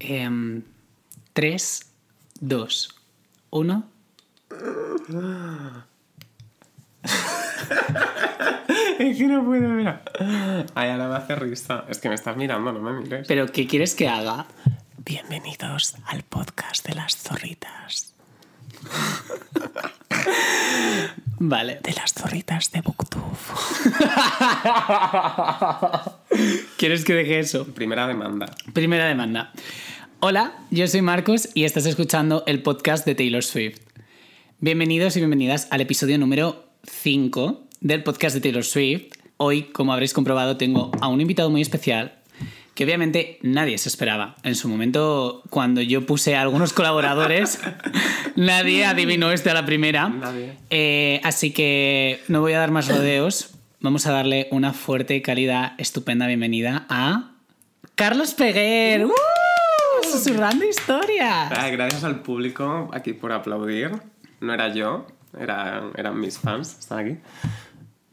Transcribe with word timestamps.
Em, 0.00 0.62
3, 1.32 1.80
2, 2.40 2.88
1. 3.50 3.84
Es 8.98 9.16
que 9.16 9.26
no 9.26 9.44
puedo, 9.44 9.68
mira. 9.68 10.02
Ay, 10.74 10.90
ahora 10.90 11.08
me 11.08 11.16
hace 11.16 11.36
risa. 11.36 11.84
Es 11.88 11.98
que 11.98 12.08
me 12.08 12.14
estás 12.14 12.36
mirando, 12.36 12.72
no 12.72 12.80
me 12.80 13.00
mires. 13.00 13.26
¿Pero 13.26 13.46
qué 13.46 13.66
quieres 13.66 13.94
que 13.94 14.08
haga? 14.08 14.46
Bienvenidos 14.98 15.96
al 16.06 16.22
podcast 16.22 16.86
de 16.86 16.94
las 16.94 17.16
zorritas. 17.16 18.14
Vale. 21.38 21.80
De 21.82 21.92
las 21.92 22.12
zorritas 22.12 22.70
de 22.72 22.80
Booktube. 22.80 23.22
¿Quieres 26.76 27.04
que 27.04 27.14
deje 27.14 27.38
eso? 27.38 27.66
Primera 27.66 28.06
demanda. 28.06 28.54
Primera 28.72 29.06
demanda. 29.06 29.52
Hola, 30.20 30.54
yo 30.70 30.86
soy 30.86 31.02
Marcos 31.02 31.48
y 31.54 31.64
estás 31.64 31.86
escuchando 31.86 32.44
el 32.46 32.62
podcast 32.62 33.04
de 33.06 33.14
Taylor 33.14 33.42
Swift. 33.42 33.80
Bienvenidos 34.60 35.16
y 35.16 35.20
bienvenidas 35.20 35.68
al 35.70 35.80
episodio 35.80 36.18
número 36.18 36.66
5 36.84 37.64
del 37.80 38.02
podcast 38.02 38.34
de 38.34 38.40
Taylor 38.40 38.64
Swift. 38.64 39.14
Hoy, 39.36 39.64
como 39.64 39.92
habréis 39.92 40.12
comprobado, 40.12 40.56
tengo 40.56 40.92
a 41.00 41.08
un 41.08 41.20
invitado 41.20 41.50
muy 41.50 41.60
especial 41.60 42.14
que 42.74 42.84
obviamente 42.84 43.38
nadie 43.42 43.76
se 43.78 43.88
esperaba. 43.88 44.36
En 44.44 44.54
su 44.54 44.68
momento, 44.68 45.42
cuando 45.50 45.80
yo 45.80 46.06
puse 46.06 46.36
a 46.36 46.42
algunos 46.42 46.72
colaboradores, 46.72 47.58
nadie 48.36 48.84
adivinó 48.84 49.32
este 49.32 49.50
a 49.50 49.54
la 49.54 49.66
primera. 49.66 50.08
Nadie. 50.08 50.52
Eh, 50.70 51.20
así 51.24 51.50
que 51.50 52.20
no 52.28 52.40
voy 52.40 52.52
a 52.52 52.60
dar 52.60 52.70
más 52.70 52.86
rodeos. 52.86 53.57
Vamos 53.80 54.08
a 54.08 54.12
darle 54.12 54.48
una 54.50 54.72
fuerte, 54.72 55.22
cálida, 55.22 55.76
estupenda 55.78 56.26
bienvenida 56.26 56.84
a 56.88 57.30
Carlos 57.94 58.34
Peguer. 58.34 59.06
¡Uh! 59.06 59.12
Susurrando 60.02 60.64
historias. 60.64 61.52
Ay, 61.56 61.70
gracias 61.70 62.02
al 62.02 62.20
público 62.22 62.90
aquí 62.92 63.12
por 63.12 63.30
aplaudir. 63.30 63.92
No 64.40 64.52
era 64.52 64.74
yo, 64.74 65.06
era, 65.38 65.92
eran 65.94 66.18
mis 66.18 66.40
fans. 66.40 66.76
Están 66.76 66.98
aquí. 66.98 67.18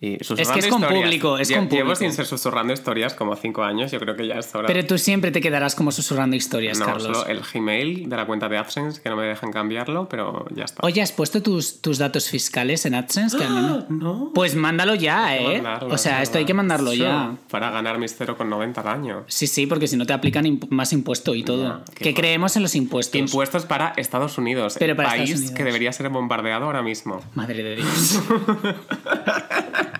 Y 0.06 0.24
susurrando 0.24 0.60
es 0.60 0.68
con 0.68 0.82
historias. 0.82 1.04
público, 1.04 1.38
es 1.38 1.50
Lle- 1.50 1.56
con 1.56 1.64
Llevo 1.70 1.80
público. 1.84 1.96
sin 1.96 2.14
ser 2.14 2.26
susurrando 2.26 2.74
historias 2.74 3.14
como 3.14 3.36
cinco 3.36 3.64
años. 3.64 3.92
Yo 3.92 4.00
creo 4.00 4.16
que 4.16 4.28
ya 4.28 4.36
es 4.36 4.54
hora. 4.54 4.68
Pero 4.68 4.86
tú 4.86 4.98
siempre 4.98 5.32
te 5.32 5.42
quedarás 5.42 5.76
como 5.76 5.92
susurrando 5.92 6.36
historias, 6.36 6.80
no, 6.80 6.86
Carlos. 6.86 7.04
solo 7.18 7.26
el 7.28 7.42
Gmail 7.42 8.10
de 8.10 8.16
la 8.16 8.26
cuenta 8.26 8.50
de 8.50 8.58
AdSense, 8.58 9.02
que 9.02 9.10
no 9.10 9.16
me 9.16 9.24
dejan 9.26 9.52
cambiarlo, 9.52 10.08
pero 10.10 10.46
ya 10.56 10.66
está. 10.66 10.86
Oye, 10.86 11.02
¿has 11.02 11.12
puesto 11.12 11.42
tus, 11.42 11.82
tus 11.82 11.98
datos 11.98 12.30
fiscales 12.30 12.86
en 12.86 12.96
AdSense? 12.96 13.38
Que 13.38 13.44
a 13.46 13.50
mí 13.50 13.84
no-. 13.90 14.32
Pues 14.34 14.56
mándalo 14.56 14.96
ya, 14.96 15.30
que 15.38 15.44
¿eh? 15.56 15.62
mandarlo, 15.62 15.94
o 15.94 15.98
sea, 15.98 16.18
es 16.22 16.30
esto 16.30 16.38
hay 16.38 16.46
que 16.46 16.54
mandarlo 16.54 16.92
Sí, 16.92 16.98
ya. 17.00 17.36
Para 17.50 17.72
ganar 17.72 17.98
mis 17.98 18.20
0,90 18.20 18.78
al 18.82 18.88
año. 18.88 19.24
Sí, 19.28 19.48
sí, 19.48 19.66
porque 19.68 19.88
si 19.88 19.98
no 19.98 20.06
te 20.06 20.14
aplican 20.14 20.46
imp- 20.46 20.68
más 20.70 20.92
impuesto 20.94 21.34
y 21.36 21.44
todo. 21.44 21.64
Ya, 21.64 21.94
qué 21.96 22.04
que 22.06 22.14
creemos 22.14 22.56
en 22.56 22.64
los 22.64 22.76
impuestos. 22.76 23.20
Impuestos 23.20 23.66
para 23.66 23.94
Estados 23.98 24.38
Unidos, 24.38 24.76
Pero 24.80 24.92
el 24.92 24.98
para 24.98 25.10
país 25.10 25.32
Unidos. 25.36 25.52
que 25.52 25.64
debería 25.64 25.92
ser 25.94 26.10
bombardeado 26.10 26.66
ahora 26.66 26.82
mismo. 26.82 27.22
Madre 27.36 27.64
de 27.64 27.76
Dios. 27.78 28.20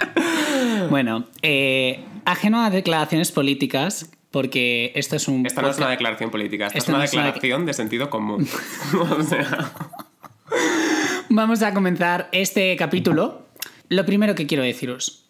bueno, 0.90 1.26
eh, 1.42 2.04
ajeno 2.26 2.64
a 2.64 2.70
declaraciones 2.70 3.32
políticas, 3.32 4.12
porque 4.32 4.92
esto 4.96 5.16
es 5.16 5.28
un. 5.28 5.46
Esta 5.46 5.62
no 5.62 5.70
es 5.70 5.78
una 5.78 5.90
declaración 5.90 6.32
política, 6.32 6.68
esta 6.68 6.78
es 6.78 6.88
una 6.88 6.98
no 7.00 7.04
es 7.04 7.14
una 7.14 7.26
declaración 7.26 7.66
de 7.66 7.74
sentido 7.74 8.10
común. 8.10 8.48
o 8.94 9.24
sea, 9.24 9.72
Vamos 11.30 11.64
a 11.64 11.74
comenzar 11.74 12.30
este 12.32 12.76
capítulo. 12.76 13.46
Lo 13.90 14.06
primero 14.06 14.36
que 14.36 14.48
quiero 14.48 14.64
deciros. 14.64 15.26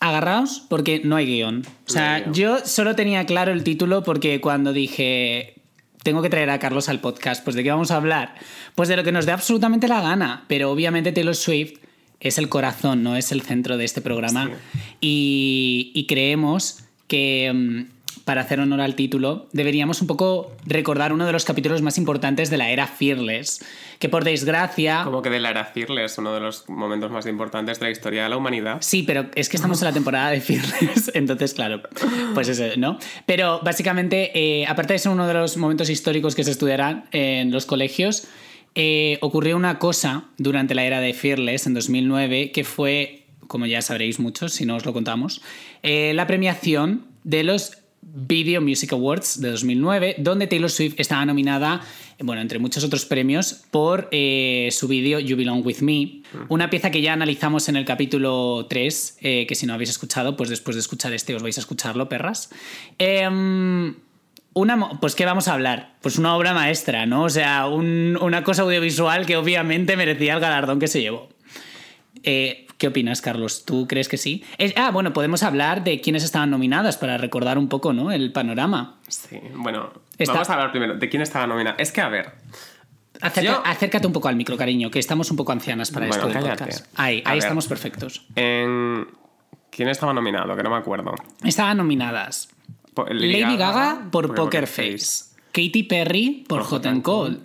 Agarraos 0.00 0.64
porque 0.68 1.00
no 1.02 1.16
hay 1.16 1.26
guion. 1.26 1.64
O 1.86 1.90
sea, 1.90 2.20
No 2.20 2.32
yo 2.32 2.58
solo 2.64 2.94
tenía 2.94 3.26
claro 3.26 3.52
el 3.52 3.64
título 3.64 4.04
porque 4.04 4.40
cuando 4.40 4.72
dije 4.72 5.54
tengo 6.02 6.22
que 6.22 6.30
traer 6.30 6.50
a 6.50 6.58
Carlos 6.58 6.88
al 6.88 7.00
podcast, 7.00 7.42
pues 7.42 7.56
¿de 7.56 7.64
qué 7.64 7.70
vamos 7.70 7.90
a 7.90 7.96
hablar? 7.96 8.36
Pues 8.74 8.88
de 8.88 8.96
lo 8.96 9.02
que 9.02 9.10
nos 9.10 9.26
dé 9.26 9.32
absolutamente 9.32 9.88
la 9.88 10.00
gana. 10.00 10.44
Pero 10.46 10.70
obviamente 10.70 11.12
Taylor 11.12 11.34
Swift 11.34 11.80
es 12.20 12.38
el 12.38 12.48
corazón, 12.48 13.02
no 13.02 13.16
es 13.16 13.32
el 13.32 13.42
centro 13.42 13.76
de 13.76 13.84
este 13.84 14.00
programa. 14.00 14.50
Y, 15.00 15.92
y 15.94 16.06
creemos 16.06 16.84
que 17.06 17.52
mm, 17.52 17.98
para 18.28 18.42
hacer 18.42 18.60
honor 18.60 18.82
al 18.82 18.94
título 18.94 19.46
deberíamos 19.52 20.02
un 20.02 20.06
poco 20.06 20.52
recordar 20.66 21.14
uno 21.14 21.24
de 21.24 21.32
los 21.32 21.46
capítulos 21.46 21.80
más 21.80 21.96
importantes 21.96 22.50
de 22.50 22.58
la 22.58 22.68
era 22.68 22.86
Fearless. 22.86 23.64
Que 23.98 24.10
por 24.10 24.22
desgracia... 24.22 25.00
como 25.04 25.22
que 25.22 25.30
de 25.30 25.40
la 25.40 25.48
era 25.48 25.64
Fearless, 25.64 26.18
uno 26.18 26.34
de 26.34 26.40
los 26.40 26.68
momentos 26.68 27.10
más 27.10 27.24
importantes 27.24 27.80
de 27.80 27.86
la 27.86 27.90
historia 27.90 28.24
de 28.24 28.28
la 28.28 28.36
humanidad. 28.36 28.76
Sí, 28.80 29.02
pero 29.02 29.30
es 29.34 29.48
que 29.48 29.56
estamos 29.56 29.80
en 29.80 29.86
la 29.86 29.94
temporada 29.94 30.30
de 30.30 30.42
Fearless, 30.42 31.12
entonces, 31.14 31.54
claro, 31.54 31.80
pues 32.34 32.48
eso, 32.48 32.64
¿no? 32.76 32.98
Pero 33.24 33.60
básicamente, 33.64 34.30
eh, 34.38 34.66
aparte 34.66 34.92
de 34.92 34.98
ser 34.98 35.10
uno 35.10 35.26
de 35.26 35.32
los 35.32 35.56
momentos 35.56 35.88
históricos 35.88 36.34
que 36.34 36.44
se 36.44 36.50
estudiarán 36.50 37.06
en 37.12 37.50
los 37.50 37.64
colegios, 37.64 38.28
eh, 38.74 39.18
ocurrió 39.20 39.56
una 39.56 39.78
cosa 39.78 40.24
durante 40.38 40.74
la 40.74 40.84
era 40.84 41.00
de 41.00 41.14
Fearless 41.14 41.66
en 41.66 41.74
2009 41.74 42.52
que 42.52 42.64
fue, 42.64 43.26
como 43.46 43.66
ya 43.66 43.82
sabréis 43.82 44.18
muchos, 44.20 44.52
si 44.52 44.66
no 44.66 44.76
os 44.76 44.86
lo 44.86 44.92
contamos, 44.92 45.42
eh, 45.82 46.12
la 46.14 46.26
premiación 46.26 47.06
de 47.24 47.42
los 47.44 47.78
Video 48.00 48.60
Music 48.60 48.92
Awards 48.92 49.40
de 49.40 49.50
2009, 49.50 50.16
donde 50.18 50.46
Taylor 50.46 50.70
Swift 50.70 50.94
estaba 50.98 51.26
nominada, 51.26 51.82
bueno, 52.20 52.40
entre 52.40 52.58
muchos 52.58 52.82
otros 52.84 53.04
premios, 53.04 53.64
por 53.70 54.08
eh, 54.12 54.68
su 54.72 54.88
vídeo 54.88 55.20
You 55.20 55.36
Belong 55.36 55.64
With 55.64 55.80
Me, 55.80 56.22
una 56.48 56.70
pieza 56.70 56.90
que 56.90 57.02
ya 57.02 57.12
analizamos 57.12 57.68
en 57.68 57.76
el 57.76 57.84
capítulo 57.84 58.66
3, 58.68 59.18
eh, 59.20 59.46
que 59.46 59.54
si 59.54 59.66
no 59.66 59.74
habéis 59.74 59.90
escuchado, 59.90 60.36
pues 60.36 60.48
después 60.48 60.74
de 60.76 60.80
escuchar 60.80 61.12
este 61.12 61.34
os 61.34 61.42
vais 61.42 61.58
a 61.58 61.60
escucharlo, 61.60 62.08
perras. 62.08 62.50
Em, 62.98 63.94
una, 64.58 64.88
pues, 65.00 65.14
¿qué 65.14 65.24
vamos 65.24 65.48
a 65.48 65.54
hablar? 65.54 65.92
Pues 66.02 66.18
una 66.18 66.34
obra 66.36 66.52
maestra, 66.54 67.06
¿no? 67.06 67.24
O 67.24 67.30
sea, 67.30 67.66
un- 67.66 68.18
una 68.20 68.42
cosa 68.44 68.62
audiovisual 68.62 69.26
que 69.26 69.36
obviamente 69.36 69.96
merecía 69.96 70.34
el 70.34 70.40
galardón 70.40 70.78
que 70.80 70.88
se 70.88 71.00
llevó. 71.00 71.28
Eh, 72.22 72.66
¿Qué 72.78 72.86
opinas, 72.86 73.20
Carlos? 73.22 73.64
¿Tú 73.64 73.88
crees 73.88 74.08
que 74.08 74.16
sí? 74.16 74.44
Es- 74.56 74.72
ah, 74.76 74.90
bueno, 74.92 75.12
podemos 75.12 75.42
hablar 75.42 75.82
de 75.82 76.00
quiénes 76.00 76.22
estaban 76.22 76.50
nominadas 76.50 76.96
para 76.96 77.18
recordar 77.18 77.58
un 77.58 77.68
poco, 77.68 77.92
¿no? 77.92 78.12
El 78.12 78.30
panorama. 78.32 78.98
Sí, 79.08 79.40
bueno, 79.54 79.90
vamos 80.28 80.48
a 80.48 80.52
hablar 80.52 80.70
primero 80.70 80.94
de 80.94 81.08
quién 81.08 81.22
estaba 81.22 81.46
nominada. 81.48 81.76
Es 81.78 81.90
que, 81.92 82.00
a 82.00 82.08
ver, 82.08 82.32
Acerca- 83.20 83.50
Yo- 83.50 83.62
Acércate 83.66 84.06
un 84.06 84.12
poco 84.12 84.28
al 84.28 84.36
micro, 84.36 84.56
cariño, 84.56 84.92
que 84.92 85.00
estamos 85.00 85.28
un 85.32 85.36
poco 85.36 85.50
ancianas 85.50 85.90
para 85.90 86.06
Bueno, 86.06 86.28
esto 86.28 86.38
del 86.40 86.50
podcast. 86.56 86.86
Ahí, 86.94 87.20
A 87.24 87.30
ahí 87.30 87.38
ver. 87.38 87.44
estamos 87.44 87.66
perfectos. 87.66 88.24
en... 88.36 89.08
¿quién 89.70 89.88
estaba 89.88 90.12
nominado? 90.12 90.54
Que 90.56 90.62
no 90.62 90.70
me 90.70 90.76
acuerdo. 90.76 91.14
Estaban 91.42 91.78
nominadas 91.78 92.48
Lady, 93.08 93.56
Gaga, 93.56 94.08
por 94.10 94.34
Poker 94.34 94.66
Face, 94.66 95.26
Katy 95.52 95.84
Perry 95.84 96.44
por 96.48 96.62
Hot 96.62 96.86
and 96.86 97.02
Cold, 97.02 97.40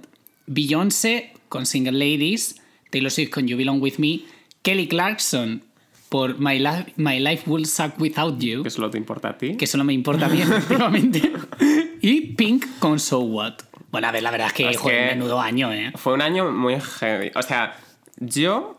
Beyoncé 0.47 1.33
con 1.49 1.65
Single 1.65 1.93
Ladies, 1.93 2.61
Taylor 2.91 3.11
Swift 3.11 3.29
con 3.31 3.47
You 3.47 3.57
Belong 3.57 3.81
With 3.81 3.95
Me, 3.97 4.21
Kelly 4.61 4.87
Clarkson 4.87 5.63
por 6.09 6.37
My, 6.39 6.59
Life 6.59 6.93
My 6.97 7.19
Life 7.19 7.49
Will 7.49 7.65
Suck 7.65 7.99
Without 7.99 8.39
You, 8.39 8.63
Que 8.63 8.69
solo 8.69 8.89
te 8.89 8.97
importa 8.97 9.29
a 9.29 9.37
ti. 9.37 9.55
que 9.57 9.65
solo 9.67 9.83
me 9.83 9.93
importa 9.93 10.27
a 10.27 10.29
mí, 10.29 10.41
efectivamente, 10.41 11.31
y 12.01 12.21
Pink 12.35 12.65
con 12.79 12.99
So 12.99 13.19
What. 13.21 13.55
Bueno, 13.91 14.07
a 14.07 14.11
ver, 14.11 14.23
la 14.23 14.31
verdad 14.31 14.47
es 14.47 14.53
que, 14.53 14.69
Es 14.69 14.77
joder, 14.77 15.09
que- 15.09 15.15
menudo 15.15 15.39
año, 15.39 15.71
¿eh? 15.71 15.91
Fue 15.95 16.13
un 16.13 16.21
año 16.21 16.51
muy 16.51 16.79
heavy. 16.79 17.31
O 17.35 17.41
sea, 17.41 17.75
yo... 18.17 18.77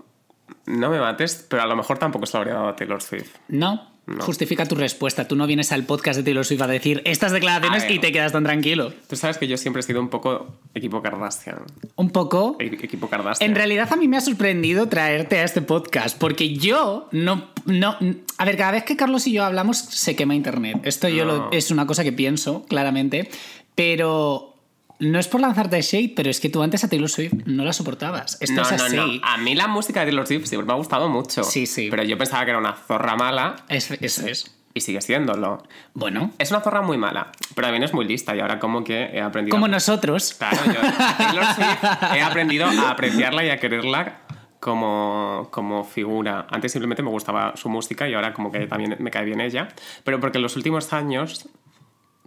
No 0.67 0.91
me 0.91 0.99
mates, 0.99 1.47
pero 1.49 1.63
a 1.63 1.67
lo 1.67 1.75
mejor 1.77 1.99
tampoco 1.99 2.27
se 2.27 2.37
lo 2.37 2.41
habría 2.41 2.55
dado 2.55 2.69
a 2.69 2.77
Taylor 2.77 3.01
Swift. 3.01 3.35
No, 3.49 3.91
No. 4.07 4.23
justifica 4.23 4.67
tu 4.67 4.75
respuesta. 4.75 5.27
Tú 5.27 5.35
no 5.35 5.47
vienes 5.47 5.73
al 5.73 5.85
podcast 5.85 6.19
de 6.19 6.23
Taylor 6.25 6.45
Swift 6.45 6.61
a 6.61 6.67
decir 6.67 7.01
estas 7.07 7.33
declaraciones 7.33 7.85
A 7.85 7.91
y 7.91 7.99
te 7.99 8.13
quedas 8.13 8.33
tan 8.33 8.45
tranquilo. 8.45 8.93
Tú 9.09 9.17
sabes 9.17 9.39
que 9.39 9.47
yo 9.49 9.57
siempre 9.57 9.81
he 9.81 9.83
sido 9.83 10.01
un 10.01 10.09
poco 10.11 10.59
equipo 10.75 11.01
Kardashian. 11.01 11.63
Un 11.97 12.11
poco. 12.11 12.57
E- 12.61 12.67
Equipo 12.67 13.09
Kardashian. 13.09 13.49
En 13.51 13.57
realidad 13.57 13.89
a 13.93 13.97
mí 13.97 14.07
me 14.07 14.17
ha 14.19 14.21
sorprendido 14.21 14.89
traerte 14.89 15.39
a 15.39 15.45
este 15.45 15.63
podcast 15.63 16.19
porque 16.19 16.55
yo 16.55 17.09
no, 17.13 17.49
no... 17.65 17.97
A 18.37 18.45
ver, 18.45 18.57
cada 18.59 18.73
vez 18.73 18.85
que 18.85 18.97
Carlos 18.97 19.27
y 19.27 19.33
yo 19.33 19.45
hablamos 19.45 19.79
se 19.79 20.15
quema 20.17 20.35
internet. 20.35 20.81
Esto 20.85 21.09
yo 21.09 21.25
lo- 21.25 21.51
es 21.51 21.71
una 21.71 21.87
cosa 21.87 22.05
que 22.05 22.13
pienso, 22.13 22.65
claramente. 22.69 23.31
Pero 23.75 24.54
no 25.01 25.19
es 25.19 25.29
por 25.29 25.41
lanzarte 25.41 25.81
shade, 25.83 26.13
pero 26.15 26.31
es 26.31 26.41
que 26.41 26.49
tú 26.49 26.63
antes 26.63 26.85
a 26.85 26.89
Taylor 26.89 27.09
Swift 27.11 27.33
no 27.47 27.65
la 27.65 27.73
soportabas. 27.73 28.39
Esto 28.41 28.55
no, 28.55 28.63
es 28.63 28.77
no, 28.79 28.85
así. 28.85 28.97
no. 28.97 29.27
A 29.27 29.37
mí 29.39 29.55
la 29.55 29.67
música 29.69 30.01
de 30.01 30.07
Taylor 30.07 30.27
Swift 30.27 30.47
siempre 30.47 30.67
me 30.67 30.73
ha 30.73 30.77
gustado 30.77 31.09
mucho. 31.09 31.43
Sí, 31.45 31.67
sí. 31.67 31.89
Pero 31.91 32.03
yo 32.05 32.17
pensaba 32.17 32.45
que 32.45 32.51
era 32.51 32.59
una 32.59 32.75
zorra 32.75 33.17
mala 33.17 33.57
Es- 33.69 33.91
eso 33.91 34.27
es. 34.27 34.57
y 34.73 34.81
sigue 34.81 35.01
siéndolo. 35.01 35.63
Bueno, 35.95 36.31
Es 36.39 36.51
una 36.51 36.61
zorra 36.61 36.81
muy 36.83 36.97
mala, 36.97 37.33
pero 37.55 37.67
también 37.67 37.83
es 37.83 37.93
muy 37.93 38.05
lista 38.07 38.35
y 38.37 38.41
ahora 38.41 38.59
como 38.59 38.83
que 38.85 39.11
he 39.13 39.21
aprendido... 39.21 39.55
como 39.55 39.69
nosotros. 39.69 40.35
Claro, 40.39 40.59
yo 40.67 40.81
Taylor 41.19 41.45
Swift 41.55 42.15
he 42.15 42.23
aprendido 42.23 42.67
a 42.67 42.91
apreciarla 42.91 43.45
y 43.45 43.51
a 43.51 43.59
quererla 43.59 44.21
como, 44.61 45.49
como 45.51 45.85
figura. 45.85 46.47
Antes 46.51 46.73
simplemente 46.73 47.03
me 47.03 47.11
gustaba 47.11 47.53
su 47.57 47.69
música 47.69 48.09
y 48.09 48.15
ahora 48.15 48.33
como 48.33 48.51
que 48.51 48.67
también 48.67 48.97
me 48.99 49.11
cae 49.11 49.25
bien 49.25 49.41
ella. 49.41 49.69
Pero 50.05 50.19
porque 50.21 50.39
en 50.39 50.43
los 50.43 50.57
últimos 50.57 50.93
años 50.93 51.49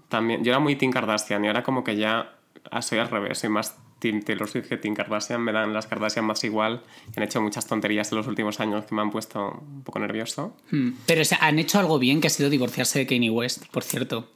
también... 0.09 0.43
Yo 0.43 0.51
era 0.51 0.59
muy 0.59 0.75
Team 0.75 0.91
Kardashian 0.91 1.43
y 1.45 1.47
ahora 1.47 1.63
como 1.63 1.83
que 1.83 1.95
ya 1.95 2.33
soy 2.81 2.99
al 2.99 3.09
revés. 3.09 3.39
Soy 3.39 3.49
más 3.49 3.77
Team 3.99 4.21
Taylor 4.23 4.47
Swift 4.47 4.67
que 4.67 4.77
Team 4.77 4.95
Kardashian. 4.95 5.41
Me 5.41 5.51
dan 5.51 5.73
las 5.73 5.87
Kardashian 5.87 6.25
más 6.25 6.43
igual. 6.43 6.83
Han 7.15 7.23
hecho 7.23 7.41
muchas 7.41 7.67
tonterías 7.67 8.11
en 8.11 8.17
los 8.17 8.27
últimos 8.27 8.59
años 8.59 8.85
que 8.85 8.95
me 8.95 9.01
han 9.01 9.11
puesto 9.11 9.59
un 9.61 9.83
poco 9.83 9.99
nervioso. 9.99 10.55
Hmm. 10.71 10.91
Pero 11.05 11.21
o 11.21 11.25
sea, 11.25 11.39
han 11.41 11.59
hecho 11.59 11.79
algo 11.79 11.99
bien 11.99 12.21
que 12.21 12.27
ha 12.27 12.29
sido 12.29 12.49
divorciarse 12.49 12.99
de 12.99 13.07
Kanye 13.07 13.29
West, 13.29 13.65
por 13.71 13.83
cierto. 13.83 14.29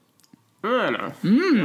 Bueno, 0.62 1.12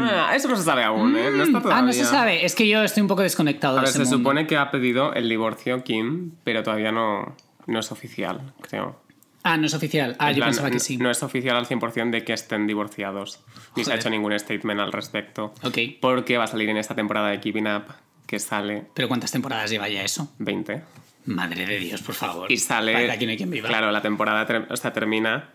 ah, 0.01 0.33
eso 0.35 0.49
no 0.49 0.57
se 0.57 0.63
sabe 0.63 0.83
aún, 0.83 1.15
¿eh? 1.17 1.31
No 1.31 1.43
está 1.45 1.61
todavía. 1.61 1.79
Ah, 1.79 1.83
no 1.83 1.93
se 1.93 2.05
sabe. 2.07 2.47
Es 2.47 2.55
que 2.55 2.67
yo 2.67 2.83
estoy 2.83 3.03
un 3.03 3.09
poco 3.09 3.21
desconectado 3.21 3.75
A 3.77 3.81
de 3.81 3.87
ver, 3.87 3.91
ese 3.91 3.99
se 3.99 4.05
mundo. 4.05 4.17
supone 4.17 4.47
que 4.47 4.57
ha 4.57 4.71
pedido 4.71 5.13
el 5.13 5.29
divorcio 5.29 5.85
Kim, 5.85 6.33
pero 6.45 6.63
todavía 6.63 6.93
no, 6.93 7.37
no 7.67 7.79
es 7.79 7.93
oficial, 7.93 8.55
creo. 8.63 8.99
Ah, 9.49 9.57
no 9.57 9.67
es 9.67 9.75
oficial. 9.75 10.17
Ah, 10.19 10.31
En 10.31 10.37
yo 10.37 10.41
plan, 10.41 10.51
pensaba 10.51 10.71
que 10.71 10.81
sí. 10.81 10.97
No 10.97 11.11
es 11.11 11.23
oficial 11.23 11.57
al 11.57 11.67
100% 11.67 12.11
de 12.11 12.25
que 12.25 12.33
estén 12.33 12.67
divorciados. 12.67 13.41
Ni 13.77 13.85
se 13.85 13.93
ha 13.93 13.97
hecho 13.97 14.11
ningún 14.11 14.37
statement 14.39 14.81
al 14.81 14.93
respecto. 14.93 15.55
Ok. 15.63 15.79
Porque 16.01 16.37
va 16.37 16.45
a 16.45 16.49
salir 16.49 16.69
en 16.69 16.77
esta 16.77 16.95
temporada 16.95 17.29
de 17.29 17.39
Keeping 17.41 17.67
Up, 17.69 17.85
que 18.27 18.39
sale 18.41 18.87
Pero 18.95 19.07
¿cuántas 19.09 19.31
temporadas 19.31 19.71
lleva 19.71 19.89
ya 19.89 20.03
eso? 20.03 20.33
20. 20.39 20.83
Madre 21.27 21.65
de 21.67 21.79
Dios, 21.79 22.03
por 22.03 22.15
favor. 22.15 22.51
Y 22.51 22.57
sale. 22.57 22.93
Para 22.93 23.13
aquí 23.13 23.25
no 23.27 23.31
hay 23.33 23.37
quien 23.37 23.51
viva. 23.51 23.69
Claro, 23.69 23.91
la 23.93 24.03
temporada 24.03 24.47
ter- 24.47 24.67
o 24.71 24.77
sea, 24.77 24.93
termina. 24.93 25.51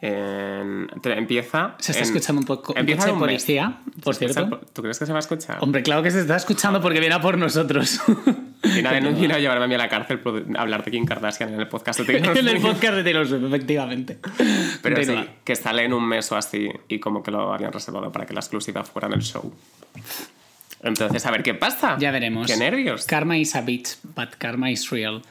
en- 0.00 0.88
empieza. 1.04 1.76
Se 1.78 1.92
está 1.92 2.02
en- 2.04 2.08
escuchando 2.10 2.40
un 2.40 2.46
poco 2.46 2.74
empieza 2.76 3.08
en 3.08 3.18
policía, 3.20 3.78
por 4.02 4.14
escucha- 4.14 4.32
cierto. 4.34 4.60
¿Tú 4.72 4.82
crees 4.82 4.98
que 4.98 5.06
se 5.06 5.12
va 5.12 5.18
a 5.18 5.20
escuchar? 5.20 5.58
Hombre, 5.60 5.84
claro 5.84 6.02
que 6.02 6.10
se 6.10 6.20
está 6.22 6.34
escuchando 6.34 6.80
porque 6.80 6.98
viene 6.98 7.14
a 7.14 7.20
por 7.20 7.38
nosotros. 7.38 8.00
Y 8.62 8.82
nadie 8.82 9.00
no 9.00 9.12
quiere 9.16 9.40
llevarme 9.40 9.64
a 9.64 9.68
mí 9.68 9.74
a 9.74 9.78
la 9.78 9.88
cárcel 9.88 10.20
por 10.20 10.44
hablar 10.56 10.84
de 10.84 10.90
Kim 10.90 11.04
Kardashian 11.04 11.52
en 11.54 11.60
el 11.60 11.68
podcast 11.68 12.00
de 12.00 12.06
Taylor 12.06 12.36
en 12.38 12.48
el 12.48 12.60
podcast 12.60 12.94
de 12.94 13.02
Taylor 13.02 13.26
Swift, 13.26 13.44
efectivamente. 13.44 14.18
Pero 14.82 15.04
sí, 15.04 15.14
que 15.44 15.56
sale 15.56 15.84
en 15.84 15.92
un 15.92 16.06
mes 16.06 16.30
o 16.32 16.36
así 16.36 16.68
y 16.88 16.98
como 16.98 17.22
que 17.22 17.30
lo 17.30 17.52
habían 17.52 17.72
reservado 17.72 18.12
para 18.12 18.26
que 18.26 18.34
la 18.34 18.40
exclusiva 18.40 18.84
fuera 18.84 19.08
en 19.08 19.14
el 19.14 19.22
show. 19.22 19.52
Entonces, 20.82 21.24
a 21.26 21.30
ver 21.30 21.42
qué 21.42 21.54
pasa. 21.54 21.96
Ya 21.98 22.10
veremos. 22.10 22.46
Qué 22.46 22.56
nervios. 22.56 23.06
Karma 23.06 23.36
is 23.38 23.54
a 23.54 23.62
bitch, 23.62 23.96
but 24.16 24.30
karma 24.38 24.70
is 24.70 24.90
real. 24.90 25.22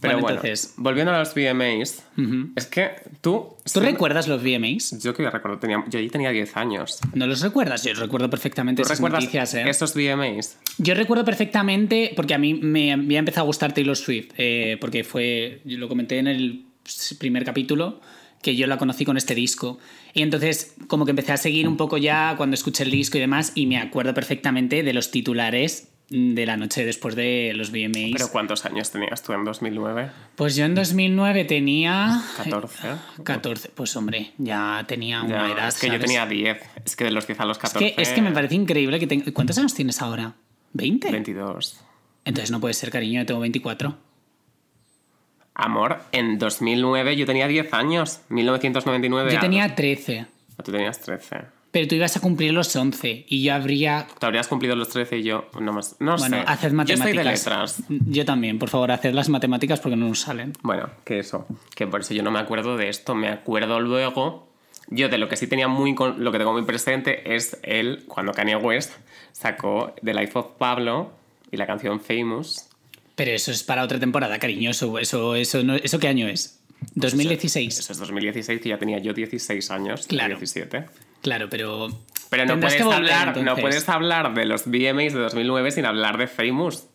Pero 0.00 0.14
bueno, 0.14 0.26
bueno, 0.26 0.40
entonces, 0.42 0.74
volviendo 0.76 1.12
a 1.12 1.18
los 1.18 1.34
VMAs, 1.34 2.04
es 2.54 2.66
que 2.66 2.90
tú... 3.22 3.56
¿tú 3.72 3.80
recuerdas 3.80 4.28
los 4.28 4.42
VMAs? 4.42 5.02
Yo 5.02 5.14
que 5.14 5.28
recordar, 5.30 5.58
tenía, 5.58 5.84
yo 5.88 5.98
allí 5.98 6.10
tenía 6.10 6.30
10 6.30 6.56
años. 6.56 6.98
¿No 7.14 7.26
los 7.26 7.40
recuerdas? 7.40 7.82
Yo 7.82 7.94
recuerdo 7.94 8.28
perfectamente 8.28 8.82
¿Tú 8.82 8.86
esas 8.86 8.98
recuerdas 8.98 9.24
noticias, 9.24 9.54
¿eh? 9.54 9.64
esos 9.68 9.94
VMAs? 9.94 10.58
Yo 10.76 10.94
recuerdo 10.94 11.24
perfectamente, 11.24 12.12
porque 12.14 12.34
a 12.34 12.38
mí 12.38 12.52
me 12.54 12.92
había 12.92 13.18
empezado 13.18 13.44
a 13.44 13.46
gustar 13.46 13.72
Taylor 13.72 13.96
Swift, 13.96 14.32
eh, 14.36 14.76
porque 14.80 15.02
fue, 15.02 15.62
yo 15.64 15.78
lo 15.78 15.88
comenté 15.88 16.18
en 16.18 16.26
el 16.26 16.66
primer 17.18 17.44
capítulo, 17.44 18.00
que 18.42 18.54
yo 18.54 18.66
la 18.66 18.76
conocí 18.76 19.06
con 19.06 19.16
este 19.16 19.34
disco. 19.34 19.78
Y 20.12 20.20
entonces 20.20 20.74
como 20.88 21.06
que 21.06 21.10
empecé 21.10 21.32
a 21.32 21.38
seguir 21.38 21.66
un 21.66 21.78
poco 21.78 21.96
ya 21.96 22.34
cuando 22.36 22.54
escuché 22.54 22.84
el 22.84 22.90
disco 22.90 23.16
y 23.16 23.20
demás, 23.20 23.52
y 23.54 23.66
me 23.66 23.78
acuerdo 23.78 24.12
perfectamente 24.12 24.82
de 24.82 24.92
los 24.92 25.10
titulares 25.10 25.88
de 26.08 26.46
la 26.46 26.56
noche 26.56 26.84
después 26.84 27.16
de 27.16 27.52
los 27.54 27.70
VMAs. 27.72 28.12
¿Pero 28.12 28.30
cuántos 28.30 28.64
años 28.64 28.90
tenías 28.92 29.22
tú 29.22 29.32
en 29.32 29.44
2009? 29.44 30.10
Pues 30.36 30.54
yo 30.54 30.64
en 30.64 30.74
2009 30.74 31.44
tenía... 31.46 32.22
14. 32.36 32.88
14, 33.24 33.70
pues 33.74 33.96
hombre, 33.96 34.32
ya 34.38 34.84
tenía 34.86 35.22
una 35.22 35.48
Ya, 35.48 35.52
edad. 35.54 35.68
es 35.68 35.78
que 35.80 35.86
yo 35.88 35.94
¿sabes? 35.94 36.06
tenía 36.06 36.26
10. 36.26 36.58
Es 36.84 36.94
que 36.96 37.04
de 37.04 37.10
los 37.10 37.26
10 37.26 37.40
a 37.40 37.44
los 37.44 37.56
Es 37.56 37.62
14... 37.62 37.94
que, 37.94 38.00
es 38.02 38.08
que 38.10 38.22
me 38.22 38.30
parece 38.30 38.54
increíble 38.54 39.00
que 39.00 39.06
tenga... 39.08 39.32
¿Cuántos 39.32 39.58
años 39.58 39.74
tienes 39.74 40.00
ahora? 40.00 40.34
¿20? 40.74 41.10
22. 41.10 41.80
Entonces 42.24 42.50
no 42.50 42.60
puede 42.60 42.74
ser, 42.74 42.90
cariño, 42.90 43.20
yo 43.22 43.26
tengo 43.26 43.40
24. 43.40 43.96
Amor, 45.54 46.02
en 46.12 46.38
2009 46.38 47.16
yo 47.16 47.26
tenía 47.26 47.48
10 47.48 47.72
años. 47.72 48.20
1999. 48.28 49.32
Yo 49.32 49.38
ah, 49.38 49.40
tenía 49.40 49.74
13. 49.74 50.20
no, 50.58 50.64
Tú 50.64 50.70
tenías 50.70 51.00
13. 51.00 51.55
Pero 51.76 51.88
tú 51.88 51.94
ibas 51.94 52.16
a 52.16 52.20
cumplir 52.20 52.54
los 52.54 52.74
11 52.74 53.26
y 53.28 53.42
yo 53.42 53.52
habría... 53.52 54.06
Te 54.18 54.24
habrías 54.24 54.48
cumplido 54.48 54.74
los 54.76 54.88
13 54.88 55.18
y 55.18 55.24
yo 55.24 55.50
no 55.60 55.74
más. 55.74 55.96
No 55.98 56.16
Bueno, 56.16 56.38
sé. 56.38 56.44
haced 56.46 56.70
Yo 56.70 56.74
matemáticas. 56.74 57.06
estoy 57.10 57.18
de 57.18 57.24
letras. 57.30 57.82
Yo 58.06 58.24
también, 58.24 58.58
por 58.58 58.70
favor, 58.70 58.90
haced 58.92 59.12
las 59.12 59.28
matemáticas 59.28 59.80
porque 59.80 59.94
no 59.94 60.08
nos 60.08 60.20
salen. 60.20 60.54
Bueno, 60.62 60.88
que 61.04 61.18
eso. 61.18 61.46
Que 61.74 61.86
por 61.86 62.00
eso 62.00 62.14
yo 62.14 62.22
no 62.22 62.30
me 62.30 62.38
acuerdo 62.38 62.78
de 62.78 62.88
esto. 62.88 63.14
Me 63.14 63.28
acuerdo 63.28 63.78
luego. 63.80 64.48
Yo 64.88 65.10
de 65.10 65.18
lo 65.18 65.28
que 65.28 65.36
sí 65.36 65.48
tenía 65.48 65.68
muy. 65.68 65.94
con- 65.94 66.24
Lo 66.24 66.32
que 66.32 66.38
tengo 66.38 66.54
muy 66.54 66.62
presente 66.62 67.36
es 67.36 67.58
él, 67.62 68.04
cuando 68.08 68.32
Kanye 68.32 68.56
West 68.56 68.92
sacó 69.32 69.94
The 70.02 70.14
Life 70.14 70.32
of 70.38 70.52
Pablo 70.56 71.12
y 71.50 71.58
la 71.58 71.66
canción 71.66 72.00
Famous. 72.00 72.70
Pero 73.16 73.32
eso 73.32 73.50
es 73.50 73.62
para 73.62 73.82
otra 73.82 74.00
temporada, 74.00 74.38
cariño. 74.38 74.70
Eso, 74.70 74.98
eso, 74.98 75.34
eso, 75.34 75.62
no- 75.62 75.74
¿eso 75.76 75.98
qué 75.98 76.08
año 76.08 76.26
es? 76.26 76.58
2016. 76.94 77.78
Eso 77.80 77.92
es 77.92 77.98
2016, 77.98 78.60
que 78.62 78.68
ya 78.70 78.78
tenía 78.78 78.98
yo 78.98 79.12
16 79.12 79.70
años. 79.70 80.06
Claro. 80.06 80.36
17. 80.36 80.86
Claro, 81.26 81.48
pero... 81.50 81.88
Pero 82.30 82.46
no 82.46 82.60
puedes, 82.60 82.84
volver, 82.84 83.12
hablar, 83.12 83.36
no 83.38 83.56
puedes 83.56 83.88
hablar 83.88 84.32
de 84.32 84.44
los 84.44 84.66
VMAs 84.66 85.12
de 85.12 85.18
2009 85.18 85.72
sin 85.72 85.84
hablar 85.84 86.18
de 86.18 86.28
Famous. 86.28 86.86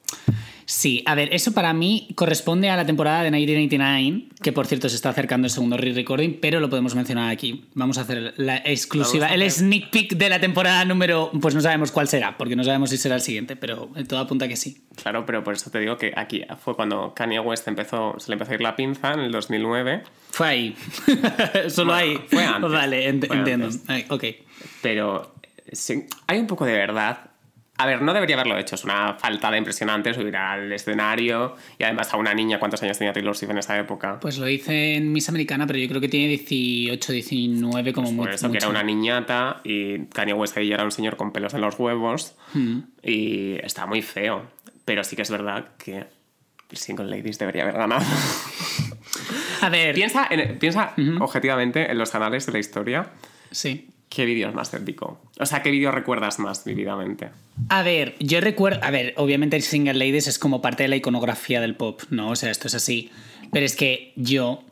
Sí, 0.74 1.04
a 1.06 1.16
ver, 1.16 1.34
eso 1.34 1.52
para 1.52 1.74
mí 1.74 2.08
corresponde 2.16 2.70
a 2.70 2.78
la 2.78 2.86
temporada 2.86 3.24
de 3.24 3.30
1999, 3.32 4.30
que 4.42 4.54
por 4.54 4.68
cierto 4.68 4.88
se 4.88 4.96
está 4.96 5.10
acercando 5.10 5.46
el 5.48 5.52
segundo 5.52 5.76
re-recording, 5.76 6.38
pero 6.40 6.62
lo 6.62 6.70
podemos 6.70 6.96
mencionar 6.96 7.30
aquí. 7.30 7.66
Vamos 7.74 7.98
a 7.98 8.02
hacer 8.02 8.34
la 8.38 8.56
exclusiva, 8.64 9.28
el 9.34 9.52
sneak 9.52 9.90
peek 9.90 10.14
de 10.16 10.30
la 10.30 10.40
temporada 10.40 10.86
número, 10.86 11.30
pues 11.42 11.54
no 11.56 11.60
sabemos 11.60 11.92
cuál 11.92 12.08
será, 12.08 12.38
porque 12.38 12.56
no 12.56 12.64
sabemos 12.64 12.90
si 12.90 12.96
será 12.98 13.16
el 13.16 13.22
siguiente, 13.22 13.58
pero 13.58 13.90
todo 14.08 14.20
apunta 14.20 14.48
que 14.48 14.56
sí. 14.56 14.82
Claro, 14.96 15.26
pero 15.26 15.44
por 15.44 15.56
eso 15.56 15.70
te 15.72 15.80
digo 15.80 15.98
que 15.98 16.14
aquí 16.16 16.42
fue 16.64 16.74
cuando 16.74 17.14
Kanye 17.14 17.42
West 17.42 17.68
empezó, 17.68 18.16
se 18.18 18.30
le 18.30 18.36
empezó 18.36 18.52
a 18.52 18.56
ir 18.56 18.62
la 18.62 18.78
pinza 18.78 19.12
en 19.12 19.20
el 19.20 19.32
2009. 19.34 20.04
Fue 20.30 20.48
ahí. 20.48 20.76
Solo 21.68 21.94
ahí. 21.94 22.18
fue 22.30 22.46
antes. 22.46 22.72
Vale, 22.72 23.12
ent- 23.12 23.28
Fue 23.28 23.36
entiendo. 23.36 23.66
antes. 23.66 23.84
Ay, 23.90 24.06
ok. 24.08 24.24
Pero 24.82 25.36
sí, 25.70 26.06
hay 26.28 26.40
un 26.40 26.48
poco 26.48 26.64
de 26.64 26.72
verdad. 26.74 27.31
A 27.82 27.86
ver, 27.88 28.02
no 28.02 28.14
debería 28.14 28.36
haberlo 28.36 28.58
hecho. 28.58 28.76
Es 28.76 28.84
una 28.84 29.16
faltada 29.16 29.58
impresionante 29.58 30.14
subir 30.14 30.36
al 30.38 30.72
escenario. 30.72 31.56
Y 31.80 31.84
además 31.84 32.14
a 32.14 32.18
una 32.18 32.34
niña, 32.34 32.60
¿cuántos 32.60 32.82
años 32.84 32.98
tenía 32.98 33.12
Taylor 33.14 33.36
Swift 33.36 33.50
en 33.52 33.58
esa 33.58 33.78
época? 33.80 34.20
Pues 34.20 34.38
lo 34.38 34.48
hice 34.48 34.96
en 34.96 35.12
Miss 35.12 35.30
Americana, 35.30 35.66
pero 35.66 35.80
yo 35.80 35.88
creo 35.88 36.00
que 36.02 36.08
tiene 36.10 36.28
18, 36.28 37.12
19 37.14 37.94
como 37.94 38.08
Por 38.08 38.16
mucho. 38.16 38.30
eso 38.32 38.52
que 38.52 38.58
era 38.58 38.68
una 38.70 38.84
niñata 38.84 39.62
y 39.64 40.06
Kanye 40.06 40.34
West 40.34 40.58
ahí 40.58 40.72
era 40.72 40.84
un 40.84 40.92
señor 40.92 41.18
con 41.18 41.32
pelos 41.32 41.54
en 41.54 41.62
los 41.62 41.78
huevos. 41.80 42.36
Hmm. 42.54 42.80
Y 43.04 43.56
está 43.64 43.86
muy 43.88 44.02
feo. 44.02 44.44
Pero 44.86 45.04
sí 45.04 45.16
que 45.16 45.22
es 45.24 45.32
verdad 45.32 45.70
que 45.78 46.06
Single 46.74 47.06
Ladies 47.06 47.40
debería 47.40 47.64
haber 47.64 47.76
ganado. 47.78 48.06
A 49.62 49.70
ver, 49.70 49.94
piensa 49.96 50.28
en- 50.30 50.58
piensa 50.58 50.94
objetivamente 51.20 51.92
en 51.92 51.98
los 51.98 52.10
canales 52.12 52.46
de 52.46 52.52
la 52.52 52.60
historia. 52.60 53.08
sí. 53.52 53.88
¿Qué 54.14 54.26
vídeo 54.26 54.50
es 54.50 54.54
más 54.54 54.74
épico? 54.74 55.22
O 55.40 55.46
sea, 55.46 55.64
¿qué 55.64 55.72
vídeo 55.72 55.90
recuerdas 55.90 56.38
más 56.38 56.66
vividamente? 56.66 57.30
A 57.70 57.82
ver, 57.82 58.16
yo 58.20 58.42
recuerdo. 58.42 58.84
A 58.84 58.92
ver, 58.92 59.14
obviamente 59.16 59.62
Single 59.62 59.94
Ladies 59.94 60.28
es 60.28 60.38
como 60.38 60.62
parte 60.62 60.84
de 60.84 60.90
la 60.90 60.98
iconografía 60.98 61.62
del 61.62 61.78
pop, 61.78 62.02
¿no? 62.10 62.32
O 62.32 62.36
sea, 62.36 62.52
esto 62.52 62.68
es 62.68 62.76
así. 62.76 63.10
Pero 63.54 63.66
es 63.66 63.78
que 63.78 64.12
yo. 64.18 64.66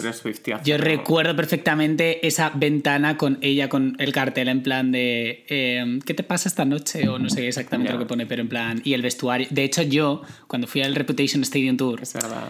Tú 0.00 0.06
eres 0.06 0.16
Swiftie 0.18 0.56
Yo 0.64 0.78
recuerdo 0.78 1.36
perfectamente 1.36 2.26
esa 2.26 2.50
ventana 2.54 3.16
con 3.16 3.38
ella 3.40 3.68
con 3.68 3.96
el 3.98 4.12
cartel 4.12 4.48
en 4.48 4.62
plan 4.62 4.92
de. 4.92 5.44
eh, 5.48 5.98
¿Qué 6.06 6.14
te 6.14 6.22
pasa 6.22 6.48
esta 6.48 6.64
noche? 6.64 7.08
O 7.08 7.18
no 7.18 7.28
sé 7.30 7.46
exactamente 7.46 7.92
Ya. 7.92 7.94
lo 7.94 8.00
que 8.00 8.06
pone, 8.08 8.26
pero 8.26 8.42
en 8.42 8.48
plan. 8.48 8.80
Y 8.84 8.94
el 8.94 9.02
vestuario. 9.02 9.46
De 9.50 9.64
hecho, 9.64 9.82
yo, 9.82 10.22
cuando 10.46 10.66
fui 10.66 10.82
al 10.82 10.94
Reputation 10.94 11.42
Stadium 11.42 11.76
Tour, 11.76 12.00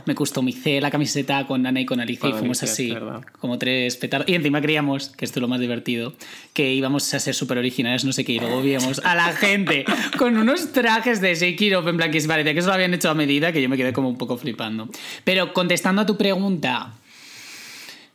me 0.06 0.14
customicé 0.14 0.80
la 0.80 0.90
camiseta 0.90 1.46
con 1.46 1.66
Ana 1.66 1.80
y 1.80 1.86
con 1.86 2.00
Alicia 2.00 2.28
y 2.28 2.32
fuimos 2.32 2.62
así, 2.62 2.94
como 3.40 3.58
tres 3.58 3.96
petardos. 3.96 4.28
Y 4.28 4.34
encima 4.34 4.60
creíamos, 4.60 5.10
que 5.10 5.24
esto 5.24 5.38
es 5.38 5.42
lo 5.42 5.48
más 5.48 5.60
divertido, 5.60 6.14
que 6.52 6.72
íbamos 6.72 7.12
a 7.14 7.20
ser 7.20 7.34
súper 7.34 7.58
originales, 7.58 8.04
no 8.04 8.12
sé 8.12 8.24
qué, 8.24 8.32
y 8.32 8.38
luego 8.40 8.62
víamos 8.62 9.00
a 9.04 9.14
la 9.14 9.32
gente 9.32 9.84
con 10.18 10.36
unos 10.36 10.72
trajes 10.72 11.20
de 11.20 11.34
Shake 11.34 11.60
It 11.60 11.72
en 11.72 11.96
plan 11.96 12.10
que 12.10 12.20
parecía 12.28 12.52
que 12.52 12.60
eso 12.60 12.68
lo 12.68 12.74
habían 12.74 12.94
hecho 12.94 13.10
a 13.10 13.14
medida, 13.14 13.52
que 13.52 13.62
yo 13.62 13.68
me 13.68 13.76
quedé 13.76 13.92
como 13.92 14.08
un 14.08 14.18
poco 14.18 14.36
flipando. 14.36 14.88
Pero 15.24 15.52
contestando 15.52 16.02
a 16.02 16.06
tu 16.06 16.16
pregunta, 16.16 16.92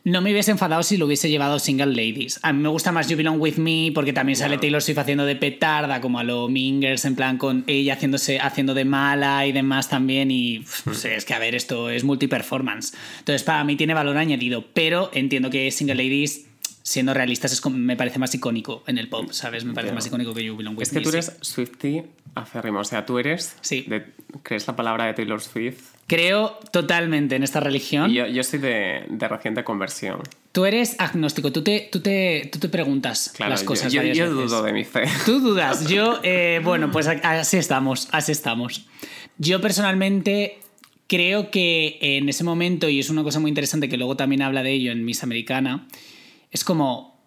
no 0.06 0.22
me 0.22 0.32
hubiese 0.32 0.52
enfadado 0.52 0.84
si 0.84 0.98
lo 0.98 1.06
hubiese 1.06 1.30
llevado 1.30 1.60
Single 1.60 1.88
Ladies. 1.88 2.40
A 2.44 2.52
mí 2.52 2.62
me 2.62 2.68
gusta 2.70 2.92
más 2.92 3.08
You 3.08 3.16
Belong 3.16 3.40
With 3.40 3.56
Me 3.56 3.92
porque 3.96 4.12
también 4.12 4.36
sale. 4.36 4.58
Taylor 4.58 4.82
Swift 4.82 4.98
haciendo 4.98 5.26
de 5.26 5.36
petarda, 5.38 6.02
como 6.02 6.20
a 6.20 6.24
lo 6.24 6.50
Mingers, 6.50 7.06
en 7.06 7.16
plan 7.16 7.38
con 7.38 7.64
ella 7.68 7.94
haciéndose, 7.94 8.40
haciendo 8.40 8.74
de 8.74 8.84
mala 8.86 9.48
y 9.48 9.52
demás 9.54 9.88
también. 9.90 10.30
Y 10.32 10.64
sé, 10.92 11.16
es 11.16 11.24
que 11.26 11.34
a 11.34 11.40
ver, 11.40 11.56
esto 11.56 11.90
es 11.90 12.04
multi-performance. 12.04 12.94
Entonces, 13.20 13.44
para 13.44 13.64
mí 13.64 13.76
tiene 13.78 13.94
valor 13.94 14.18
añadido, 14.18 14.66
pero 14.74 15.10
entiendo 15.14 15.50
que 15.50 15.72
Single 15.72 15.96
Ladies, 15.96 16.48
siendo 16.82 17.14
realistas, 17.14 17.54
es 17.54 17.66
me 17.66 17.96
parece 17.96 18.20
más 18.20 18.36
icónico 18.36 18.84
en 18.88 18.98
el 18.98 19.08
pop, 19.08 19.32
¿sabes? 19.32 19.64
Me 19.64 19.74
parece 19.74 19.94
más 19.94 20.06
icónico 20.06 20.34
que 20.34 20.44
You 20.44 20.58
Belong 20.58 20.76
With 20.78 20.84
Es 20.84 20.90
que 20.90 20.96
Me. 20.98 21.02
tú 21.04 21.10
eres 21.10 21.38
Swiftie 21.40 22.04
acérrimo. 22.36 22.80
O 22.80 22.84
sea, 22.84 23.06
tú 23.06 23.20
eres. 23.20 23.56
Sí. 23.62 23.86
de- 23.88 24.04
¿Crees 24.44 24.68
la 24.68 24.76
palabra 24.76 25.06
de 25.06 25.14
Taylor 25.14 25.40
Swift? 25.40 25.93
Creo 26.08 26.60
totalmente 26.72 27.36
en 27.36 27.44
esta 27.44 27.60
religión. 27.60 28.12
Yo, 28.12 28.28
yo 28.28 28.44
soy 28.44 28.60
de, 28.60 29.06
de 29.10 29.28
reciente 29.28 29.64
conversión. 29.64 30.20
Tú 30.52 30.66
eres 30.66 30.96
agnóstico, 31.00 31.52
tú 31.52 31.64
te, 31.64 31.90
tú 31.92 32.02
te, 32.02 32.50
tú 32.52 32.60
te 32.60 32.70
preguntas 32.70 33.32
Claro, 33.36 33.52
las 33.52 33.64
cosas. 33.64 33.92
yo, 33.92 34.04
yo 34.04 34.30
dudo 34.32 34.62
de 34.62 34.74
mi 34.74 34.84
fe. 34.84 35.06
Tú 35.26 35.40
dudas, 35.40 35.88
yo, 35.88 36.20
eh, 36.24 36.62
bueno, 36.64 36.92
pues 36.92 37.08
así 37.08 37.58
estamos, 37.58 38.08
así 38.12 38.32
estamos. 38.32 38.86
Yo 39.40 39.62
personalmente 39.62 40.60
creo 41.08 41.50
que 41.50 41.98
en 42.02 42.30
ese 42.30 42.44
momento, 42.44 42.88
y 42.90 43.00
es 43.00 43.10
una 43.10 43.24
cosa 43.24 43.40
muy 43.40 43.50
interesante 43.50 43.90
que 43.90 43.98
luego 43.98 44.16
también 44.16 44.42
habla 44.44 44.62
de 44.62 44.72
ello 44.74 44.92
en 44.92 45.04
Miss 45.06 45.24
Americana, 45.24 45.88
es 46.52 46.64
como 46.64 47.20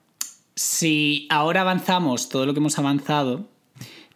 si 0.55 1.27
ahora 1.31 1.63
avanzamos 1.63 2.29
todo 2.29 2.47
lo 2.47 2.55
que 2.55 2.61
hemos 2.61 2.79
avanzado, 2.79 3.49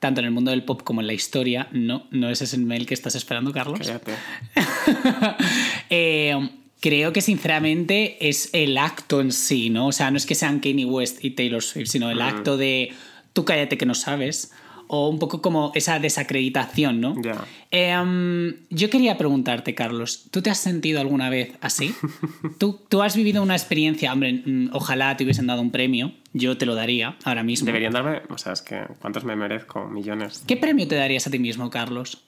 tanto 0.00 0.21
en 0.21 0.26
el 0.26 0.33
mundo 0.33 0.50
del 0.50 0.64
pop 0.64 0.83
como 0.83 1.02
en 1.02 1.07
la 1.07 1.12
historia, 1.12 1.69
no, 1.71 2.07
no 2.11 2.30
ese 2.30 2.45
es 2.45 2.54
el 2.54 2.62
mail 2.62 2.87
que 2.87 2.95
estás 2.95 3.14
esperando, 3.14 3.52
Carlos. 3.52 3.78
Cállate. 3.78 4.12
Eh, 5.92 6.37
creo 6.80 7.12
que 7.12 7.21
sinceramente 7.21 8.28
es 8.28 8.50
el 8.52 8.78
acto 8.78 9.21
en 9.21 9.33
sí, 9.33 9.71
¿no? 9.71 9.88
O 9.88 9.92
sea, 9.92 10.11
no 10.12 10.16
es 10.16 10.25
que 10.25 10.37
sean 10.37 10.61
Kanye 10.61 10.85
West 10.85 11.25
y 11.25 11.30
Taylor 11.33 11.62
Swift, 11.62 11.88
sino 11.88 12.11
el 12.11 12.23
acto 12.23 12.57
de 12.57 12.92
tú 13.33 13.45
cállate 13.45 13.76
que 13.76 13.87
no 13.87 13.95
sabes. 13.95 14.52
O 14.92 15.09
un 15.09 15.20
poco 15.20 15.40
como 15.40 15.70
esa 15.76 16.00
desacreditación, 16.00 17.00
¿no? 17.00 17.14
Ya. 17.23 17.44
Em, 17.70 18.56
yo 18.70 18.90
quería 18.90 19.16
preguntarte, 19.16 19.76
Carlos, 19.76 20.26
¿tú 20.32 20.42
te 20.42 20.50
has 20.50 20.59
sentido 20.59 21.00
alguna 21.00 21.30
vez 21.30 21.52
así? 21.61 21.94
¿Tú, 22.59 22.80
tú 22.88 23.00
has 23.00 23.14
vivido 23.14 23.40
una 23.40 23.54
experiencia, 23.54 24.12
hombre, 24.12 24.42
mm, 24.44 24.70
ojalá 24.73 25.16
te 25.16 25.23
hubiesen 25.23 25.47
dado 25.47 25.62
un 25.62 25.70
premio, 25.70 26.12
yo 26.32 26.59
te 26.59 26.66
lo 26.66 26.75
daría 26.75 27.16
ahora 27.23 27.44
mismo. 27.44 27.66
Deberían 27.66 27.92
darme, 27.92 28.23
o 28.30 28.38
sea, 28.38 28.52
es 28.52 28.62
que 28.62 28.82
¿cuántos 29.00 29.23
me 29.25 29.37
merezco? 29.37 29.87
Millones. 29.87 30.42
¿Qué 30.47 30.56
premio 30.56 30.88
te 30.88 30.97
darías 30.97 31.25
a 31.25 31.30
ti 31.30 31.38
mismo, 31.38 31.70
Carlos? 31.70 32.25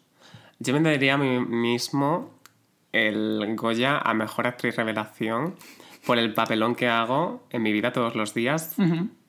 Yo 0.61 0.73
me 0.79 0.89
daría 0.89 1.15
a 1.15 1.19
mí 1.19 1.41
mismo 1.41 2.31
el 2.93 3.57
Goya 3.57 3.99
a 3.99 4.15
Mejor 4.15 4.47
Actriz 4.47 4.77
Revelación 4.77 5.57
por 6.07 6.19
el 6.19 6.33
papelón 6.35 6.75
que 6.77 6.87
hago 6.87 7.45
en 7.51 7.63
mi 7.63 7.73
vida 7.73 7.93
todos 7.93 8.15
los 8.15 8.35
días 8.35 8.77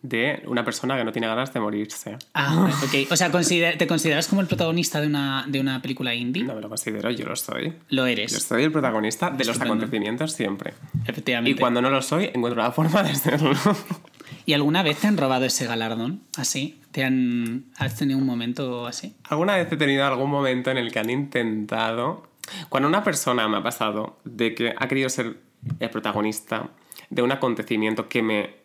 de 0.03 0.43
una 0.47 0.65
persona 0.65 0.97
que 0.97 1.05
no 1.05 1.13
tiene 1.13 1.27
ganas 1.27 1.53
de 1.53 1.59
morirse. 1.61 2.17
Ah, 2.33 2.69
ok. 2.83 3.09
O 3.09 3.15
sea, 3.15 3.31
¿te 3.31 3.87
consideras 3.87 4.27
como 4.27 4.41
el 4.41 4.47
protagonista 4.47 4.99
de 4.99 5.07
una, 5.07 5.45
de 5.47 5.61
una 5.61 5.81
película 5.81 6.13
indie? 6.13 6.43
No 6.43 6.55
me 6.55 6.61
lo 6.61 6.67
considero, 6.69 7.09
yo 7.09 7.25
lo 7.25 7.35
soy. 7.37 7.73
Lo 7.89 8.03
Yo 8.03 8.07
eres, 8.07 8.33
soy 8.43 8.63
el 8.63 8.71
protagonista 8.71 9.31
de 9.31 9.45
los 9.45 9.59
acontecimientos 9.59 10.33
siempre. 10.33 10.73
efectivamente. 11.07 11.51
Y 11.51 11.59
cuando 11.59 11.81
no 11.81 11.89
lo 11.89 12.01
soy, 12.01 12.25
encuentro 12.25 12.61
la 12.61 12.71
forma 12.73 13.01
de 13.01 13.15
serlo. 13.15 13.53
¿Y 14.45 14.51
alguna 14.51 14.83
vez 14.83 14.97
te 14.99 15.07
han 15.07 15.15
robado 15.15 15.45
ese 15.45 15.65
galardón? 15.65 16.21
¿Así? 16.35 16.81
¿Te 16.91 17.05
han... 17.05 17.65
¿Has 17.77 17.95
tenido 17.95 18.19
un 18.19 18.25
momento 18.25 18.85
así? 18.85 19.15
Alguna 19.23 19.55
vez 19.55 19.71
he 19.71 19.77
tenido 19.77 20.05
algún 20.05 20.29
momento 20.29 20.69
en 20.69 20.77
el 20.77 20.91
que 20.91 20.99
han 20.99 21.09
intentado. 21.09 22.27
Cuando 22.67 22.89
una 22.89 23.05
persona 23.05 23.47
me 23.47 23.57
ha 23.57 23.63
pasado 23.63 24.19
de 24.25 24.53
que 24.53 24.75
ha 24.77 24.87
querido 24.89 25.07
ser 25.07 25.37
el 25.79 25.89
protagonista 25.89 26.71
de 27.09 27.21
un 27.21 27.31
acontecimiento 27.31 28.09
que 28.09 28.21
me, 28.21 28.62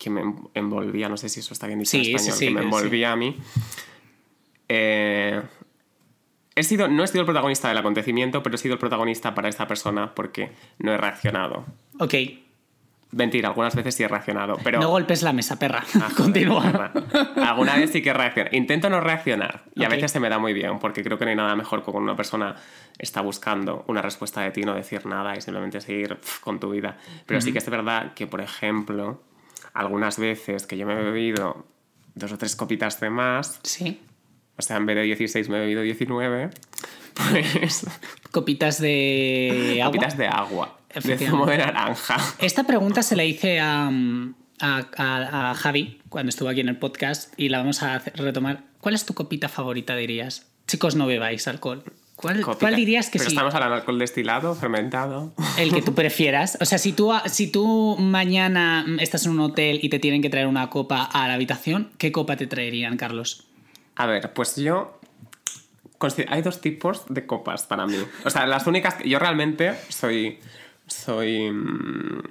que 0.00 0.08
me 0.10 0.22
envolvía, 0.54 1.08
no 1.10 1.16
sé 1.18 1.28
si 1.28 1.40
eso 1.40 1.52
está 1.52 1.66
bien 1.66 1.78
dicho 1.78 1.96
en 1.96 2.02
Sí, 2.04 2.10
sí, 2.10 2.14
español, 2.16 2.36
sí, 2.38 2.46
que 2.46 2.54
me 2.54 2.60
envolvía 2.62 3.12
a 3.12 3.16
mí. 3.16 3.36
eh, 4.68 5.42
he 6.54 6.62
sido, 6.62 6.88
no 6.88 7.04
he 7.04 7.06
sido 7.06 7.20
el 7.20 7.26
protagonista 7.26 7.68
del 7.68 7.78
acontecimiento, 7.78 8.42
pero 8.42 8.54
he 8.56 8.58
sido 8.58 8.74
el 8.74 8.78
protagonista 8.80 9.34
para 9.34 9.48
esta 9.48 9.66
persona 9.66 10.14
porque 10.14 10.52
no 10.78 10.92
he 10.92 10.96
reaccionado. 10.96 11.64
Ok. 11.98 12.14
Mentira, 13.12 13.48
algunas 13.48 13.74
veces 13.74 13.94
sí 13.96 14.04
he 14.04 14.08
reaccionado, 14.08 14.56
pero... 14.62 14.78
No 14.80 14.88
golpes 14.88 15.22
la 15.22 15.32
mesa, 15.32 15.58
perra. 15.58 15.82
Ah, 16.00 16.10
Continúa. 16.16 16.92
Alguna 17.44 17.74
vez 17.76 17.90
sí 17.90 18.02
que 18.02 18.12
reacciono. 18.12 18.50
Intento 18.52 18.88
no 18.88 19.00
reaccionar. 19.00 19.64
Y 19.74 19.82
a 19.82 19.88
veces 19.88 20.12
se 20.12 20.20
me 20.20 20.28
da 20.28 20.38
muy 20.38 20.52
bien, 20.52 20.78
porque 20.78 21.02
creo 21.02 21.18
que 21.18 21.24
no 21.24 21.30
hay 21.32 21.36
nada 21.36 21.56
mejor 21.56 21.80
que 21.84 21.90
cuando 21.90 22.12
una 22.12 22.16
persona 22.16 22.54
está 22.98 23.20
buscando 23.20 23.84
una 23.88 24.00
respuesta 24.00 24.42
de 24.42 24.52
ti, 24.52 24.62
no 24.62 24.74
decir 24.74 25.06
nada 25.06 25.36
y 25.36 25.40
simplemente 25.40 25.80
seguir 25.80 26.18
con 26.40 26.60
tu 26.60 26.70
vida. 26.70 26.98
Pero 27.26 27.40
sí 27.40 27.52
que 27.52 27.58
es 27.58 27.68
verdad 27.68 28.14
que, 28.14 28.28
por 28.28 28.40
ejemplo, 28.42 29.20
algunas 29.74 30.18
veces 30.18 30.66
que 30.66 30.76
yo 30.76 30.86
me 30.86 30.92
he 30.94 31.02
bebido 31.02 31.66
dos 32.14 32.32
o 32.32 32.38
tres 32.38 32.56
copitas 32.56 33.00
de 33.00 33.10
más, 33.10 33.60
Sí. 33.62 34.00
o 34.56 34.62
sea, 34.62 34.76
en 34.76 34.86
vez 34.86 34.96
de 34.96 35.02
16 35.02 35.48
me 35.48 35.56
he 35.58 35.60
bebido 35.60 35.82
19, 35.82 36.50
pues 37.14 37.86
Copitas 38.30 38.80
de 38.80 39.80
agua. 39.82 39.92
copitas 39.92 40.16
de 40.18 40.26
agua, 40.28 40.78
de 41.04 41.18
zumo 41.18 41.46
de 41.46 41.58
naranja. 41.58 42.16
Esta 42.38 42.64
pregunta 42.64 43.02
se 43.02 43.16
la 43.16 43.24
hice 43.24 43.60
a, 43.60 43.88
a, 44.60 44.86
a- 44.96 45.50
a 45.50 45.54
Javi 45.54 46.00
cuando 46.08 46.30
estuvo 46.30 46.48
aquí 46.48 46.60
en 46.60 46.68
el 46.68 46.76
podcast 46.78 47.32
y 47.38 47.48
la 47.48 47.58
vamos 47.58 47.82
a 47.82 47.98
retomar. 47.98 48.64
¿Cuál 48.80 48.94
es 48.94 49.04
tu 49.04 49.14
copita 49.14 49.48
favorita, 49.48 49.94
dirías? 49.96 50.46
Chicos, 50.66 50.94
no 50.96 51.06
bebáis 51.06 51.46
alcohol. 51.48 51.82
¿Cuál, 52.20 52.76
dirías 52.76 53.08
que 53.08 53.18
Pero 53.18 53.30
sí? 53.30 53.34
estamos 53.34 53.54
hablando 53.54 53.74
de 53.76 53.80
alcohol 53.80 53.98
destilado, 53.98 54.54
fermentado. 54.54 55.32
El 55.58 55.72
que 55.72 55.80
tú 55.82 55.94
prefieras. 55.94 56.58
O 56.60 56.64
sea, 56.64 56.78
si 56.78 56.92
tú, 56.92 57.12
si 57.26 57.46
tú 57.50 57.96
mañana 57.98 58.84
estás 59.00 59.24
en 59.26 59.32
un 59.32 59.40
hotel 59.40 59.80
y 59.82 59.88
te 59.88 59.98
tienen 59.98 60.20
que 60.22 60.28
traer 60.30 60.46
una 60.46 60.68
copa 60.70 61.02
a 61.04 61.26
la 61.28 61.34
habitación, 61.34 61.90
¿qué 61.98 62.12
copa 62.12 62.36
te 62.36 62.46
traerían, 62.46 62.96
Carlos? 62.96 63.44
A 63.96 64.06
ver, 64.06 64.32
pues 64.34 64.56
yo. 64.56 64.98
Hay 66.28 66.40
dos 66.42 66.60
tipos 66.62 67.04
de 67.10 67.26
copas 67.26 67.64
para 67.64 67.86
mí. 67.86 67.96
O 68.24 68.30
sea, 68.30 68.46
las 68.46 68.66
únicas. 68.66 68.94
que- 68.94 69.08
Yo 69.08 69.18
realmente 69.18 69.74
soy. 69.88 70.38
Soy. 70.86 71.50
mm, 71.50 72.22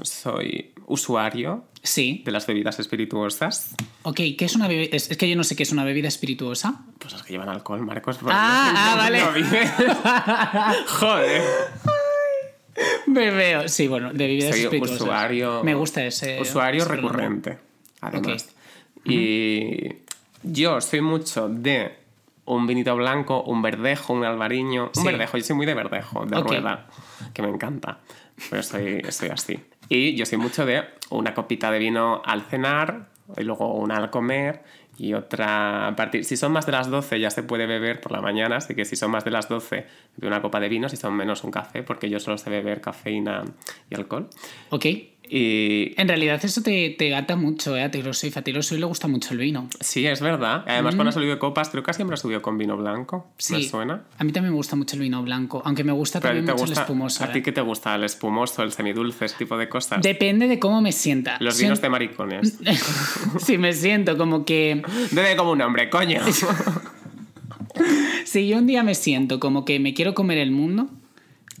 Soy 0.00 0.72
usuario 0.86 1.64
Sí. 1.82 2.22
de 2.24 2.30
las 2.30 2.46
bebidas 2.46 2.78
espirituosas. 2.78 3.74
Ok, 4.04 4.20
¿qué 4.38 4.44
es 4.44 4.54
una 4.54 4.68
bebida? 4.68 4.90
Es 4.96 5.08
que 5.16 5.28
yo 5.28 5.34
no 5.34 5.42
sé 5.42 5.56
qué 5.56 5.64
es 5.64 5.72
una 5.72 5.82
bebida 5.84 6.06
espirituosa. 6.06 6.84
Las 7.12 7.22
que 7.22 7.32
llevan 7.32 7.48
alcohol, 7.48 7.80
Marcos. 7.82 8.18
Ah, 8.26 8.72
ah, 8.76 8.94
vale. 8.96 9.20
Joder. 10.86 11.42
Bebeo. 13.06 13.68
Sí, 13.68 13.88
bueno, 13.88 14.12
de 14.12 14.26
bebidas 14.26 14.54
espirituosas. 14.56 15.00
usuario. 15.00 15.62
Me 15.64 15.74
gusta 15.74 16.04
ese. 16.04 16.40
Usuario 16.40 16.82
ese 16.82 16.92
recurrente, 16.94 17.58
además. 18.00 18.54
Y 19.04 19.88
yo 20.42 20.80
soy 20.80 21.00
mucho 21.00 21.48
de 21.48 21.96
un 22.44 22.66
vinito 22.66 22.94
blanco, 22.96 23.42
un 23.42 23.62
verdejo, 23.62 24.12
un 24.12 24.24
albariño. 24.24 24.86
Un 24.94 25.02
Sí. 25.02 25.04
verdejo, 25.06 25.36
yo 25.38 25.44
soy 25.44 25.56
muy 25.56 25.66
de 25.66 25.74
verdejo, 25.74 26.24
de 26.26 26.36
Ok. 26.36 26.48
rueda, 26.48 26.86
que 27.34 27.42
me 27.42 27.48
encanta. 27.48 27.98
Pero 28.50 28.62
soy, 28.62 29.02
soy 29.10 29.30
así. 29.30 29.58
Y 29.88 30.14
yo 30.14 30.24
soy 30.26 30.38
mucho 30.38 30.64
de 30.66 30.84
una 31.10 31.34
copita 31.34 31.70
de 31.70 31.78
vino 31.78 32.22
al 32.24 32.42
cenar, 32.42 33.08
y 33.36 33.42
luego 33.42 33.74
una 33.74 33.96
al 33.96 34.10
comer, 34.10 34.62
y 34.98 35.14
otra 35.14 35.86
a 35.86 35.96
partir. 35.96 36.24
Si 36.24 36.36
son 36.36 36.52
más 36.52 36.66
de 36.66 36.72
las 36.72 36.90
12 36.90 37.20
ya 37.20 37.30
se 37.30 37.42
puede 37.42 37.66
beber 37.66 38.00
por 38.00 38.12
la 38.12 38.20
mañana, 38.20 38.56
así 38.56 38.74
que 38.74 38.84
si 38.84 38.96
son 38.96 39.10
más 39.12 39.24
de 39.24 39.30
las 39.30 39.48
12, 39.48 39.86
de 40.16 40.26
una 40.26 40.42
copa 40.42 40.60
de 40.60 40.68
vino, 40.68 40.88
si 40.88 40.96
son 40.96 41.14
menos 41.14 41.44
un 41.44 41.50
café, 41.50 41.82
porque 41.82 42.10
yo 42.10 42.18
solo 42.18 42.36
sé 42.36 42.50
beber 42.50 42.80
cafeína 42.80 43.44
y 43.88 43.94
alcohol. 43.94 44.28
Ok. 44.70 44.86
Y 45.30 45.92
En 46.00 46.08
realidad 46.08 46.40
eso 46.42 46.62
te, 46.62 46.90
te 46.98 47.14
ata 47.14 47.36
mucho, 47.36 47.76
¿eh? 47.76 47.82
A 47.82 47.90
Taylor 47.90 48.14
Swift. 48.14 48.36
A 48.38 48.42
Taylor 48.42 48.64
Swift 48.64 48.80
le 48.80 48.86
gusta 48.86 49.08
mucho 49.08 49.34
el 49.34 49.38
vino. 49.40 49.68
Sí, 49.80 50.06
es 50.06 50.20
verdad. 50.20 50.64
Además, 50.66 50.94
cuando 50.94 51.10
ha 51.10 51.12
subido 51.12 51.32
de 51.32 51.38
copas, 51.38 51.68
creo 51.68 51.82
que 51.82 51.92
siempre 51.92 52.14
ha 52.14 52.16
subido 52.16 52.40
con 52.40 52.56
vino 52.56 52.76
blanco. 52.76 53.18
Mm. 53.18 53.32
Sí. 53.38 53.52
¿Me 53.54 53.62
suena? 53.64 54.02
A 54.18 54.24
mí 54.24 54.32
también 54.32 54.52
me 54.52 54.56
gusta 54.56 54.74
mucho 54.76 54.96
el 54.96 55.02
vino 55.02 55.22
blanco, 55.22 55.60
aunque 55.64 55.84
me 55.84 55.92
gusta 55.92 56.20
Pero 56.20 56.30
también 56.34 56.44
mucho 56.46 56.56
gusta. 56.64 56.80
el 56.80 56.84
espumoso. 56.84 57.24
¿A 57.24 57.32
ti 57.32 57.40
¿eh? 57.40 57.42
qué 57.42 57.52
te 57.52 57.60
gusta? 57.60 57.94
¿El 57.94 58.04
espumoso, 58.04 58.62
el 58.62 58.72
semidulce, 58.72 59.26
ese 59.26 59.36
tipo 59.36 59.56
de 59.58 59.68
cosas? 59.68 60.00
Depende 60.02 60.48
de 60.48 60.58
cómo 60.58 60.80
me 60.80 60.92
sienta. 60.92 61.36
Los 61.40 61.56
Si- 61.56 61.64
vinos 61.64 61.80
de 61.82 61.88
maricones. 61.90 62.58
si 63.38 63.58
me 63.58 63.72
siento 63.74 64.16
como 64.16 64.44
que... 64.44 64.82
Bebe 65.12 65.36
como 65.36 65.52
un 65.52 65.60
hombre, 65.60 65.90
coño. 65.90 66.20
Si 68.24 68.48
yo 68.48 68.58
un 68.58 68.66
día 68.66 68.82
me 68.82 68.94
siento 68.94 69.40
como 69.40 69.64
que 69.64 69.78
me 69.78 69.94
quiero 69.94 70.14
comer 70.14 70.38
el 70.38 70.50
mundo, 70.50 70.88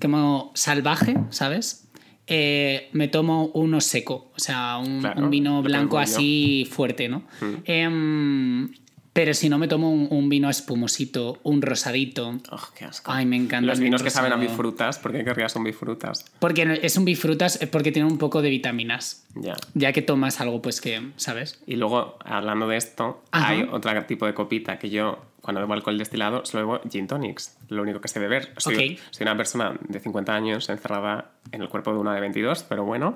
como 0.00 0.50
salvaje, 0.54 1.16
¿sabes? 1.30 1.87
Eh, 2.28 2.88
me 2.92 3.08
tomo 3.08 3.50
uno 3.54 3.80
seco, 3.80 4.30
o 4.36 4.38
sea, 4.38 4.76
un, 4.78 5.00
Claro, 5.00 5.22
un 5.22 5.30
vino 5.30 5.62
blanco 5.62 5.98
así 5.98 6.68
fuerte, 6.70 7.08
¿no? 7.08 7.22
Em, 7.64 8.68
pero 9.14 9.34
si 9.34 9.48
no 9.48 9.58
me 9.58 9.66
tomo 9.66 9.90
un, 9.90 10.06
un 10.10 10.28
vino 10.28 10.48
espumosito, 10.48 11.40
un 11.42 11.60
rosadito. 11.60 12.38
Oh, 12.52 12.68
qué 12.78 12.84
asco. 12.84 13.10
Ay, 13.10 13.26
me 13.26 13.34
encanta. 13.34 13.66
Los 13.66 13.80
vinos 13.80 14.02
que 14.02 14.10
saben 14.10 14.32
a 14.32 14.36
bifrutas, 14.36 14.98
¿por 14.98 15.10
qué 15.10 15.24
querrías 15.24 15.56
un 15.56 15.64
bifrutas? 15.64 16.24
Porque 16.38 16.78
es 16.82 16.96
un 16.96 17.04
bifrutas, 17.04 17.58
porque 17.72 17.90
tiene 17.90 18.06
un 18.06 18.18
poco 18.18 18.42
de 18.42 18.50
vitaminas. 18.50 19.26
Ya. 19.34 19.56
Ya 19.74 19.92
que 19.92 20.02
tomas 20.02 20.40
algo, 20.40 20.62
pues 20.62 20.80
que, 20.80 21.10
¿sabes? 21.16 21.60
Y 21.66 21.76
luego, 21.76 22.16
hablando 22.24 22.68
de 22.68 22.76
esto, 22.76 23.24
Ajá. 23.32 23.48
hay 23.48 23.62
otro 23.62 23.90
tipo 24.04 24.26
de 24.26 24.34
copita 24.34 24.78
que 24.78 24.90
yo, 24.90 25.18
cuando 25.48 25.62
bebo 25.62 25.72
alcohol 25.72 25.96
destilado, 25.96 26.44
solo 26.44 26.66
bebo 26.66 26.90
gin 26.90 27.06
tonics. 27.06 27.56
Lo 27.70 27.80
único 27.80 28.02
que 28.02 28.08
sé 28.08 28.20
beber. 28.20 28.52
Soy, 28.58 29.00
soy 29.10 29.24
una 29.24 29.34
persona 29.34 29.78
de 29.88 29.98
50 29.98 30.34
años 30.34 30.68
encerrada 30.68 31.30
en 31.52 31.62
el 31.62 31.70
cuerpo 31.70 31.90
de 31.90 31.98
una 31.98 32.12
de 32.12 32.20
22, 32.20 32.64
pero 32.64 32.84
bueno. 32.84 33.14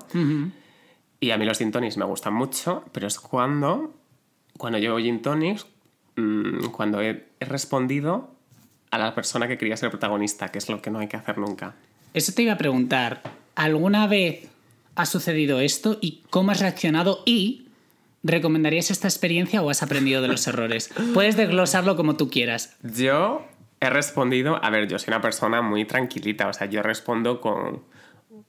Y 1.19 1.29
a 1.29 1.37
mí 1.37 1.45
los 1.45 1.59
gin 1.59 1.71
tonics 1.71 1.95
me 1.97 2.05
gustan 2.05 2.33
mucho, 2.33 2.85
pero 2.91 3.05
es 3.05 3.19
cuando, 3.19 3.93
cuando 4.57 4.79
llevo 4.79 4.97
gin 4.97 5.21
tonics, 5.21 5.67
mm, 6.15 6.69
cuando 6.71 7.03
he, 7.03 7.23
he 7.39 7.45
respondido 7.45 8.31
a 8.89 8.97
la 8.97 9.13
persona 9.13 9.47
que 9.47 9.59
quería 9.59 9.77
ser 9.77 9.91
protagonista, 9.91 10.47
que 10.47 10.57
es 10.57 10.69
lo 10.69 10.81
que 10.81 10.89
no 10.89 10.97
hay 10.97 11.07
que 11.07 11.17
hacer 11.17 11.37
nunca. 11.37 11.75
Eso 12.15 12.33
te 12.33 12.41
iba 12.41 12.53
a 12.53 12.57
preguntar. 12.57 13.21
¿Alguna 13.53 14.07
vez 14.07 14.49
ha 14.95 15.05
sucedido 15.05 15.59
esto 15.59 15.99
y 16.01 16.23
cómo 16.31 16.49
has 16.49 16.61
reaccionado 16.61 17.21
y 17.27 17.62
recomendarías 18.23 18.89
esta 18.91 19.07
experiencia 19.07 19.61
o 19.61 19.69
has 19.69 19.83
aprendido 19.83 20.21
de 20.21 20.27
los 20.29 20.47
errores? 20.47 20.89
Puedes 21.13 21.35
desglosarlo 21.37 21.95
como 21.95 22.15
tú 22.15 22.29
quieras. 22.29 22.77
Yo 22.83 23.45
he 23.79 23.89
respondido, 23.89 24.63
a 24.63 24.69
ver, 24.69 24.87
yo 24.87 24.97
soy 24.97 25.11
una 25.11 25.21
persona 25.21 25.61
muy 25.61 25.85
tranquilita, 25.85 26.47
o 26.47 26.53
sea, 26.53 26.67
yo 26.67 26.81
respondo 26.81 27.41
con 27.41 27.83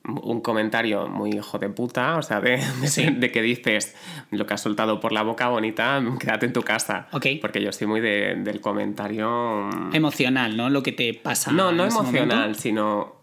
un 0.07 0.41
comentario 0.43 1.09
muy 1.09 1.31
hijo 1.31 1.59
de 1.59 1.71
puta, 1.71 2.17
o 2.17 2.23
sea, 2.23 2.41
de, 2.41 2.59
de- 2.81 2.87
Sí. 2.89 3.07
de 3.11 3.33
que 3.33 3.41
dices 3.43 3.95
lo 4.31 4.45
que 4.47 4.53
has 4.55 4.61
soltado 4.61 5.01
por 5.01 5.13
la 5.13 5.23
boca 5.23 5.49
bonita, 5.49 6.01
quédate 6.21 6.47
en 6.47 6.53
tu 6.53 6.63
casa. 6.63 7.09
Ok. 7.13 7.27
Porque 7.41 7.63
yo 7.63 7.73
soy 7.73 7.87
muy 7.87 8.01
de- 8.01 8.35
del 8.37 8.61
comentario... 8.61 9.71
mm, 9.73 9.95
Emocional, 9.95 10.57
¿no? 10.59 10.69
Lo 10.71 10.83
que 10.83 10.93
te 10.93 11.15
pasa. 11.15 11.53
No, 11.53 11.73
no 11.73 11.85
emocional, 11.87 12.55
sino 12.57 13.15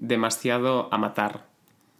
demasiado 0.00 0.88
a 0.92 0.98
matar. 0.98 1.46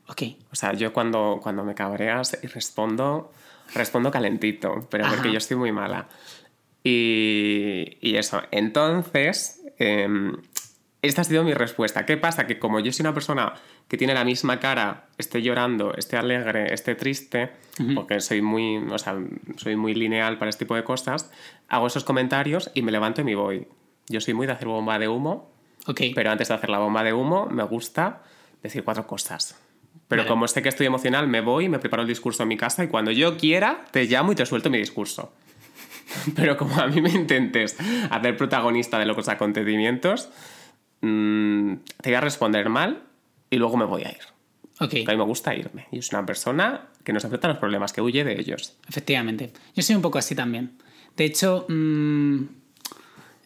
Ok. 0.08 0.22
O 0.52 0.56
sea, 0.56 0.72
yo 0.72 0.92
cuando, 0.92 1.40
cuando 1.42 1.64
me 1.64 1.74
cabreas 1.74 2.38
y 2.42 2.46
respondo, 2.46 3.32
respondo 3.74 4.10
calentito, 4.10 4.86
pero 4.90 5.04
porque 5.08 5.20
Ajá. 5.28 5.30
yo 5.32 5.38
estoy 5.38 5.56
muy 5.56 5.72
mala. 5.72 6.08
Y, 6.84 7.98
y 8.00 8.16
eso, 8.16 8.42
entonces, 8.52 9.60
em, 9.78 10.36
esta 11.02 11.22
ha 11.22 11.24
sido 11.24 11.42
mi 11.44 11.52
respuesta. 11.52 12.06
¿Qué 12.06 12.16
pasa? 12.16 12.46
Que 12.46 12.58
como 12.58 12.78
yo 12.80 12.92
soy 12.92 13.02
una 13.04 13.12
persona 13.14 13.54
que 13.88 13.96
tiene 13.96 14.14
la 14.14 14.24
misma 14.24 14.60
cara, 14.60 15.06
esté 15.18 15.42
llorando, 15.42 15.94
esté 15.94 16.16
alegre, 16.16 16.72
esté 16.72 16.94
triste, 16.94 17.50
porque 17.94 18.20
soy 18.20 18.40
muy, 18.40 18.78
o 18.78 18.98
sea, 18.98 19.16
soy 19.56 19.76
muy 19.76 19.94
lineal 19.94 20.38
para 20.38 20.48
este 20.48 20.64
tipo 20.64 20.74
de 20.76 20.84
cosas, 20.84 21.30
hago 21.68 21.86
esos 21.88 22.04
comentarios 22.04 22.70
y 22.74 22.82
me 22.82 22.90
levanto 22.92 23.20
y 23.20 23.24
me 23.24 23.34
voy. 23.36 23.66
Yo 24.08 24.20
soy 24.20 24.34
muy 24.34 24.46
de 24.46 24.52
hacer 24.54 24.68
bomba 24.68 24.98
de 24.98 25.08
humo, 25.08 25.50
Ok. 25.86 26.00
pero 26.14 26.30
antes 26.30 26.48
de 26.48 26.54
hacer 26.54 26.70
la 26.70 26.78
bomba 26.78 27.02
de 27.02 27.12
humo 27.12 27.46
me 27.46 27.62
gusta 27.64 28.22
decir 28.62 28.82
cuatro 28.84 29.06
cosas. 29.06 29.60
Pero 30.08 30.22
Vale. 30.22 30.28
como 30.28 30.46
sé 30.46 30.62
que 30.62 30.68
estoy 30.68 30.86
emocional, 30.86 31.26
me 31.26 31.40
voy, 31.40 31.68
me 31.68 31.78
preparo 31.78 32.02
el 32.02 32.08
discurso 32.08 32.42
en 32.42 32.48
mi 32.48 32.56
casa 32.56 32.84
y 32.84 32.88
cuando 32.88 33.10
yo 33.10 33.36
quiera 33.36 33.84
te 33.90 34.04
llamo 34.04 34.32
y 34.32 34.34
te 34.36 34.46
suelto 34.46 34.70
mi 34.70 34.78
discurso. 34.78 35.32
Pero 36.36 36.56
como 36.56 36.80
a 36.80 36.86
mí 36.86 37.00
me 37.00 37.10
intentes 37.10 37.76
hacer 38.10 38.36
protagonista 38.36 38.98
de 38.98 39.06
los 39.06 39.28
acontecimientos, 39.28 40.28
mm, 41.00 41.74
te 42.00 42.10
voy 42.10 42.14
a 42.14 42.20
responder 42.20 42.68
mal 42.68 43.02
y 43.50 43.56
luego 43.56 43.76
me 43.76 43.84
voy 43.84 44.04
a 44.04 44.10
ir. 44.10 44.36
A 44.78 44.86
mí 44.86 45.16
me 45.16 45.24
gusta 45.24 45.54
irme. 45.54 45.86
Y 45.90 45.98
es 45.98 46.10
una 46.12 46.24
persona 46.26 46.88
que 47.02 47.12
no 47.12 47.20
se 47.20 47.26
enfrenta 47.26 47.48
a 47.48 47.52
los 47.52 47.58
problemas, 47.58 47.92
que 47.92 48.02
huye 48.02 48.24
de 48.24 48.38
ellos. 48.38 48.76
Efectivamente. 48.88 49.52
Yo 49.74 49.82
soy 49.82 49.96
un 49.96 50.02
poco 50.02 50.18
así 50.18 50.34
también. 50.34 50.72
De 51.16 51.24
hecho, 51.24 51.64
mm, 51.68 52.42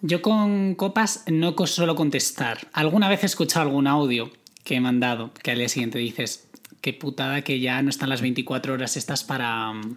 yo 0.02 0.22
con 0.22 0.74
copas 0.74 1.24
no 1.28 1.54
suelo 1.66 1.94
contestar. 1.94 2.66
Alguna 2.72 3.08
vez 3.08 3.22
he 3.22 3.26
escuchado 3.26 3.66
algún 3.66 3.86
audio 3.86 4.30
que 4.64 4.76
he 4.76 4.80
mandado 4.80 5.32
que 5.34 5.52
al 5.52 5.58
día 5.58 5.68
siguiente 5.68 5.98
dices, 5.98 6.48
qué 6.80 6.92
putada 6.92 7.42
que 7.42 7.60
ya 7.60 7.82
no 7.82 7.90
están 7.90 8.08
las 8.08 8.20
24 8.22 8.74
horas 8.74 8.96
estas 8.96 9.24
para, 9.24 9.72
mm, 9.72 9.96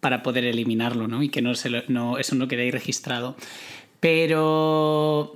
para 0.00 0.22
poder 0.22 0.44
eliminarlo, 0.44 1.08
¿no? 1.08 1.22
Y 1.22 1.28
que 1.28 1.42
no 1.42 1.54
se 1.54 1.70
lo- 1.70 1.82
no, 1.88 2.18
eso 2.18 2.34
no 2.34 2.48
quede 2.48 2.62
ahí 2.62 2.70
registrado. 2.70 3.36
Pero 4.00 5.34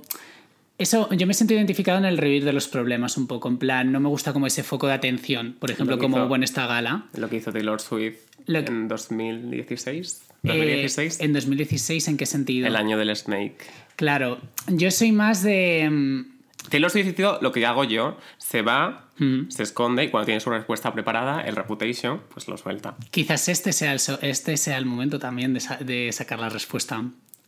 eso, 0.77 1.09
yo 1.13 1.25
me 1.27 1.33
siento 1.33 1.53
identificado 1.53 1.97
en 1.97 2.05
el 2.05 2.17
revivir 2.17 2.45
de 2.45 2.53
los 2.53 2.67
problemas 2.67 3.17
un 3.17 3.27
poco. 3.27 3.47
En 3.49 3.57
plan, 3.57 3.91
no 3.91 3.99
me 3.99 4.09
gusta 4.09 4.31
como 4.31 4.47
ese 4.47 4.63
foco 4.63 4.87
de 4.87 4.93
atención. 4.93 5.55
Por 5.59 5.71
ejemplo, 5.71 5.97
como 5.97 6.23
hubo 6.23 6.35
en 6.35 6.43
esta 6.43 6.67
gala. 6.67 7.05
Lo 7.17 7.29
que 7.29 7.37
hizo 7.37 7.51
Taylor 7.51 7.81
Swift 7.81 8.17
Lo 8.45 8.63
que- 8.63 8.71
en 8.71 8.87
2016. 8.87 10.21
Eh, 10.43 10.47
2016. 10.47 11.19
en 11.19 11.33
2016, 11.33 12.07
¿en 12.07 12.17
qué 12.17 12.25
sentido? 12.25 12.67
el 12.67 12.75
año 12.75 12.97
del 12.97 13.13
Snake. 13.15 13.57
Claro, 13.95 14.39
yo 14.67 14.91
soy 14.91 15.11
más 15.11 15.43
de... 15.43 16.23
mm, 16.69 16.71
Taylor 16.71 16.91
Swift 16.91 17.19
lo 17.41 17.51
que 17.51 17.65
hago 17.65 17.83
yo, 17.83 18.17
se 18.37 18.61
va, 18.61 19.05
Ujú. 19.15 19.49
se 19.49 19.63
esconde 19.63 20.03
y 20.03 20.09
cuando 20.09 20.25
tiene 20.25 20.39
su 20.39 20.49
respuesta 20.49 20.93
preparada, 20.93 21.41
el 21.41 21.55
reputation, 21.55 22.21
pues 22.33 22.47
lo 22.47 22.57
suelta. 22.57 22.95
Quizás 23.11 23.49
este 23.49 23.73
sea 23.73 23.93
el, 23.93 23.99
este 24.21 24.57
sea 24.57 24.77
el 24.77 24.85
momento 24.85 25.19
también 25.19 25.53
de, 25.53 25.59
sa- 25.59 25.77
de 25.77 26.11
sacar 26.11 26.39
la 26.39 26.49
respuesta. 26.49 27.03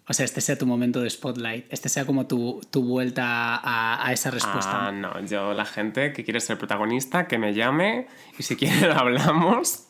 O 0.08 0.14
sea, 0.14 0.26
este 0.26 0.42
sea 0.42 0.58
tu 0.58 0.66
momento 0.66 1.00
de 1.00 1.10
spotlight. 1.10 1.72
Este 1.72 1.88
sea 1.88 2.06
como 2.06 2.28
tu, 2.28 2.60
tu 2.70 2.84
vuelta 2.84 3.56
a, 3.56 4.06
a 4.06 4.12
esa 4.12 4.30
respuesta. 4.32 4.88
Ah, 4.88 4.92
no, 4.92 5.24
yo 5.26 5.54
la 5.54 5.64
gente 5.64 6.12
que 6.12 6.26
quiere 6.26 6.42
ser 6.42 6.58
protagonista, 6.58 7.28
que 7.28 7.38
me 7.38 7.54
llame 7.54 8.08
y 8.38 8.44
si 8.44 8.56
quiere 8.58 8.88
lo 8.88 8.94
hablamos. 9.00 9.86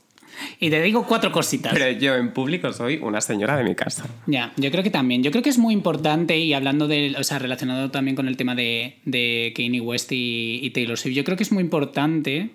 Y 0.59 0.69
te 0.69 0.81
digo 0.81 1.05
cuatro 1.07 1.31
cositas. 1.31 1.73
Pero 1.73 1.91
yo 1.99 2.15
en 2.15 2.33
público 2.33 2.71
soy 2.73 2.97
una 3.01 3.21
señora 3.21 3.57
de 3.57 3.63
mi 3.63 3.75
casa. 3.75 4.05
Ya, 4.27 4.53
yo 4.57 4.71
creo 4.71 4.83
que 4.83 4.89
también. 4.91 5.23
Yo 5.23 5.31
creo 5.31 5.43
que 5.43 5.49
es 5.49 5.57
muy 5.57 5.73
importante 5.73 6.37
y 6.37 6.53
hablando 6.53 6.87
de, 6.87 7.15
o 7.17 7.23
sea, 7.23 7.39
relacionado 7.39 7.91
también 7.91 8.15
con 8.15 8.27
el 8.27 8.37
tema 8.37 8.55
de, 8.55 8.97
de 9.05 9.53
Kanye 9.55 9.81
West 9.81 10.11
y, 10.11 10.59
y 10.63 10.69
Taylor 10.71 10.97
Swift, 10.97 11.15
yo 11.15 11.23
creo 11.23 11.37
que 11.37 11.43
es 11.43 11.51
muy 11.51 11.63
importante 11.63 12.51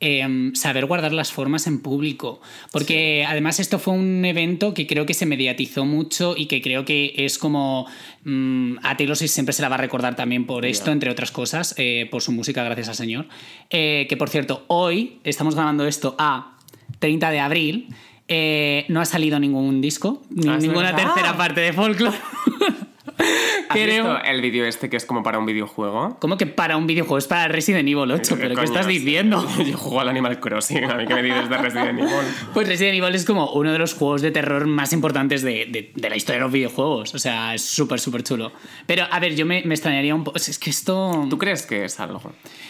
em, 0.00 0.54
saber 0.54 0.86
guardar 0.86 1.12
las 1.12 1.30
formas 1.30 1.66
en 1.66 1.80
público. 1.80 2.40
Porque 2.72 3.24
además 3.28 3.60
esto 3.60 3.78
fue 3.78 3.94
un 3.94 4.24
evento 4.24 4.72
que 4.72 4.86
creo 4.86 5.04
que 5.04 5.14
se 5.14 5.26
mediatizó 5.26 5.84
mucho 5.84 6.34
y 6.36 6.46
que 6.46 6.62
creo 6.62 6.84
que 6.84 7.12
es 7.16 7.38
como... 7.38 7.86
mm, 8.24 8.78
a 8.82 8.96
Taylor 8.96 9.16
Swift 9.16 9.30
siempre 9.32 9.52
se 9.52 9.62
la 9.62 9.68
va 9.68 9.74
a 9.74 9.78
recordar 9.78 10.16
también 10.16 10.46
por 10.46 10.64
esto, 10.64 10.90
entre 10.90 11.10
otras 11.10 11.30
cosas, 11.30 11.74
eh, 11.76 12.08
por 12.10 12.22
su 12.22 12.32
música, 12.32 12.64
gracias 12.64 12.88
al 12.88 12.94
Señor. 12.94 13.26
Eh, 13.68 14.06
que 14.08 14.16
por 14.16 14.30
cierto, 14.30 14.64
hoy 14.68 15.18
estamos 15.24 15.54
grabando 15.54 15.86
esto 15.86 16.16
a 16.18 16.56
30 16.98 17.30
de 17.30 17.40
abril. 17.40 17.88
eh, 18.32 18.84
no 18.88 19.00
ha 19.00 19.04
salido 19.06 19.40
ningún 19.40 19.80
disco, 19.80 20.22
ni 20.30 20.48
Ah, 20.48 20.56
ninguna 20.56 20.92
verdad. 20.92 21.12
tercera 21.14 21.36
parte 21.36 21.60
de 21.62 21.72
folklore. 21.72 22.16
¿Has 23.68 23.76
Queremos- 23.76 24.14
visto 24.14 24.30
el 24.30 24.40
vídeo 24.40 24.64
este 24.64 24.88
que 24.88 24.96
es 24.96 25.04
como 25.04 25.22
para 25.22 25.38
un 25.38 25.46
videojuego? 25.46 26.16
¿Cómo 26.20 26.36
que 26.38 26.46
para 26.46 26.76
un 26.76 26.86
videojuego? 26.86 27.18
Es 27.18 27.26
para 27.26 27.48
Resident 27.48 27.88
Evil 27.88 28.10
8, 28.10 28.36
pero 28.40 28.54
¿qué 28.54 28.64
estás 28.64 28.86
diciendo? 28.86 29.44
Yo 29.66 29.76
juego 29.76 30.00
al 30.00 30.08
Animal 30.08 30.40
Crossing, 30.40 30.84
a 30.84 30.94
mí 30.94 31.06
que 31.06 31.14
me 31.14 31.22
dices 31.24 31.48
de 31.50 31.56
Resident 31.58 31.98
Evil. 31.98 32.06
Pues 32.54 32.68
Resident 32.68 32.96
Evil 33.02 33.14
es 33.14 33.24
como 33.24 33.50
uno 33.52 33.72
de 33.72 33.78
los 33.78 33.94
juegos 33.94 34.22
de 34.22 34.30
terror 34.30 34.66
más 34.66 34.92
importantes 34.92 35.42
de, 35.42 35.66
de- 35.66 35.92
de 35.94 36.08
la 36.10 36.16
historia 36.16 36.38
de 36.38 36.44
los 36.44 36.52
videojuegos. 36.52 37.14
O 37.14 37.18
sea, 37.18 37.54
es 37.54 37.62
súper, 37.64 38.00
súper 38.00 38.22
chulo. 38.22 38.52
Pero, 38.86 39.04
a 39.10 39.18
ver, 39.20 39.34
yo 39.36 39.44
me, 39.44 39.62
me 39.64 39.74
extrañaría 39.74 40.14
un 40.14 40.24
poco. 40.24 40.36
Es 40.38 40.58
que 40.58 40.70
esto. 40.70 41.26
¿Tú 41.28 41.36
crees 41.36 41.66
que 41.66 41.84
es 41.84 42.00
algo? 42.00 42.22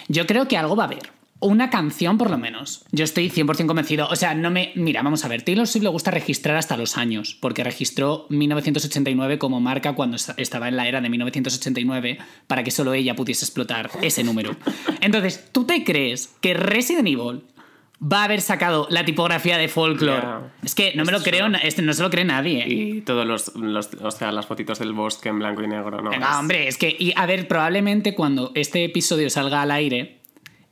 Yo 0.08 0.26
creo 0.26 0.48
que 0.48 0.56
algo 0.56 0.74
va 0.74 0.84
a 0.84 0.86
haber. 0.86 1.19
Una 1.42 1.70
canción, 1.70 2.18
por 2.18 2.30
lo 2.30 2.36
menos. 2.36 2.84
Yo 2.92 3.02
estoy 3.04 3.30
100% 3.30 3.66
convencido. 3.66 4.06
O 4.08 4.16
sea, 4.16 4.34
no 4.34 4.50
me. 4.50 4.72
Mira, 4.74 5.02
vamos 5.02 5.24
a 5.24 5.28
ver. 5.28 5.40
Taylor 5.42 5.66
Swift 5.66 5.82
le 5.84 5.88
gusta 5.88 6.10
registrar 6.10 6.56
hasta 6.56 6.76
los 6.76 6.98
años, 6.98 7.36
porque 7.40 7.64
registró 7.64 8.26
1989 8.28 9.38
como 9.38 9.58
marca 9.58 9.94
cuando 9.94 10.16
esta- 10.16 10.34
estaba 10.36 10.68
en 10.68 10.76
la 10.76 10.86
era 10.86 11.00
de 11.00 11.08
1989 11.08 12.18
para 12.46 12.62
que 12.62 12.70
solo 12.70 12.92
ella 12.92 13.16
pudiese 13.16 13.44
explotar 13.46 13.90
ese 14.02 14.22
número. 14.22 14.54
Entonces, 15.00 15.48
¿tú 15.52 15.64
te 15.64 15.82
crees 15.82 16.36
que 16.42 16.52
Resident 16.54 17.08
Evil 17.08 17.42
va 18.02 18.20
a 18.20 18.24
haber 18.24 18.40
sacado 18.42 18.86
la 18.90 19.04
tipografía 19.04 19.56
de 19.58 19.68
folklore? 19.68 20.26
Es 20.62 20.74
que 20.74 20.92
no 20.94 21.04
me 21.04 21.12
lo 21.12 21.22
creo, 21.22 21.46
este 21.62 21.80
no 21.82 21.92
se 21.94 22.02
lo 22.02 22.10
cree 22.10 22.24
nadie. 22.24 22.66
Y 22.68 23.00
todos 23.00 23.26
los, 23.26 23.54
los- 23.56 23.90
o 24.02 24.10
sea, 24.10 24.30
las 24.30 24.44
fotitos 24.46 24.78
del 24.78 24.92
bosque 24.92 25.30
en 25.30 25.38
blanco 25.38 25.62
y 25.62 25.68
negro, 25.68 26.02
¿no? 26.02 26.10
Venga, 26.10 26.38
hombre, 26.38 26.68
es 26.68 26.76
que, 26.76 26.94
y 26.98 27.12
a 27.16 27.24
ver, 27.26 27.48
probablemente 27.48 28.14
cuando 28.14 28.52
este 28.54 28.84
episodio 28.84 29.30
salga 29.30 29.62
al 29.62 29.70
aire, 29.70 30.19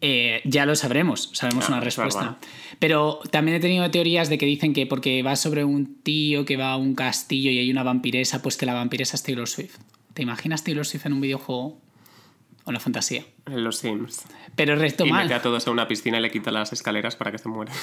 eh, 0.01 0.41
ya 0.45 0.65
lo 0.67 0.77
sabremos, 0.77 1.31
sabemos 1.33 1.69
una 1.69 1.79
es 1.79 1.85
respuesta. 1.85 2.39
Pero 2.79 3.21
también 3.31 3.57
he 3.57 3.61
tenido 3.61 3.91
teorías 3.91 4.29
de 4.29 4.39
que 4.39 4.47
dicen 4.47 4.73
que 4.73 4.87
porque 4.87 5.23
va 5.23 5.35
sobre 5.37 5.65
un 5.65 6.01
tío 6.03 6.45
que 6.45 6.57
va 6.57 6.73
a 6.73 6.77
un 6.77 6.95
castillo 6.95 7.51
y 7.51 7.59
hay 7.59 7.71
una 7.71 7.83
vampiresa, 7.83 8.41
pues 8.43 8.57
que 8.57 8.67
la 8.67 8.75
vampiresa 8.75 9.17
es 9.17 9.23
Taylor 9.23 9.49
Swift. 9.49 9.77
¿Te 10.15 10.23
imaginas 10.23 10.65
Taylor 10.65 10.87
Swift 10.87 11.07
en 11.07 11.13
un 11.15 11.21
videojuego? 11.21 11.81
O 12.65 12.71
una 12.71 12.81
fantasía. 12.81 13.25
En 13.47 13.65
los 13.65 13.79
Sims. 13.79 14.25
Pero 14.55 14.77
resto 14.77 15.07
Y 15.07 15.11
mal. 15.11 15.25
mete 15.25 15.35
a 15.35 15.43
todos 15.43 15.67
en 15.67 15.73
una 15.73 15.89
piscina 15.89 16.19
y 16.19 16.23
le 16.23 16.31
quita 16.31 16.51
las 16.51 16.73
escaleras 16.73 17.17
para 17.17 17.33
que 17.33 17.39
se 17.39 17.49
mueran. 17.49 17.75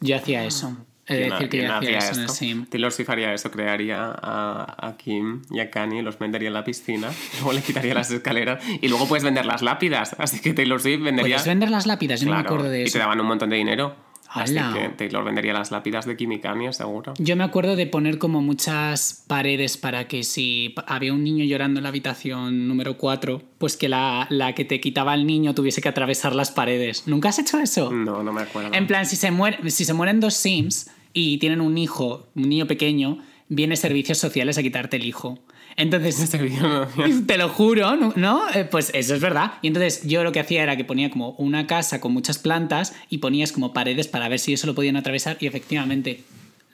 Yo 0.00 0.16
hacía 0.16 0.44
eso. 0.44 0.76
He 1.06 1.14
de 1.14 1.20
¿Quién- 1.20 1.30
decir 1.32 1.48
que 1.50 1.62
yo 1.62 1.74
hacía 1.74 1.98
eso 1.98 2.20
el 2.20 2.26
esto? 2.26 2.70
Taylor 2.70 2.92
Swift 2.92 3.10
haría 3.10 3.34
eso, 3.34 3.50
crearía 3.50 4.04
a, 4.04 4.86
a 4.88 4.96
Kim 4.96 5.42
y 5.50 5.60
a 5.60 5.70
Kanye, 5.70 6.02
los 6.02 6.18
vendería 6.18 6.48
en 6.48 6.54
la 6.54 6.64
piscina, 6.64 7.10
luego 7.34 7.52
le 7.52 7.60
quitaría 7.62 7.94
las 7.94 8.10
escaleras 8.10 8.64
y 8.80 8.88
luego 8.88 9.06
puedes 9.06 9.22
vender 9.24 9.44
las 9.46 9.62
lápidas. 9.62 10.16
Así 10.18 10.40
que 10.40 10.54
Taylor 10.54 10.80
Swift 10.80 11.02
vendería. 11.02 11.36
¿Puedes 11.36 11.46
vender 11.46 11.70
las 11.70 11.86
lápidas? 11.86 12.20
Yo 12.20 12.26
no 12.26 12.32
me 12.32 12.40
Claro, 12.42 12.54
acuerdo 12.54 12.70
de 12.70 12.80
Y 12.80 12.84
te 12.84 12.88
eso. 12.88 12.98
daban 12.98 13.20
un 13.20 13.26
montón 13.26 13.50
de 13.50 13.56
dinero. 13.56 13.96
Así 14.36 14.54
que 14.56 14.88
Taylor 14.96 15.22
vendería 15.22 15.52
las 15.52 15.70
lápidas 15.70 16.06
de 16.06 16.16
Kim 16.16 16.32
y 16.32 16.40
Kanye, 16.40 16.72
seguro. 16.72 17.14
Yo 17.18 17.36
me 17.36 17.44
acuerdo 17.44 17.76
de 17.76 17.86
poner 17.86 18.18
como 18.18 18.42
muchas 18.42 19.22
paredes 19.28 19.76
para 19.76 20.08
que 20.08 20.24
si 20.24 20.74
había 20.88 21.12
un 21.12 21.22
niño 21.22 21.44
llorando 21.44 21.78
en 21.78 21.84
la 21.84 21.90
habitación 21.90 22.66
número 22.66 22.96
4, 22.98 23.42
pues 23.58 23.76
que 23.76 23.88
la, 23.88 24.26
la 24.30 24.52
que 24.56 24.64
te 24.64 24.80
quitaba 24.80 25.12
al 25.12 25.24
niño 25.24 25.54
tuviese 25.54 25.80
que 25.80 25.88
atravesar 25.88 26.34
las 26.34 26.50
paredes. 26.50 27.06
¿Nunca 27.06 27.28
has 27.28 27.38
hecho 27.38 27.60
eso? 27.60 27.92
No, 27.92 28.24
no 28.24 28.32
me 28.32 28.42
acuerdo. 28.42 28.70
En 28.74 28.88
plan, 28.88 29.06
si 29.06 29.14
se, 29.14 29.30
muere, 29.30 29.70
si 29.70 29.84
se 29.84 29.94
mueren 29.94 30.18
dos 30.18 30.34
Sims 30.34 30.90
y 31.14 31.38
tienen 31.38 31.62
un 31.62 31.78
hijo, 31.78 32.28
un 32.34 32.48
niño 32.50 32.66
pequeño, 32.66 33.20
viene 33.48 33.76
servicios 33.76 34.18
sociales 34.18 34.58
a 34.58 34.62
quitarte 34.62 34.96
el 34.98 35.06
hijo. 35.06 35.38
Entonces, 35.76 36.20
Este 36.20 36.38
no- 36.38 36.86
te 37.26 37.38
lo 37.38 37.48
juro, 37.48 37.96
¿no? 37.96 38.12
¿no? 38.16 38.42
Eh, 38.54 38.64
Pues 38.64 38.90
eso 38.94 39.14
es 39.14 39.20
verdad. 39.20 39.54
Y 39.62 39.68
entonces 39.68 40.02
yo 40.06 40.22
lo 40.22 40.30
que 40.32 40.40
hacía 40.40 40.62
era 40.62 40.76
que 40.76 40.84
ponía 40.84 41.10
como 41.10 41.30
una 41.32 41.66
casa 41.66 42.00
con 42.00 42.12
muchas 42.12 42.38
plantas 42.38 42.94
y 43.10 43.18
ponías 43.18 43.50
como 43.52 43.72
paredes 43.72 44.06
para 44.06 44.28
ver 44.28 44.38
si 44.38 44.52
eso 44.52 44.66
lo 44.66 44.74
podían 44.74 44.96
atravesar 44.96 45.36
y 45.40 45.46
efectivamente 45.46 46.22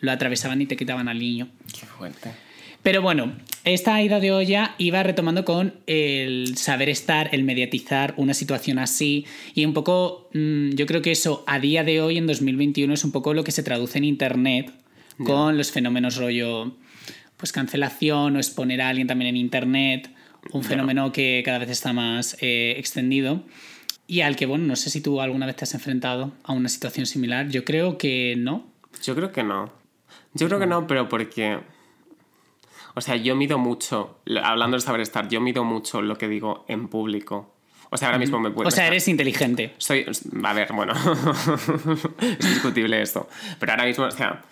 lo 0.00 0.10
atravesaban 0.12 0.60
y 0.60 0.66
te 0.66 0.76
quitaban 0.76 1.08
al 1.08 1.18
niño. 1.18 1.48
Qué 1.78 1.86
fuerte. 1.86 2.32
Pero 2.82 3.02
bueno, 3.02 3.32
esta 3.64 4.00
ida 4.02 4.20
de 4.20 4.32
olla 4.32 4.74
iba 4.78 5.02
retomando 5.02 5.44
con 5.44 5.74
el 5.86 6.56
saber 6.56 6.88
estar, 6.88 7.28
el 7.32 7.44
mediatizar 7.44 8.14
una 8.16 8.34
situación 8.34 8.78
así 8.78 9.26
y 9.54 9.64
un 9.64 9.74
poco, 9.74 10.28
mm, 10.32 10.70
yo 10.70 10.86
creo 10.86 11.02
que 11.02 11.12
eso 11.12 11.44
a 11.46 11.58
día 11.58 11.84
de 11.84 12.00
hoy, 12.00 12.18
en 12.18 12.26
2021, 12.26 12.94
es 12.94 13.04
un 13.04 13.12
poco 13.12 13.34
lo 13.34 13.44
que 13.44 13.52
se 13.52 13.62
traduce 13.62 13.98
en 13.98 14.04
Internet 14.04 14.72
con 15.24 15.58
los 15.58 15.70
fenómenos 15.70 16.16
rollo, 16.16 16.72
pues 17.36 17.52
cancelación 17.52 18.36
o 18.36 18.38
exponer 18.38 18.80
a 18.80 18.88
alguien 18.88 19.06
también 19.06 19.28
en 19.28 19.36
Internet, 19.36 20.10
un 20.52 20.64
fenómeno 20.64 21.12
que 21.12 21.42
cada 21.44 21.58
vez 21.58 21.68
está 21.68 21.92
más 21.92 22.38
eh, 22.40 22.74
extendido 22.78 23.44
y 24.10 24.22
al 24.22 24.34
que, 24.34 24.44
bueno, 24.44 24.64
no 24.64 24.74
sé 24.74 24.90
si 24.90 25.00
tú 25.00 25.20
alguna 25.20 25.46
vez 25.46 25.54
te 25.54 25.62
has 25.62 25.72
enfrentado 25.72 26.32
a 26.42 26.52
una 26.52 26.68
situación 26.68 27.06
similar. 27.06 27.48
Yo 27.48 27.64
creo 27.64 27.96
que 27.96 28.34
no. 28.36 28.66
Yo 29.04 29.14
creo 29.14 29.30
que 29.30 29.44
no. 29.44 29.72
Yo 30.34 30.48
creo 30.48 30.58
que 30.58 30.66
no, 30.66 30.88
pero 30.88 31.08
porque. 31.08 31.60
O 32.94 33.00
sea, 33.00 33.16
yo 33.16 33.36
mido 33.36 33.58
mucho, 33.58 34.20
hablando 34.42 34.76
de 34.76 34.80
saber 34.80 35.00
estar, 35.00 35.28
yo 35.28 35.40
mido 35.40 35.64
mucho 35.64 36.02
lo 36.02 36.16
que 36.16 36.28
digo 36.28 36.64
en 36.68 36.88
público. 36.88 37.54
O 37.90 37.96
sea, 37.96 38.08
ahora 38.08 38.18
mismo 38.18 38.38
me 38.38 38.50
puedo. 38.50 38.68
O 38.68 38.70
sea, 38.70 38.86
eres 38.86 39.08
inteligente. 39.08 39.74
Soy. 39.78 40.06
A 40.44 40.52
ver, 40.52 40.72
bueno. 40.72 40.92
es 42.20 42.38
discutible 42.38 43.02
esto. 43.02 43.28
Pero 43.58 43.72
ahora 43.72 43.84
mismo, 43.84 44.04
o 44.04 44.10
sea, 44.10 44.42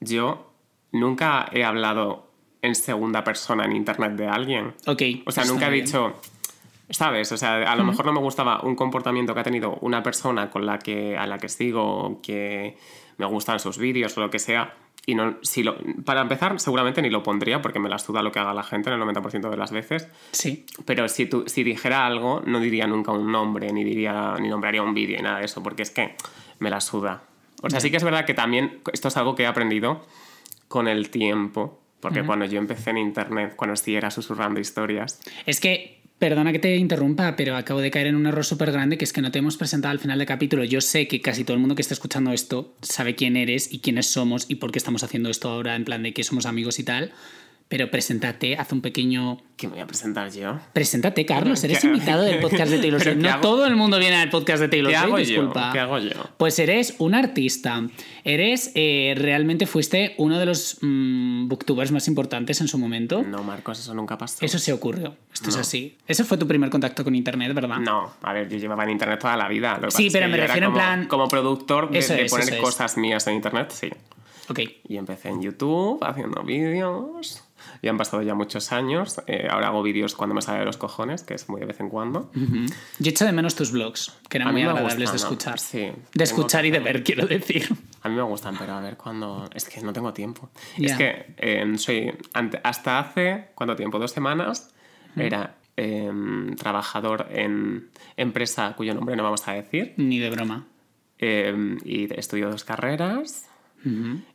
yo 0.00 0.52
nunca 0.92 1.48
he 1.52 1.64
hablado 1.64 2.30
en 2.62 2.76
segunda 2.76 3.24
persona 3.24 3.64
en 3.64 3.72
internet 3.72 4.12
de 4.12 4.28
alguien. 4.28 4.74
Ok. 4.86 5.02
O 5.26 5.32
sea, 5.32 5.44
nunca 5.44 5.66
he 5.66 5.70
bien. 5.70 5.86
dicho, 5.86 6.20
¿Sabes? 6.92 7.32
O 7.32 7.36
sea, 7.38 7.72
a 7.72 7.76
lo 7.76 7.84
mejor 7.84 8.04
no 8.04 8.12
me 8.12 8.20
gustaba 8.20 8.60
un 8.62 8.76
comportamiento 8.76 9.32
que 9.32 9.40
ha 9.40 9.44
tenido 9.44 9.78
una 9.80 10.02
persona 10.02 10.50
con 10.50 10.66
la 10.66 10.78
que, 10.78 11.16
a 11.16 11.26
la 11.26 11.38
que 11.38 11.48
sigo, 11.48 12.20
que 12.22 12.76
me 13.16 13.26
gustan 13.26 13.58
sus 13.60 13.78
vídeos 13.78 14.16
o 14.18 14.20
lo 14.20 14.30
que 14.30 14.38
sea. 14.38 14.74
Y 15.04 15.16
no, 15.16 15.36
si 15.42 15.64
lo, 15.64 15.76
para 16.04 16.20
empezar, 16.20 16.60
seguramente 16.60 17.02
ni 17.02 17.10
lo 17.10 17.22
pondría 17.22 17.60
porque 17.60 17.80
me 17.80 17.88
la 17.88 17.98
suda 17.98 18.22
lo 18.22 18.30
que 18.30 18.38
haga 18.38 18.54
la 18.54 18.62
gente 18.62 18.88
en 18.88 19.00
el 19.00 19.06
90% 19.08 19.50
de 19.50 19.56
las 19.56 19.72
veces. 19.72 20.08
Sí. 20.30 20.64
Pero 20.84 21.08
si, 21.08 21.26
tú, 21.26 21.44
si 21.46 21.64
dijera 21.64 22.06
algo, 22.06 22.42
no 22.46 22.60
diría 22.60 22.86
nunca 22.86 23.10
un 23.10 23.32
nombre, 23.32 23.72
ni, 23.72 23.82
diría, 23.82 24.36
ni 24.38 24.48
nombraría 24.48 24.82
un 24.82 24.94
vídeo, 24.94 25.16
ni 25.16 25.24
nada 25.24 25.40
de 25.40 25.46
eso, 25.46 25.62
porque 25.62 25.82
es 25.82 25.90
que 25.90 26.14
me 26.60 26.70
la 26.70 26.80
suda. 26.80 27.24
O 27.62 27.70
sea, 27.70 27.80
sí 27.80 27.90
que 27.90 27.96
es 27.96 28.04
verdad 28.04 28.24
que 28.24 28.34
también 28.34 28.80
esto 28.92 29.08
es 29.08 29.16
algo 29.16 29.34
que 29.34 29.42
he 29.44 29.46
aprendido 29.46 30.04
con 30.68 30.88
el 30.88 31.10
tiempo. 31.10 31.80
Porque 32.00 32.24
cuando 32.24 32.44
yo 32.46 32.58
empecé 32.58 32.90
en 32.90 32.98
internet, 32.98 33.54
cuando 33.54 33.76
sí 33.76 33.94
era 33.94 34.10
susurrando 34.10 34.58
historias, 34.58 35.20
Es 35.46 35.60
que, 35.60 36.01
perdona 36.22 36.52
que 36.52 36.60
te 36.60 36.76
interrumpa, 36.76 37.34
pero 37.34 37.56
acabo 37.56 37.80
de 37.80 37.90
caer 37.90 38.06
en 38.06 38.14
un 38.14 38.26
error 38.26 38.44
súper 38.44 38.70
grande 38.70 38.96
que 38.96 39.04
es 39.04 39.12
que 39.12 39.20
no 39.20 39.32
te 39.32 39.40
hemos 39.40 39.56
presentado 39.56 39.90
al 39.90 39.98
final 39.98 40.20
del 40.20 40.28
capítulo. 40.28 40.62
Yo 40.62 40.80
sé 40.80 41.08
que 41.08 41.20
casi 41.20 41.42
todo 41.42 41.54
el 41.54 41.58
mundo 41.58 41.74
que 41.74 41.82
está 41.82 41.94
escuchando 41.94 42.30
esto 42.30 42.76
sabe 42.80 43.16
quién 43.16 43.36
eres 43.36 43.72
y 43.72 43.80
quiénes 43.80 44.06
somos 44.06 44.44
y 44.48 44.54
por 44.54 44.70
qué 44.70 44.78
estamos 44.78 45.02
haciendo 45.02 45.30
esto 45.30 45.48
ahora, 45.48 45.74
en 45.74 45.84
plan 45.84 46.04
de 46.04 46.14
que 46.14 46.22
somos 46.22 46.46
amigos 46.46 46.78
y 46.78 46.84
tal. 46.84 47.10
Pero 47.68 47.90
preséntate, 47.90 48.56
haz 48.56 48.70
un 48.72 48.80
pequeño. 48.82 49.38
¿qué 49.56 49.66
me 49.68 49.74
voy 49.74 49.82
a 49.82 49.86
presentar 49.86 50.28
yo? 50.32 50.58
Preséntate, 50.72 51.24
Carlos, 51.24 51.62
eres 51.62 51.78
¿Qué- 51.80 51.86
invitado 51.86 52.22
del 52.24 52.40
podcast 52.40 52.70
de 52.70 52.78
Taylor 52.78 52.98
¿Pero 53.02 53.12
Swift. 53.12 53.22
No 53.22 53.30
hago? 53.30 53.40
todo 53.40 53.66
el 53.66 53.76
mundo 53.76 53.98
viene 53.98 54.16
al 54.16 54.28
podcast 54.28 54.60
de 54.60 54.68
Taylor 54.68 54.90
¿Qué 54.90 54.98
Swift, 54.98 55.06
hago 55.08 55.16
disculpa. 55.18 55.66
yo? 55.68 55.72
¿Qué 55.72 55.78
hago 55.78 55.98
yo? 56.00 56.10
Pues 56.36 56.58
eres 56.58 56.96
un 56.98 57.14
artista. 57.14 57.80
Eres, 58.24 58.72
eh, 58.74 59.14
realmente 59.16 59.66
fuiste 59.66 60.14
uno 60.18 60.38
de 60.38 60.46
los 60.46 60.78
mm, 60.82 61.46
booktubers 61.48 61.92
más 61.92 62.08
importantes 62.08 62.60
en 62.60 62.68
su 62.68 62.76
momento. 62.76 63.22
No, 63.22 63.42
Marcos, 63.44 63.78
eso 63.78 63.94
nunca 63.94 64.18
pasó. 64.18 64.44
Eso 64.44 64.58
se 64.58 64.72
ocurrió. 64.72 65.16
Esto 65.32 65.50
es 65.50 65.56
así. 65.56 65.96
Ese 66.08 66.24
fue 66.24 66.36
tu 66.38 66.46
primer 66.48 66.68
contacto 66.70 67.04
con 67.04 67.14
internet, 67.14 67.54
¿verdad? 67.54 67.78
No, 67.78 68.12
a 68.22 68.32
ver, 68.32 68.48
yo 68.48 68.58
llevaba 68.58 68.82
en 68.84 68.90
internet 68.90 69.20
toda 69.20 69.36
la 69.36 69.48
vida. 69.48 69.78
Lo 69.80 69.88
que 69.88 69.92
Sí, 69.96 70.08
pero 70.12 70.28
me 70.28 70.36
refiero 70.36 70.66
en 70.66 70.72
como- 70.72 70.84
plan- 70.84 71.06
Como 71.06 71.28
productor 71.28 71.90
de, 71.90 72.00
Eso 72.00 72.14
de 72.14 72.24
es, 72.24 72.30
poner 72.32 72.46
eso 72.48 72.56
es. 72.56 72.60
cosas 72.60 72.96
mías 72.96 73.26
en 73.28 73.34
internet, 73.36 73.70
sí. 73.72 73.88
Ok. 74.48 74.58
Y 74.88 74.96
empecé 74.96 75.28
en 75.28 75.40
YouTube 75.40 76.02
haciendo 76.04 76.42
vídeos. 76.42 77.44
Y 77.82 77.88
han 77.88 77.98
pasado 77.98 78.22
ya 78.22 78.34
muchos 78.34 78.70
años. 78.70 79.20
Eh, 79.26 79.48
ahora 79.50 79.66
hago 79.66 79.82
vídeos 79.82 80.14
cuando 80.14 80.34
me 80.36 80.40
sale 80.40 80.60
de 80.60 80.64
los 80.64 80.76
cojones, 80.76 81.24
que 81.24 81.34
es 81.34 81.48
muy 81.48 81.60
de 81.60 81.66
vez 81.66 81.80
en 81.80 81.88
cuando. 81.88 82.30
Ujú. 82.36 82.66
Yo 83.00 83.10
echo 83.10 83.24
de 83.26 83.32
menos 83.32 83.56
tus 83.56 83.72
blogs, 83.72 84.16
que 84.28 84.38
eran 84.38 84.52
muy 84.52 84.62
agradables 84.62 84.94
gustan, 84.94 85.04
de 85.06 85.10
¿no? 85.10 85.16
escuchar. 85.16 85.58
Sí, 85.58 85.90
De 86.14 86.24
escuchar 86.24 86.64
y 86.64 86.70
de 86.70 86.78
ver, 86.78 87.02
quiero 87.02 87.26
decir. 87.26 87.68
A 88.02 88.08
mí 88.08 88.14
me 88.14 88.22
gustan, 88.22 88.56
pero 88.56 88.74
a 88.74 88.80
ver 88.80 88.96
cuando. 88.96 89.50
Es 89.52 89.64
que 89.68 89.80
no 89.82 89.92
tengo 89.92 90.12
tiempo. 90.12 90.48
Ya. 90.78 90.92
Es 90.92 90.96
que 90.96 91.34
eh, 91.38 91.72
soy. 91.76 92.12
hasta 92.62 93.00
hace. 93.00 93.48
¿Cuánto 93.56 93.74
tiempo? 93.74 93.98
Dos 93.98 94.12
semanas. 94.12 94.72
Era 95.16 95.56
em, 95.76 96.54
trabajador 96.54 97.26
en 97.30 97.90
empresa 98.16 98.74
cuyo 98.76 98.94
nombre 98.94 99.16
no 99.16 99.24
vamos 99.24 99.46
a 99.48 99.52
decir. 99.54 99.94
Ni 99.96 100.20
de 100.20 100.30
broma. 100.30 100.66
em, 101.18 101.78
y 101.84 102.12
estudio 102.16 102.48
dos 102.48 102.62
carreras. 102.64 103.48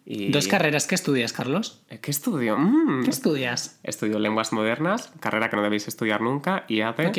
Y- 0.06 0.32
Dos 0.32 0.48
carreras 0.48 0.88
que 0.88 0.96
estudias, 0.96 1.34
Carlos. 1.34 1.82
Eh, 1.90 2.00
¿Qué 2.02 2.12
estudio? 2.12 2.58
Mm. 2.58 3.04
¿Qué 3.04 3.10
estudias? 3.10 3.80
Estudio 3.84 4.20
lenguas 4.20 4.52
modernas, 4.54 5.12
carrera 5.20 5.50
que 5.50 5.56
no 5.56 5.64
debéis 5.64 5.88
estudiar 5.88 6.22
nunca, 6.22 6.66
y 6.68 6.82
Ok. 6.82 7.18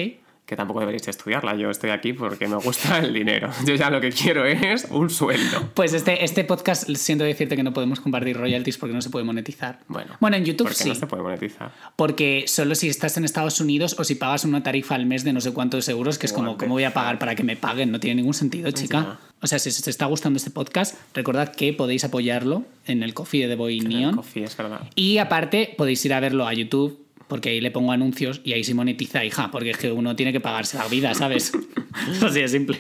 Que 0.49 0.57
tampoco 0.57 0.81
deberéis 0.81 1.07
estudiarla. 1.07 1.55
Yo 1.57 1.69
estoy 1.69 1.91
aquí 1.91 2.15
porque 2.15 2.49
me 2.49 2.57
gusta 2.57 3.01
el 3.01 3.13
dinero. 3.13 3.51
Yo 3.67 3.75
ya 3.75 3.91
lo 3.91 4.01
que 4.01 4.11
quiero 4.11 4.47
es 4.47 4.87
un 4.91 5.11
sueldo. 5.11 5.69
Pues 5.75 5.93
este, 5.93 6.25
este 6.25 6.43
podcast, 6.43 6.89
siento 6.95 7.25
decirte 7.25 7.55
que 7.55 7.63
no 7.63 7.75
podemos 7.75 8.01
compartir 8.01 8.35
royalties 8.39 8.79
porque 8.79 8.95
no 8.95 9.03
se 9.03 9.11
puede 9.11 9.27
monetizar. 9.27 9.81
Bueno, 9.89 10.17
bueno 10.21 10.39
en 10.39 10.47
YouTube 10.47 10.73
sí. 10.73 10.89
no 10.89 10.95
se 10.95 11.07
puede 11.07 11.23
monetizar. 11.23 11.71
Porque 11.97 12.45
solo 12.47 12.75
si 12.75 12.89
estás 12.89 13.19
en 13.19 13.27
Estados 13.27 13.61
Unidos 13.61 13.97
o 13.99 14.05
si 14.05 14.15
pagas 14.15 14.47
una 14.47 14.63
tarifa 14.63 14.95
al 14.95 15.05
mes 15.05 15.23
de 15.23 15.35
no 15.35 15.43
sé 15.43 15.53
cuántos 15.53 15.87
euros, 15.91 16.17
que 16.17 16.25
es 16.25 16.33
como, 16.33 16.53
What 16.53 16.61
¿cómo 16.61 16.75
voy 16.77 16.85
a 16.85 16.95
pagar 16.95 17.19
para 17.19 17.35
que 17.35 17.43
me 17.43 17.57
paguen? 17.57 17.93
No 17.93 18.01
tiene 18.01 18.15
ningún 18.15 18.33
sentido, 18.33 18.71
chica. 18.71 19.19
O 19.43 19.47
sea, 19.47 19.59
si 19.59 19.69
os 19.69 19.87
está 19.87 20.07
gustando 20.07 20.39
este 20.39 20.51
podcast, 20.51 20.97
recordad 21.13 21.55
que 21.55 21.75
podéis 21.75 22.05
apoyarlo 22.05 22.65
en 22.87 23.03
el 23.03 23.13
coffee 23.13 23.43
de 23.43 23.49
The 23.49 23.55
Boy 23.57 23.81
Neon. 23.81 24.17
Coffee, 24.17 24.45
es 24.45 24.57
verdad. 24.57 24.81
Y 24.95 25.19
aparte, 25.19 25.75
podéis 25.77 26.03
ir 26.07 26.15
a 26.15 26.21
verlo 26.21 26.49
a 26.49 26.55
YouTube, 26.55 27.07
porque 27.29 27.51
ahí 27.51 27.61
le 27.61 27.71
pongo 27.71 27.93
anuncios 27.93 28.41
y 28.45 28.53
ahí 28.55 28.65
sí 28.65 28.75
monetiza, 28.75 29.25
hija, 29.25 29.51
porque 29.51 29.71
es 29.71 29.79
que 29.79 29.93
uno 29.93 30.17
tiene 30.17 30.33
que 30.33 30.41
pagarse 30.41 30.79
la 30.79 30.89
vida, 30.89 31.15
¿sabes? 31.15 31.53
Así 32.23 32.41
de 32.41 32.49
simple. 32.49 32.79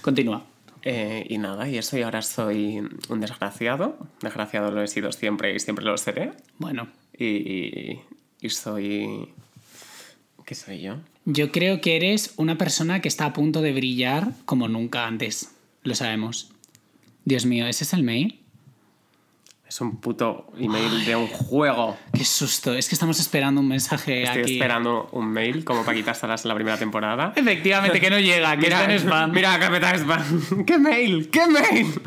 Continúa. 0.00 0.44
Eh, 0.82 1.26
y 1.28 1.38
nada, 1.38 1.68
y 1.68 1.78
eso, 1.78 1.98
y 1.98 2.02
ahora 2.02 2.22
soy 2.22 2.78
un 3.08 3.20
desgraciado. 3.20 3.98
Desgraciado 4.22 4.70
lo 4.70 4.82
he 4.82 4.88
sido 4.88 5.12
siempre 5.12 5.54
y 5.54 5.60
siempre 5.60 5.84
lo 5.84 5.96
seré. 5.98 6.32
Bueno, 6.58 6.88
Y, 7.18 7.98
y 8.40 8.50
soy... 8.50 9.28
¿Qué 10.44 10.54
soy 10.54 10.80
yo? 10.80 10.96
yo 11.26 11.50
creo 11.50 11.80
que 11.80 11.96
eres 11.96 12.34
una 12.36 12.56
persona 12.56 13.02
que 13.02 13.08
está 13.08 13.26
a 13.26 13.32
punto 13.32 13.60
de 13.60 13.72
brillar 13.72 14.32
como 14.44 14.68
nunca 14.68 15.06
antes. 15.06 15.50
Lo 15.82 15.94
sabemos. 15.96 16.52
Dios 17.24 17.46
mío, 17.46 17.66
¿ese 17.66 17.82
es 17.82 17.92
el 17.92 18.04
mail? 18.04 18.38
Es 19.68 19.80
un 19.80 20.00
puto 20.00 20.46
email 20.58 21.04
de 21.04 21.16
un 21.16 21.26
juego. 21.26 21.96
Qué 22.12 22.24
susto. 22.24 22.72
Es 22.74 22.88
que 22.88 22.94
estamos 22.94 23.18
esperando 23.18 23.60
un 23.60 23.68
mensaje 23.68 24.22
Estoy 24.22 24.42
aquí. 24.42 24.52
esperando 24.54 25.08
un 25.12 25.26
mail 25.26 25.64
como 25.64 25.84
para 25.84 25.96
quitárselas 25.96 26.44
en 26.44 26.50
la 26.50 26.54
primera 26.54 26.78
temporada. 26.78 27.32
Efectivamente, 27.34 28.00
que 28.00 28.08
no 28.08 28.18
llega, 28.20 28.56
que 28.56 28.66
está 28.66 28.84
en 28.84 28.92
spam. 28.92 29.32
Mira, 29.32 29.58
carpeta 29.58 29.92
de 29.92 29.98
spam. 29.98 30.64
¿Qué 30.66 30.78
mail? 30.78 31.30
¿Qué 31.30 31.46
mail? 31.48 32.00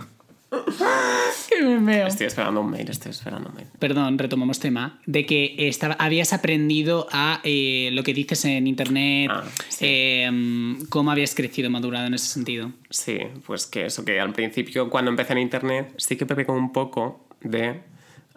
que 1.49 1.61
me 1.61 1.79
meo. 1.79 2.07
Estoy 2.07 2.27
esperando 2.27 2.61
un 2.61 2.71
mail, 2.71 2.89
estoy 2.89 3.11
esperando 3.11 3.49
un 3.49 3.55
mail. 3.55 3.67
Perdón, 3.77 4.17
retomamos 4.17 4.59
tema. 4.59 4.99
De 5.05 5.25
que 5.25 5.55
estaba, 5.57 5.95
habías 5.99 6.31
aprendido 6.33 7.07
a 7.11 7.41
eh, 7.43 7.89
lo 7.93 8.03
que 8.03 8.13
dices 8.13 8.45
en 8.45 8.67
internet, 8.67 9.29
Ah, 9.31 9.43
sí. 9.67 9.85
eh, 9.85 10.77
cómo 10.89 11.11
habías 11.11 11.35
crecido, 11.35 11.69
madurado 11.69 12.07
en 12.07 12.13
ese 12.13 12.27
sentido. 12.27 12.71
Sí, 12.89 13.19
pues 13.45 13.67
que 13.67 13.85
eso, 13.87 14.03
que 14.05 14.19
al 14.19 14.31
principio 14.33 14.89
cuando 14.89 15.11
empecé 15.11 15.33
en 15.33 15.39
internet 15.39 15.93
sí 15.97 16.15
que 16.15 16.25
pegué 16.25 16.49
un 16.51 16.71
poco 16.71 17.25
de 17.41 17.81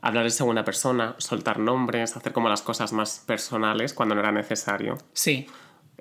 hablar 0.01 0.25
de 0.25 0.31
segunda 0.31 0.65
persona, 0.65 1.15
soltar 1.19 1.59
nombres, 1.59 2.17
hacer 2.17 2.33
como 2.33 2.49
las 2.49 2.63
cosas 2.63 2.93
más 2.93 3.23
personales 3.27 3.93
cuando 3.95 4.15
no 4.15 4.21
era 4.21 4.33
necesario. 4.33 4.99
Sí. 5.13 5.47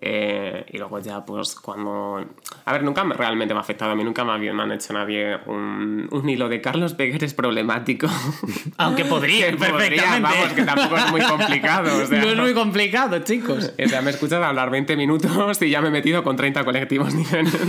Eh, 0.03 0.65
y 0.71 0.79
luego 0.79 0.97
ya, 0.97 1.23
pues 1.23 1.53
cuando... 1.53 2.25
A 2.65 2.73
ver, 2.73 2.81
nunca 2.81 3.03
me- 3.03 3.13
realmente 3.13 3.53
me 3.53 3.59
ha 3.59 3.61
afectado 3.61 3.91
a 3.91 3.95
mí, 3.95 4.03
nunca 4.03 4.23
me, 4.25 4.31
había- 4.31 4.51
me 4.51 4.63
han 4.63 4.71
hecho 4.71 4.93
nadie 4.93 5.37
un, 5.45 6.07
un 6.09 6.27
hilo 6.27 6.49
de 6.49 6.59
Carlos 6.59 6.97
Beguer 6.97 7.23
es 7.23 7.35
problemático. 7.35 8.07
Aunque 8.77 9.05
podría, 9.05 9.51
Que 9.51 9.57
podría, 9.57 9.77
perfectamente. 9.77 10.21
vamos, 10.39 10.53
que 10.53 10.63
tampoco 10.63 10.97
es 10.97 11.11
muy 11.11 11.21
complicado. 11.21 12.03
O 12.03 12.05
sea, 12.07 12.19
no 12.19 12.29
es 12.31 12.37
muy 12.37 12.53
complicado, 12.55 13.19
chicos. 13.19 13.73
O 13.85 13.87
sea, 13.87 14.01
me 14.01 14.09
escuchas 14.09 14.41
hablar 14.43 14.71
20 14.71 14.97
minutos 14.97 15.61
y 15.61 15.69
ya 15.69 15.81
me 15.81 15.89
he 15.89 15.91
metido 15.91 16.23
con 16.23 16.35
30 16.35 16.65
colectivos 16.65 17.15
diferentes. 17.15 17.61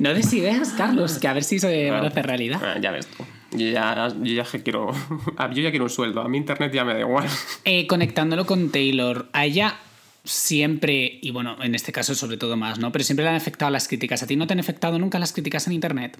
No 0.00 0.12
des 0.12 0.32
ideas, 0.32 0.70
Carlos, 0.76 1.20
que 1.20 1.28
a 1.28 1.32
ver 1.32 1.44
si 1.44 1.60
se 1.60 1.92
van 1.92 2.04
a 2.04 2.08
hacer 2.08 2.26
realidad. 2.26 2.60
Ah, 2.60 2.78
ya 2.80 2.90
ves 2.90 3.06
tú. 3.06 3.24
Yo 3.52 3.68
ya, 3.68 4.08
yo 4.08 4.34
ya 4.34 4.44
quiero. 4.44 4.90
Yo 5.52 5.62
ya 5.62 5.70
quiero 5.70 5.84
un 5.84 5.90
sueldo. 5.90 6.20
A 6.20 6.28
mí 6.28 6.38
internet 6.38 6.72
ya 6.72 6.84
me 6.84 6.94
da 6.94 7.00
igual. 7.00 7.28
Eh, 7.64 7.86
conectándolo 7.86 8.46
con 8.46 8.70
Taylor, 8.70 9.28
a 9.32 9.44
ella 9.44 9.78
siempre, 10.24 11.18
y 11.20 11.30
bueno, 11.30 11.56
en 11.62 11.74
este 11.74 11.92
caso 11.92 12.14
sobre 12.14 12.36
todo 12.36 12.56
más, 12.56 12.78
¿no? 12.78 12.92
Pero 12.92 13.04
siempre 13.04 13.24
le 13.24 13.30
han 13.30 13.36
afectado 13.36 13.70
las 13.70 13.88
críticas. 13.88 14.22
¿A 14.22 14.26
ti 14.26 14.36
no 14.36 14.46
te 14.46 14.52
han 14.52 14.60
afectado 14.60 14.98
nunca 14.98 15.18
las 15.18 15.32
críticas 15.32 15.66
en 15.66 15.72
internet? 15.72 16.18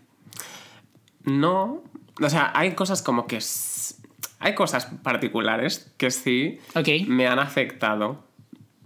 No. 1.25 1.83
O 2.21 2.29
sea, 2.29 2.53
hay 2.55 2.73
cosas 2.73 3.03
como 3.03 3.27
que. 3.27 3.39
Hay 4.43 4.55
cosas 4.55 4.87
particulares 5.03 5.93
que 5.99 6.11
sí 6.11 6.59
me 7.07 7.27
han 7.27 7.39
afectado. 7.39 8.25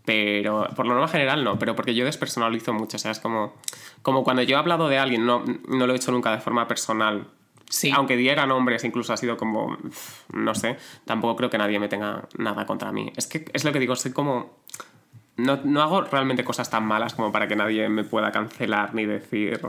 Pero 0.04 0.68
por 0.76 0.84
lo 0.84 0.92
normal 0.92 1.08
general 1.08 1.44
no, 1.44 1.58
pero 1.58 1.74
porque 1.74 1.94
yo 1.94 2.04
despersonalizo 2.04 2.74
mucho. 2.74 2.96
O 2.96 3.00
sea, 3.00 3.10
es 3.10 3.20
como, 3.20 3.54
como 4.02 4.22
cuando 4.22 4.42
yo 4.42 4.56
he 4.56 4.58
hablado 4.58 4.88
de 4.88 4.98
alguien, 4.98 5.24
no, 5.24 5.44
no 5.66 5.86
lo 5.86 5.94
he 5.94 5.96
hecho 5.96 6.12
nunca 6.12 6.30
de 6.32 6.40
forma 6.40 6.68
personal. 6.68 7.28
Sí. 7.74 7.90
Aunque 7.90 8.16
diera 8.16 8.46
nombres, 8.46 8.84
incluso 8.84 9.12
ha 9.12 9.16
sido 9.16 9.36
como, 9.36 9.76
no 10.32 10.54
sé, 10.54 10.76
tampoco 11.04 11.34
creo 11.34 11.50
que 11.50 11.58
nadie 11.58 11.80
me 11.80 11.88
tenga 11.88 12.28
nada 12.38 12.66
contra 12.66 12.92
mí. 12.92 13.12
Es 13.16 13.26
que 13.26 13.46
es 13.52 13.64
lo 13.64 13.72
que 13.72 13.80
digo, 13.80 13.96
soy 13.96 14.12
como... 14.12 14.60
No, 15.36 15.58
no 15.64 15.82
hago 15.82 16.02
realmente 16.02 16.44
cosas 16.44 16.70
tan 16.70 16.86
malas 16.86 17.14
como 17.14 17.32
para 17.32 17.48
que 17.48 17.56
nadie 17.56 17.88
me 17.88 18.04
pueda 18.04 18.30
cancelar 18.30 18.94
ni 18.94 19.06
decir... 19.06 19.60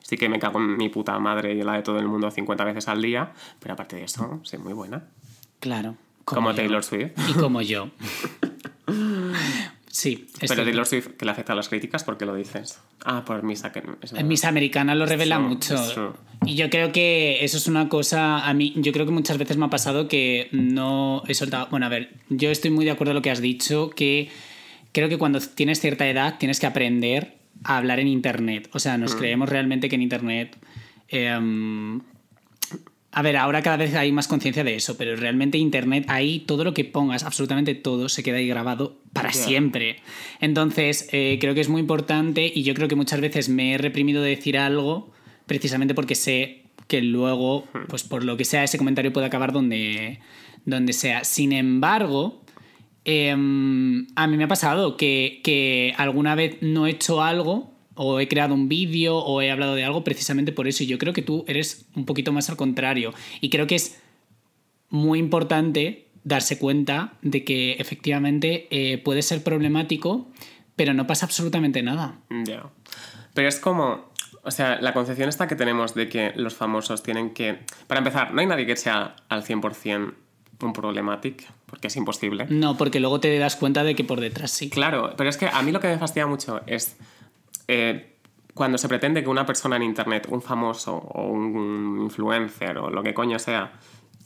Sí 0.00 0.16
que 0.16 0.30
me 0.30 0.38
cago 0.38 0.58
en 0.58 0.78
mi 0.78 0.88
puta 0.88 1.18
madre 1.18 1.54
y 1.54 1.60
en 1.60 1.66
la 1.66 1.74
de 1.74 1.82
todo 1.82 1.98
el 1.98 2.08
mundo 2.08 2.30
50 2.30 2.64
veces 2.64 2.88
al 2.88 3.02
día, 3.02 3.32
pero 3.60 3.74
aparte 3.74 3.96
de 3.96 4.04
eso, 4.04 4.40
soy 4.42 4.58
muy 4.58 4.72
buena. 4.72 5.04
Claro. 5.60 5.96
Como. 6.24 6.54
Taylor 6.54 6.82
Swift. 6.82 7.12
Y 7.28 7.34
como 7.34 7.60
yo. 7.60 7.90
Sí. 9.92 10.28
es 10.40 10.48
Pero. 10.50 10.62
Taylor 10.64 10.86
Swift, 10.86 11.08
que 11.18 11.24
le 11.24 11.32
afecta 11.32 11.52
a 11.52 11.56
las 11.56 11.68
críticas, 11.68 12.04
¿por 12.04 12.16
qué 12.16 12.24
lo 12.24 12.34
dices? 12.36 12.78
Ah, 13.04 13.24
por 13.24 13.42
Misa 13.42 13.72
que... 13.72 13.82
es. 14.02 14.12
Miss 14.24 14.44
Americana 14.44 14.94
lo 14.94 15.04
revela 15.04 15.36
true, 15.36 15.48
mucho. 15.48 16.16
Y 16.46 16.54
yo 16.54 16.70
creo 16.70 16.92
que 16.92 17.44
eso 17.44 17.56
es 17.58 17.66
una 17.66 17.88
cosa. 17.88 18.46
A 18.48 18.54
mí, 18.54 18.72
yo 18.76 18.92
creo 18.92 19.04
que 19.04 19.12
muchas 19.12 19.36
veces 19.36 19.56
me 19.56 19.64
ha 19.66 19.70
pasado 19.70 20.06
que 20.06 20.48
no 20.52 21.22
he 21.26 21.34
soltado. 21.34 21.66
Bueno, 21.70 21.86
a 21.86 21.88
ver, 21.88 22.10
yo 22.28 22.50
estoy 22.50 22.70
muy 22.70 22.84
de 22.84 22.92
acuerdo 22.92 23.10
en 23.10 23.16
lo 23.16 23.22
que 23.22 23.30
has 23.32 23.40
dicho, 23.40 23.90
que 23.90 24.30
creo 24.92 25.08
que 25.08 25.18
cuando 25.18 25.40
tienes 25.40 25.80
cierta 25.80 26.08
edad 26.08 26.36
tienes 26.38 26.60
que 26.60 26.66
aprender 26.66 27.34
a 27.64 27.76
hablar 27.76 27.98
en 28.00 28.06
internet. 28.08 28.68
O 28.72 28.78
sea, 28.78 28.96
Mm. 28.96 29.00
nos 29.00 29.14
creemos 29.16 29.48
realmente 29.48 29.88
que 29.88 29.96
en 29.96 30.02
internet. 30.02 30.56
em, 31.12 32.00
A 33.12 33.22
ver, 33.22 33.36
ahora 33.36 33.60
cada 33.62 33.76
vez 33.76 33.94
hay 33.96 34.12
más 34.12 34.28
conciencia 34.28 34.62
de 34.62 34.76
eso, 34.76 34.96
pero 34.96 35.16
realmente 35.16 35.58
Internet, 35.58 36.04
ahí 36.06 36.40
todo 36.40 36.62
lo 36.62 36.74
que 36.74 36.84
pongas, 36.84 37.24
absolutamente 37.24 37.74
todo, 37.74 38.08
se 38.08 38.22
queda 38.22 38.36
ahí 38.36 38.46
grabado 38.46 38.98
para 39.12 39.32
siempre. 39.32 39.96
Entonces, 40.40 41.08
eh, 41.10 41.38
creo 41.40 41.54
que 41.54 41.60
es 41.60 41.68
muy 41.68 41.80
importante 41.80 42.50
y 42.54 42.62
yo 42.62 42.72
creo 42.74 42.86
que 42.86 42.94
muchas 42.94 43.20
veces 43.20 43.48
me 43.48 43.74
he 43.74 43.78
reprimido 43.78 44.22
de 44.22 44.30
decir 44.30 44.56
algo 44.56 45.10
precisamente 45.46 45.94
porque 45.94 46.14
sé 46.14 46.62
que 46.86 47.02
luego, 47.02 47.66
pues 47.88 48.04
por 48.04 48.22
lo 48.22 48.36
que 48.36 48.44
sea, 48.44 48.62
ese 48.62 48.78
comentario 48.78 49.12
puede 49.12 49.26
acabar 49.26 49.52
donde, 49.52 50.20
donde 50.64 50.92
sea. 50.92 51.24
Sin 51.24 51.52
embargo, 51.52 52.42
em, 53.04 54.06
a 54.14 54.28
mí 54.28 54.36
me 54.36 54.44
ha 54.44 54.48
pasado 54.48 54.96
que, 54.96 55.40
que 55.42 55.94
alguna 55.96 56.36
vez 56.36 56.58
no 56.60 56.86
he 56.86 56.90
hecho 56.90 57.22
algo 57.22 57.69
o 58.02 58.18
he 58.18 58.28
creado 58.28 58.54
un 58.54 58.66
vídeo 58.66 59.18
o 59.18 59.42
he 59.42 59.50
hablado 59.50 59.74
de 59.74 59.84
algo 59.84 60.02
precisamente 60.02 60.52
por 60.52 60.66
eso. 60.66 60.82
Y 60.82 60.86
yo 60.86 60.96
creo 60.96 61.12
que 61.12 61.20
tú 61.20 61.44
eres 61.46 61.84
un 61.94 62.06
poquito 62.06 62.32
más 62.32 62.48
al 62.48 62.56
contrario. 62.56 63.12
Y 63.42 63.50
creo 63.50 63.66
que 63.66 63.74
es 63.74 64.00
muy 64.88 65.18
importante 65.18 66.06
darse 66.24 66.58
cuenta 66.58 67.12
de 67.20 67.44
que 67.44 67.72
efectivamente 67.72 68.68
eh, 68.70 68.96
puede 68.96 69.20
ser 69.20 69.44
problemático, 69.44 70.28
pero 70.76 70.94
no 70.94 71.06
pasa 71.06 71.26
absolutamente 71.26 71.82
nada. 71.82 72.16
Ya. 72.30 72.70
Pero 73.34 73.48
es 73.48 73.60
como. 73.60 74.08
O 74.44 74.50
sea, 74.50 74.80
la 74.80 74.94
concepción 74.94 75.28
esta 75.28 75.46
que 75.46 75.54
tenemos 75.54 75.92
de 75.94 76.08
que 76.08 76.32
los 76.36 76.54
famosos 76.54 77.02
tienen 77.02 77.34
que. 77.34 77.58
Para 77.86 77.98
empezar, 77.98 78.32
no 78.32 78.40
hay 78.40 78.46
nadie 78.46 78.64
que 78.64 78.76
sea 78.76 79.14
al 79.28 79.44
100% 79.44 80.14
un 80.62 80.72
problematic, 80.72 81.46
porque 81.66 81.88
es 81.88 81.96
imposible. 81.96 82.46
No, 82.48 82.78
porque 82.78 82.98
luego 82.98 83.20
te 83.20 83.38
das 83.38 83.56
cuenta 83.56 83.84
de 83.84 83.94
que 83.94 84.04
por 84.04 84.20
detrás 84.20 84.50
sí. 84.50 84.70
Claro, 84.70 85.12
pero 85.18 85.28
es 85.28 85.36
que 85.36 85.48
a 85.48 85.60
mí 85.60 85.70
lo 85.70 85.80
que 85.80 85.88
me 85.88 85.98
fastidia 85.98 86.26
mucho 86.26 86.62
es 86.66 86.96
eh, 87.72 88.16
cuando 88.52 88.78
se 88.78 88.88
pretende 88.88 89.22
que 89.22 89.28
una 89.28 89.46
persona 89.46 89.76
en 89.76 89.84
internet, 89.84 90.26
un 90.28 90.42
famoso 90.42 90.96
o 90.96 91.28
un 91.28 92.00
influencer 92.02 92.78
o 92.78 92.90
lo 92.90 93.00
que 93.02 93.14
coño 93.14 93.38
sea, 93.38 93.72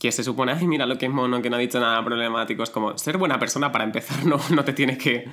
que 0.04 0.12
se 0.12 0.22
supone, 0.22 0.52
ay, 0.52 0.66
mira 0.66 0.84
lo 0.84 0.98
que 0.98 1.06
es 1.06 1.12
mono, 1.12 1.40
que 1.40 1.48
no 1.48 1.56
ha 1.56 1.58
dicho 1.58 1.80
nada 1.80 2.04
problemático, 2.04 2.62
es 2.62 2.68
como 2.68 2.98
ser 2.98 3.16
buena 3.16 3.38
persona 3.38 3.72
para 3.72 3.84
empezar 3.84 4.26
no, 4.26 4.38
no 4.50 4.62
te 4.62 4.74
tiene 4.74 4.98
que. 4.98 5.26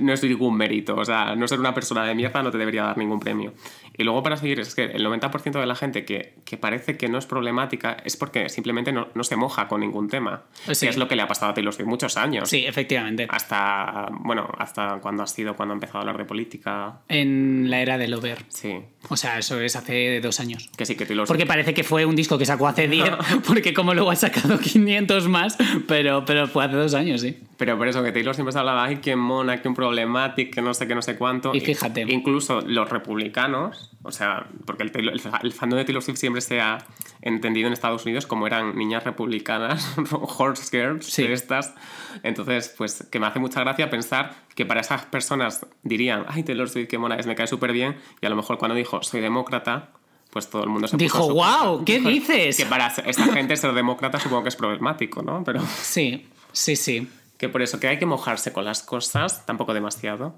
no 0.00 0.12
es 0.12 0.24
ningún 0.24 0.56
mérito, 0.56 0.96
o 0.96 1.04
sea, 1.04 1.36
no 1.36 1.46
ser 1.46 1.60
una 1.60 1.72
persona 1.72 2.04
de 2.04 2.16
mierda 2.16 2.42
no 2.42 2.50
te 2.50 2.58
debería 2.58 2.82
dar 2.82 2.98
ningún 2.98 3.20
premio. 3.20 3.52
Y 3.96 4.02
luego 4.02 4.22
para 4.24 4.36
seguir, 4.36 4.58
es 4.58 4.74
que 4.74 4.84
el 4.86 5.06
90% 5.06 5.60
de 5.60 5.66
la 5.66 5.74
gente 5.76 6.04
que, 6.04 6.34
que 6.44 6.56
parece 6.56 6.96
que 6.96 7.08
no 7.08 7.18
es 7.18 7.26
problemática 7.26 7.96
es 8.04 8.16
porque 8.16 8.48
simplemente 8.48 8.92
no, 8.92 9.06
no 9.14 9.22
se 9.22 9.36
moja 9.36 9.68
con 9.68 9.80
ningún 9.80 10.08
tema. 10.08 10.42
Sí. 10.72 10.86
Que 10.86 10.90
es 10.90 10.96
lo 10.96 11.06
que 11.06 11.14
le 11.14 11.22
ha 11.22 11.28
pasado 11.28 11.52
a 11.52 11.54
Taylor 11.54 11.72
Swift 11.72 11.86
muchos 11.86 12.16
años 12.16 12.48
Sí, 12.48 12.64
efectivamente. 12.66 13.26
hasta 13.30 14.08
bueno 14.10 14.48
hasta 14.58 14.98
cuando 15.00 15.22
ha 15.22 15.26
sido 15.28 15.54
cuando 15.54 15.72
ha 15.74 15.76
empezado 15.76 15.98
a 15.98 16.00
hablar 16.02 16.18
de 16.18 16.24
política 16.24 17.00
En 17.08 17.70
la 17.70 17.80
era 17.80 17.98
del 17.98 18.14
over. 18.14 18.44
sí 18.48 18.76
O 19.08 19.16
sea, 19.16 19.38
eso 19.38 19.60
es 19.60 19.74
hace 19.76 20.20
dos 20.20 20.40
años. 20.40 20.68
que 20.76 20.86
sí 20.86 20.96
que 20.96 21.06
Taylor 21.06 21.26
Porque 21.26 21.46
parece 21.46 21.72
que 21.74 21.84
fue 21.84 22.04
un 22.04 22.14
disco 22.16 22.36
que 22.38 22.46
sacó 22.46 22.66
hace 22.68 22.88
10, 22.88 23.04
porque 23.46 23.74
como 23.74 23.94
luego 23.94 24.07
ha 24.10 24.16
sacado 24.16 24.58
500 24.60 25.28
más, 25.28 25.56
pero, 25.86 26.24
pero 26.24 26.46
fue 26.48 26.64
hace 26.64 26.76
dos 26.76 26.94
años, 26.94 27.20
sí. 27.20 27.38
pero 27.56 27.76
por 27.78 27.88
eso 27.88 28.02
que 28.02 28.12
Taylor 28.12 28.34
siempre 28.34 28.52
se 28.52 28.58
hablaba 28.58 28.84
ay 28.84 28.96
qué 28.98 29.16
mona 29.16 29.60
qué 29.60 29.68
un 29.68 29.74
problematic 29.74 30.54
que 30.54 30.62
no 30.62 30.74
sé 30.74 30.86
qué 30.86 30.94
no 30.94 31.02
sé 31.02 31.16
cuánto 31.16 31.54
Y 31.54 31.60
fíjate. 31.60 32.02
incluso 32.08 32.60
los 32.62 32.88
republicanos 32.88 33.90
o 34.02 34.12
sea 34.12 34.46
porque 34.64 34.82
el, 34.84 34.92
Taylor- 34.92 35.14
el, 35.14 35.20
el 35.42 35.52
fandom 35.52 35.78
de 35.78 35.84
Taylor 35.84 36.02
Swift 36.02 36.18
siempre 36.18 36.40
se 36.40 36.60
ha 36.60 36.78
entendido 37.22 37.66
en 37.66 37.72
Estados 37.72 38.04
Unidos 38.04 38.26
como 38.26 38.46
eran 38.46 38.76
niñas 38.76 39.02
republicanas 39.04 39.94
horse 40.12 40.68
girls 40.76 41.06
Sí. 41.06 41.24
estas 41.24 41.74
entonces 42.22 42.74
pues 42.78 43.06
que 43.10 43.18
me 43.20 43.26
hace 43.26 43.38
mucha 43.40 43.60
gracia 43.60 43.90
pensar 43.90 44.34
que 44.54 44.64
para 44.66 44.80
esas 44.80 45.04
personas 45.06 45.66
dirían 45.82 46.24
ay 46.28 46.42
Taylor 46.44 46.68
Swift 46.68 46.88
qué 46.88 46.98
mona 46.98 47.16
es 47.16 47.26
me 47.26 47.34
cae 47.34 47.46
súper 47.46 47.72
bien 47.72 47.96
y 48.20 48.26
a 48.26 48.30
lo 48.30 48.36
mejor 48.36 48.58
cuando 48.58 48.74
dijo 48.74 49.02
soy 49.02 49.20
demócrata 49.20 49.90
pues 50.30 50.48
todo 50.50 50.62
el 50.64 50.68
mundo 50.70 50.86
se 50.88 50.92
puso 50.96 51.02
Dijo, 51.04 51.18
súper- 51.22 51.34
"Guau, 51.34 51.84
¿qué 51.84 51.98
Dijo 51.98 52.08
dices?" 52.10 52.56
Que 52.56 52.66
para 52.66 52.88
esta 52.88 53.24
gente 53.32 53.56
ser 53.56 53.72
demócrata 53.72 54.18
supongo 54.20 54.42
que 54.42 54.48
es 54.50 54.56
problemático, 54.56 55.22
¿no? 55.22 55.42
Pero 55.44 55.60
Sí, 55.82 56.26
sí, 56.52 56.76
sí. 56.76 57.08
que 57.38 57.48
por 57.48 57.62
eso 57.62 57.78
que 57.80 57.88
hay 57.88 57.98
que 57.98 58.06
mojarse 58.06 58.52
con 58.52 58.64
las 58.64 58.82
cosas, 58.82 59.46
tampoco 59.46 59.72
demasiado, 59.74 60.34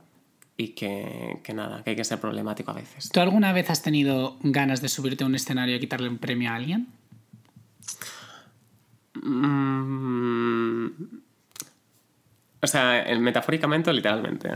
y 0.57 0.69
que, 0.69 1.41
que 1.43 1.55
nada, 1.55 1.83
que 1.83 1.91
hay 1.91 1.97
que 1.97 2.05
ser 2.05 2.21
problemático 2.21 2.71
a 2.71 2.75
veces. 2.75 3.09
¿Tú 3.11 3.21
alguna 3.21 3.53
vez 3.53 3.71
has 3.71 3.83
tenido 3.83 4.37
ganas 4.43 4.83
de 4.83 4.89
subirte 4.91 5.25
a 5.25 5.27
un 5.27 5.35
escenario 5.35 5.77
y 5.77 5.81
quitarle 5.81 6.09
un 6.09 6.19
premio 6.19 6.51
a 6.51 6.55
alguien? 6.57 6.89
Mm, 9.15 10.87
O 12.63 12.67
sea, 12.67 13.05
metafóricamente 13.19 13.89
o 13.91 13.93
literalmente. 13.93 14.51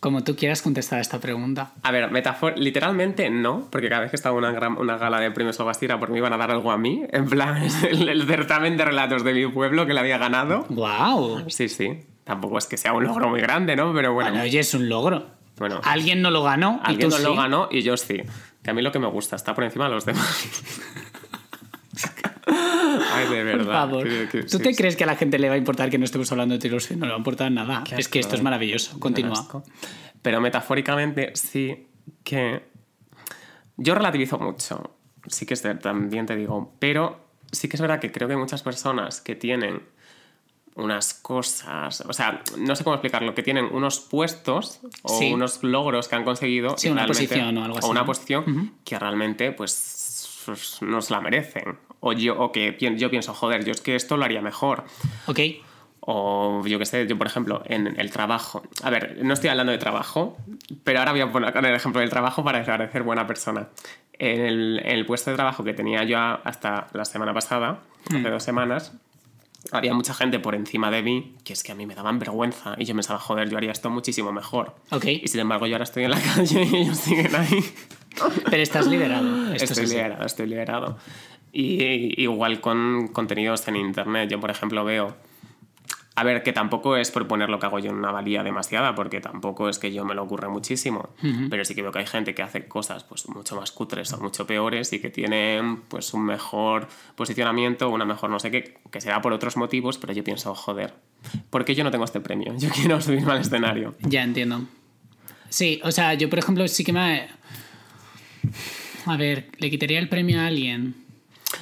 Como 0.00 0.22
tú 0.22 0.36
quieras 0.36 0.62
contestar 0.62 0.98
a 0.98 1.02
esta 1.02 1.18
pregunta. 1.20 1.72
A 1.82 1.90
ver, 1.90 2.10
metafor 2.10 2.58
literalmente 2.58 3.30
no, 3.30 3.66
porque 3.70 3.88
cada 3.88 4.02
vez 4.02 4.10
que 4.10 4.16
estaba 4.16 4.34
en 4.38 4.44
una, 4.44 4.52
gran- 4.52 4.78
una 4.78 4.98
gala 4.98 5.20
de 5.20 5.30
premios 5.30 5.58
era 5.80 5.98
porque 5.98 6.12
me 6.12 6.18
iban 6.18 6.32
a 6.32 6.36
dar 6.36 6.50
algo 6.50 6.70
a 6.70 6.76
mí. 6.78 7.04
En 7.10 7.26
plan, 7.26 7.62
el, 7.90 8.08
el 8.08 8.26
certamen 8.26 8.76
de 8.76 8.84
relatos 8.84 9.24
de 9.24 9.32
mi 9.32 9.46
pueblo 9.48 9.86
que 9.86 9.94
le 9.94 10.00
había 10.00 10.18
ganado. 10.18 10.66
¡Wow! 10.68 11.48
Sí, 11.48 11.68
sí. 11.68 12.00
Tampoco 12.24 12.58
es 12.58 12.66
que 12.66 12.76
sea 12.76 12.92
un 12.92 13.04
logro 13.04 13.28
muy 13.28 13.40
grande, 13.40 13.74
¿no? 13.76 13.92
Pero 13.94 14.12
bueno. 14.12 14.30
Bueno, 14.30 14.44
oye, 14.44 14.58
es 14.60 14.74
un 14.74 14.88
logro. 14.88 15.26
Bueno. 15.58 15.80
Alguien 15.84 16.20
no 16.20 16.30
lo 16.30 16.42
ganó 16.42 16.80
y 16.84 16.88
Alguien 16.90 17.08
tú 17.10 17.16
no 17.16 17.22
lo 17.30 17.34
ganó 17.36 17.68
y 17.70 17.82
yo 17.82 17.96
sí. 17.96 18.20
Que 18.62 18.70
a 18.70 18.74
mí 18.74 18.82
lo 18.82 18.92
que 18.92 18.98
me 18.98 19.06
gusta 19.06 19.36
está 19.36 19.54
por 19.54 19.64
encima 19.64 19.84
de 19.86 19.90
los 19.92 20.04
demás. 20.04 20.44
Ay, 23.16 23.28
de 23.28 23.44
verdad. 23.44 23.64
Por 23.64 24.00
favor. 24.00 24.04
que- 24.08 24.28
que- 24.28 24.42
¿Tú 24.44 24.58
sí, 24.58 24.62
te 24.62 24.70
sí. 24.70 24.76
crees 24.76 24.96
que 24.96 25.04
a 25.04 25.06
la 25.06 25.16
gente 25.16 25.38
le 25.38 25.48
va 25.48 25.54
a 25.54 25.58
importar 25.58 25.90
que 25.90 25.98
no 25.98 26.04
estemos 26.04 26.30
hablando 26.32 26.54
de 26.54 26.58
Taylor 26.60 26.80
Swift? 26.82 26.98
No 26.98 27.06
le 27.06 27.10
va 27.12 27.16
a 27.16 27.18
importar 27.18 27.50
nada. 27.52 27.84
Es 27.96 28.08
que 28.08 28.18
esto 28.18 28.34
es 28.34 28.42
maravilloso. 28.42 28.98
Continúa. 28.98 29.46
Pero 30.22 30.40
metafóricamente 30.40 31.32
sí 31.34 31.86
que 32.24 32.62
yo 33.76 33.94
relativizo 33.94 34.38
mucho. 34.38 34.96
Sí 35.28 35.44
que 35.46 35.54
es 35.54 35.62
también 35.80 36.26
te 36.26 36.36
digo. 36.36 36.74
Pero 36.78 37.20
sí 37.52 37.68
que 37.68 37.76
es 37.76 37.80
verdad 37.80 38.00
que 38.00 38.10
creo 38.12 38.28
que 38.28 38.34
hay 38.34 38.40
muchas 38.40 38.62
personas 38.62 39.20
que 39.20 39.34
tienen 39.34 39.82
unas 40.74 41.14
cosas, 41.14 42.02
o 42.02 42.12
sea, 42.12 42.42
no 42.58 42.76
sé 42.76 42.84
cómo 42.84 42.94
explicarlo, 42.96 43.34
que 43.34 43.42
tienen 43.42 43.64
unos 43.64 43.98
puestos 43.98 44.80
o 45.04 45.18
Sí. 45.18 45.32
unos 45.32 45.62
logros 45.62 46.06
que 46.06 46.16
han 46.16 46.24
conseguido. 46.24 46.76
Sí, 46.76 46.90
una 46.90 47.06
posición 47.06 47.56
o 47.56 47.64
algo 47.64 47.78
así, 47.78 47.88
una 47.88 48.00
¿no? 48.00 48.06
posición 48.06 48.74
que 48.84 48.98
realmente, 48.98 49.52
pues, 49.52 50.42
pues, 50.44 50.82
nos 50.82 51.10
la 51.10 51.22
merecen. 51.22 51.78
O 52.00 52.12
yo, 52.12 52.38
o 52.38 52.52
que 52.52 52.76
yo 52.96 53.10
pienso, 53.10 53.34
joder, 53.34 53.64
yo 53.64 53.72
es 53.72 53.80
que 53.80 53.96
esto 53.96 54.16
lo 54.16 54.24
haría 54.24 54.40
mejor. 54.40 54.84
Ok. 55.26 55.40
O 56.00 56.62
yo 56.64 56.78
qué 56.78 56.86
sé, 56.86 57.06
yo 57.06 57.18
por 57.18 57.26
ejemplo, 57.26 57.62
en 57.66 57.98
el 57.98 58.10
trabajo. 58.10 58.62
A 58.82 58.90
ver, 58.90 59.18
no 59.22 59.34
estoy 59.34 59.50
hablando 59.50 59.72
de 59.72 59.78
trabajo, 59.78 60.36
pero 60.84 61.00
ahora 61.00 61.12
voy 61.12 61.20
a 61.22 61.32
poner 61.32 61.56
el 61.56 61.74
ejemplo 61.74 62.00
del 62.00 62.10
trabajo 62.10 62.44
para 62.44 62.64
parecer 62.64 63.02
buena 63.02 63.26
persona. 63.26 63.68
En 64.18 64.40
el, 64.40 64.80
en 64.84 64.98
el 64.98 65.04
puesto 65.04 65.30
de 65.30 65.36
trabajo 65.36 65.64
que 65.64 65.74
tenía 65.74 66.04
yo 66.04 66.18
hasta 66.18 66.86
la 66.92 67.04
semana 67.04 67.34
pasada, 67.34 67.80
hace 68.08 68.30
dos 68.30 68.42
semanas, 68.42 68.92
había 69.72 69.94
mucha 69.94 70.14
gente 70.14 70.38
por 70.38 70.54
encima 70.54 70.90
de 70.90 71.02
mí 71.02 71.34
que 71.44 71.52
es 71.52 71.62
que 71.62 71.72
a 71.72 71.74
mí 71.74 71.86
me 71.86 71.94
daban 71.94 72.18
vergüenza 72.18 72.74
y 72.78 72.84
yo 72.84 72.94
pensaba, 72.94 73.18
joder, 73.18 73.48
yo 73.50 73.56
haría 73.56 73.72
esto 73.72 73.90
muchísimo 73.90 74.32
mejor. 74.32 74.74
Ok. 74.90 75.06
Y 75.06 75.28
sin 75.28 75.40
embargo, 75.40 75.66
yo 75.66 75.74
ahora 75.74 75.84
estoy 75.84 76.04
en 76.04 76.10
la 76.10 76.20
calle 76.34 76.62
y 76.62 76.76
ellos 76.76 76.98
siguen 76.98 77.34
ahí. 77.34 77.64
Pero 78.50 78.62
estás 78.62 78.86
liberado. 78.86 79.52
Esto 79.52 79.64
estoy 79.64 79.84
es 79.84 79.90
liberado, 79.90 80.24
estoy 80.24 80.46
liberado. 80.46 80.98
Y 81.52 82.20
igual 82.22 82.60
con 82.60 83.08
contenidos 83.08 83.66
en 83.68 83.76
internet, 83.76 84.30
yo 84.30 84.40
por 84.40 84.50
ejemplo 84.50 84.84
veo. 84.84 85.16
A 86.18 86.24
ver, 86.24 86.42
que 86.42 86.54
tampoco 86.54 86.96
es 86.96 87.10
por 87.10 87.28
poner 87.28 87.50
lo 87.50 87.58
que 87.58 87.66
hago 87.66 87.78
yo 87.78 87.90
en 87.90 87.96
una 87.96 88.10
valía 88.10 88.42
demasiada, 88.42 88.94
porque 88.94 89.20
tampoco 89.20 89.68
es 89.68 89.78
que 89.78 89.92
yo 89.92 90.06
me 90.06 90.14
lo 90.14 90.22
ocurra 90.22 90.48
muchísimo. 90.48 91.10
Pero 91.50 91.62
sí 91.66 91.74
que 91.74 91.82
veo 91.82 91.92
que 91.92 91.98
hay 91.98 92.06
gente 92.06 92.34
que 92.34 92.40
hace 92.40 92.66
cosas 92.66 93.04
pues 93.04 93.28
mucho 93.28 93.54
más 93.54 93.70
cutres 93.70 94.14
o 94.14 94.18
mucho 94.18 94.46
peores 94.46 94.94
y 94.94 94.98
que 94.98 95.10
tienen 95.10 95.82
pues 95.88 96.14
un 96.14 96.24
mejor 96.24 96.88
posicionamiento, 97.16 97.90
una 97.90 98.06
mejor 98.06 98.30
no 98.30 98.40
sé 98.40 98.50
qué, 98.50 98.78
que 98.90 99.02
será 99.02 99.20
por 99.20 99.34
otros 99.34 99.58
motivos, 99.58 99.98
pero 99.98 100.14
yo 100.14 100.24
pienso, 100.24 100.54
joder, 100.54 100.94
¿por 101.50 101.66
qué 101.66 101.74
yo 101.74 101.84
no 101.84 101.90
tengo 101.90 102.06
este 102.06 102.20
premio? 102.20 102.54
Yo 102.56 102.70
quiero 102.74 102.98
subirme 102.98 103.32
al 103.32 103.42
escenario. 103.42 103.94
Ya 104.00 104.22
entiendo. 104.22 104.62
Sí, 105.50 105.80
o 105.84 105.92
sea, 105.92 106.14
yo 106.14 106.30
por 106.30 106.38
ejemplo 106.38 106.66
sí 106.66 106.82
que 106.82 106.94
me... 106.94 107.28
A 109.04 109.16
ver, 109.18 109.50
¿le 109.58 109.70
quitaría 109.70 109.98
el 109.98 110.08
premio 110.08 110.40
a 110.40 110.46
alguien? 110.46 111.05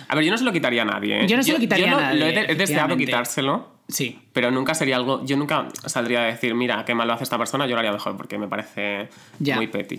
A 0.08 0.14
ver, 0.14 0.24
yo 0.24 0.30
no 0.30 0.38
se 0.38 0.44
lo 0.44 0.52
quitaría 0.52 0.82
a 0.82 0.84
nadie. 0.84 1.24
¿eh? 1.24 1.26
Yo 1.26 1.36
no 1.36 1.42
se 1.42 1.52
lo 1.52 1.58
quitaría 1.58 1.90
no- 1.90 1.98
a 1.98 2.00
nadie, 2.02 2.18
Lo 2.20 2.26
he, 2.26 2.52
he 2.52 2.54
deseado 2.54 2.96
quitárselo. 2.96 3.72
Sí. 3.88 4.18
Pero 4.32 4.50
nunca 4.50 4.74
sería 4.74 4.96
algo. 4.96 5.24
Yo 5.24 5.36
nunca 5.36 5.68
saldría 5.86 6.20
a 6.22 6.24
decir, 6.24 6.54
mira, 6.54 6.84
qué 6.84 6.94
mal 6.94 7.06
lo 7.06 7.14
hace 7.14 7.24
esta 7.24 7.36
persona, 7.38 7.66
yo 7.66 7.74
lo 7.74 7.78
haría 7.80 7.92
mejor, 7.92 8.16
porque 8.16 8.38
me 8.38 8.48
parece 8.48 9.08
Ya. 9.40 9.56
muy 9.56 9.66
petty. 9.66 9.98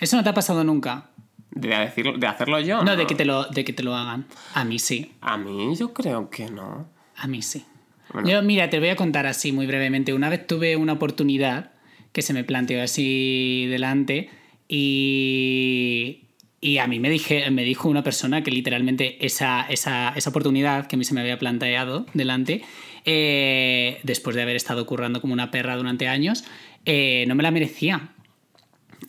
Eso 0.00 0.16
no 0.16 0.22
te 0.22 0.28
ha 0.28 0.34
pasado 0.34 0.64
nunca. 0.64 1.06
De, 1.50 1.68
decirlo, 1.68 2.16
de 2.18 2.26
hacerlo 2.26 2.60
yo. 2.60 2.82
No, 2.82 2.96
de 2.96 3.06
que 3.06 3.14
te 3.14 3.24
lo, 3.24 3.44
de 3.44 3.64
que 3.64 3.72
te 3.72 3.82
lo 3.82 3.94
hagan. 3.94 4.26
A 4.54 4.64
mí 4.64 4.78
sí. 4.78 5.12
A 5.20 5.36
mí, 5.36 5.74
yo 5.76 5.92
creo 5.92 6.28
que 6.30 6.50
no. 6.50 6.86
A 7.16 7.26
mí 7.26 7.42
sí. 7.42 7.64
Bueno. 8.12 8.28
Yo, 8.28 8.42
mira, 8.42 8.68
te 8.70 8.78
voy 8.80 8.88
a 8.90 8.96
contar 8.96 9.26
así 9.26 9.52
muy 9.52 9.66
brevemente. 9.66 10.12
Una 10.12 10.28
vez 10.28 10.46
tuve 10.46 10.76
una 10.76 10.94
oportunidad 10.94 11.72
que 12.12 12.20
se 12.22 12.32
me 12.34 12.44
planteó 12.44 12.82
así 12.82 13.66
delante 13.70 14.28
y, 14.68 16.21
y 16.62 16.78
a 16.78 16.86
mí 16.86 17.00
me, 17.00 17.10
dije, 17.10 17.50
me 17.50 17.64
dijo 17.64 17.88
una 17.88 18.04
persona 18.04 18.42
que 18.44 18.52
literalmente 18.52 19.26
esa, 19.26 19.66
esa, 19.68 20.10
esa 20.16 20.30
oportunidad 20.30 20.86
que 20.86 20.94
a 20.94 20.98
mí 20.98 21.04
se 21.04 21.12
me 21.12 21.20
había 21.20 21.36
planteado 21.38 22.06
delante, 22.14 22.62
eh, 23.04 23.98
después 24.04 24.36
de 24.36 24.42
haber 24.42 24.54
estado 24.54 24.86
currando 24.86 25.20
como 25.20 25.32
una 25.32 25.50
perra 25.50 25.76
durante 25.76 26.06
años, 26.06 26.44
eh, 26.86 27.24
no 27.26 27.34
me 27.34 27.42
la 27.42 27.50
merecía. 27.50 28.10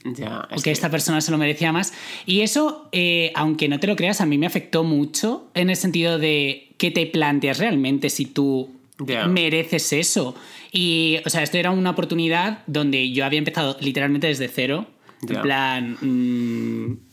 Ya, 0.04 0.48
es 0.52 0.64
que 0.64 0.72
esta 0.72 0.90
persona 0.90 1.22
se 1.22 1.30
lo 1.32 1.38
merecía 1.38 1.72
más. 1.72 1.94
Y 2.26 2.42
eso, 2.42 2.90
eh, 2.92 3.32
aunque 3.36 3.70
no 3.70 3.80
te 3.80 3.86
lo 3.86 3.96
creas, 3.96 4.20
a 4.20 4.26
mí 4.26 4.40
me 4.40 4.48
afectó 4.48 4.84
mucho 4.84 5.52
en 5.54 5.70
el 5.70 5.76
sentido 5.76 6.18
de 6.18 6.74
que 6.80 6.90
te 6.90 7.06
planteas 7.06 7.60
realmente 7.60 8.10
si 8.10 8.26
tú 8.26 8.72
Ya. 8.98 9.28
mereces 9.28 9.94
eso. 9.94 10.36
Y, 10.72 11.20
o 11.24 11.30
sea, 11.30 11.44
esto 11.44 11.60
era 11.60 11.70
una 11.70 11.92
oportunidad 11.92 12.64
donde 12.66 13.12
yo 13.12 13.26
había 13.26 13.38
empezado 13.38 13.78
literalmente 13.80 14.26
desde 14.26 14.48
cero. 14.48 14.88
En 15.22 15.36
Ya. 15.36 15.42
plan, 15.44 15.98
mm, 16.02 17.13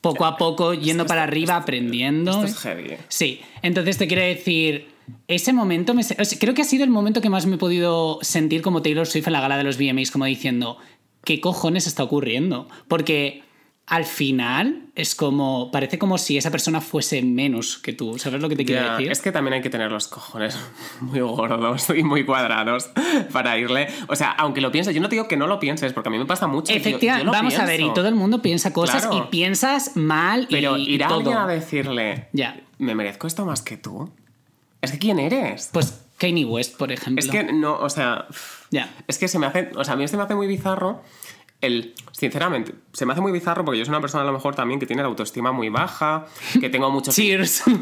poco 0.00 0.24
a 0.24 0.36
poco, 0.36 0.74
yendo 0.74 1.06
para 1.06 1.24
arriba, 1.24 1.56
aprendiendo. 1.56 2.30
Esto 2.30 2.46
es 2.46 2.56
heavy. 2.58 2.96
Sí, 3.08 3.40
entonces 3.62 3.98
te 3.98 4.06
quiero 4.06 4.22
decir, 4.22 4.88
ese 5.28 5.52
momento, 5.52 5.94
me, 5.94 6.02
o 6.02 6.04
sea, 6.04 6.38
creo 6.38 6.54
que 6.54 6.62
ha 6.62 6.64
sido 6.64 6.84
el 6.84 6.90
momento 6.90 7.20
que 7.20 7.30
más 7.30 7.46
me 7.46 7.56
he 7.56 7.58
podido 7.58 8.18
sentir 8.22 8.62
como 8.62 8.82
Taylor 8.82 9.06
Swift 9.06 9.26
en 9.26 9.32
la 9.32 9.40
gala 9.40 9.56
de 9.56 9.64
los 9.64 9.78
VMAs, 9.78 10.10
como 10.10 10.24
diciendo, 10.24 10.78
¿qué 11.24 11.40
cojones 11.40 11.86
está 11.86 12.02
ocurriendo? 12.02 12.68
Porque 12.88 13.42
al 13.90 14.04
final 14.04 14.84
es 14.94 15.16
como, 15.16 15.72
parece 15.72 15.98
como 15.98 16.16
si 16.16 16.36
esa 16.38 16.52
persona 16.52 16.80
fuese 16.80 17.22
menos 17.22 17.76
que 17.78 17.92
tú, 17.92 18.18
¿sabes 18.20 18.40
lo 18.40 18.48
que 18.48 18.54
te 18.54 18.64
quiero 18.64 18.82
Ya, 18.86 18.92
decir? 18.92 19.10
Es 19.10 19.20
que 19.20 19.32
también 19.32 19.54
hay 19.54 19.62
que 19.62 19.68
tener 19.68 19.90
los 19.90 20.06
cojones 20.06 20.56
muy 21.00 21.18
gordos 21.18 21.90
y 21.90 22.04
muy 22.04 22.24
cuadrados 22.24 22.88
para 23.32 23.58
irle. 23.58 23.88
O 24.06 24.14
sea, 24.14 24.30
aunque 24.30 24.60
lo 24.60 24.70
pienses, 24.70 24.94
yo 24.94 25.00
no 25.00 25.08
te 25.08 25.16
digo 25.16 25.26
que 25.26 25.36
no 25.36 25.48
lo 25.48 25.58
pienses, 25.58 25.92
porque 25.92 26.08
a 26.08 26.12
mí 26.12 26.18
me 26.18 26.24
pasa 26.26 26.46
mucho. 26.46 26.72
Efectivamente, 26.72 27.26
yo 27.26 27.32
vamos 27.32 27.58
a 27.58 27.64
ver, 27.66 27.80
y 27.80 27.92
todo 27.92 28.06
el 28.06 28.14
mundo 28.14 28.40
piensa 28.40 28.72
cosas 28.72 29.06
Claro. 29.08 29.24
y 29.26 29.30
piensas 29.30 29.96
mal 29.96 30.46
Pero 30.48 30.76
y, 30.76 30.88
ir 30.94 31.02
a 31.02 31.08
todo. 31.08 31.18
alguien 31.18 31.36
a 31.38 31.46
decirle, 31.48 32.28
Ya. 32.32 32.60
¿me 32.78 32.94
merezco 32.94 33.26
esto 33.26 33.44
más 33.44 33.60
que 33.60 33.76
tú? 33.76 34.08
Es 34.82 34.92
que 34.92 34.98
¿quién 35.00 35.18
eres? 35.18 35.68
Pues 35.72 36.00
Kanye 36.16 36.44
West, 36.44 36.76
por 36.76 36.92
ejemplo. 36.92 37.24
Es 37.24 37.28
que 37.28 37.52
no, 37.52 37.76
o 37.80 37.90
sea, 37.90 38.26
Ya. 38.70 38.88
es 39.08 39.18
que 39.18 39.26
se 39.26 39.40
me 39.40 39.46
hace, 39.46 39.72
o 39.74 39.82
sea, 39.82 39.94
a 39.94 39.96
mí 39.96 40.06
se 40.06 40.16
me 40.16 40.22
hace 40.22 40.36
muy 40.36 40.46
bizarro 40.46 41.02
el, 41.60 41.94
sinceramente, 42.12 42.72
se 42.92 43.04
me 43.04 43.12
hace 43.12 43.20
muy 43.20 43.32
bizarro 43.32 43.64
porque 43.64 43.78
yo 43.78 43.84
soy 43.84 43.90
una 43.92 44.00
persona 44.00 44.22
a 44.22 44.26
lo 44.26 44.32
mejor 44.32 44.54
también 44.54 44.80
que 44.80 44.86
tiene 44.86 45.02
la 45.02 45.08
autoestima 45.08 45.52
muy 45.52 45.68
baja, 45.68 46.26
que 46.58 46.70
tengo 46.70 46.90
muchos... 46.90 47.14
Cheers. 47.14 47.64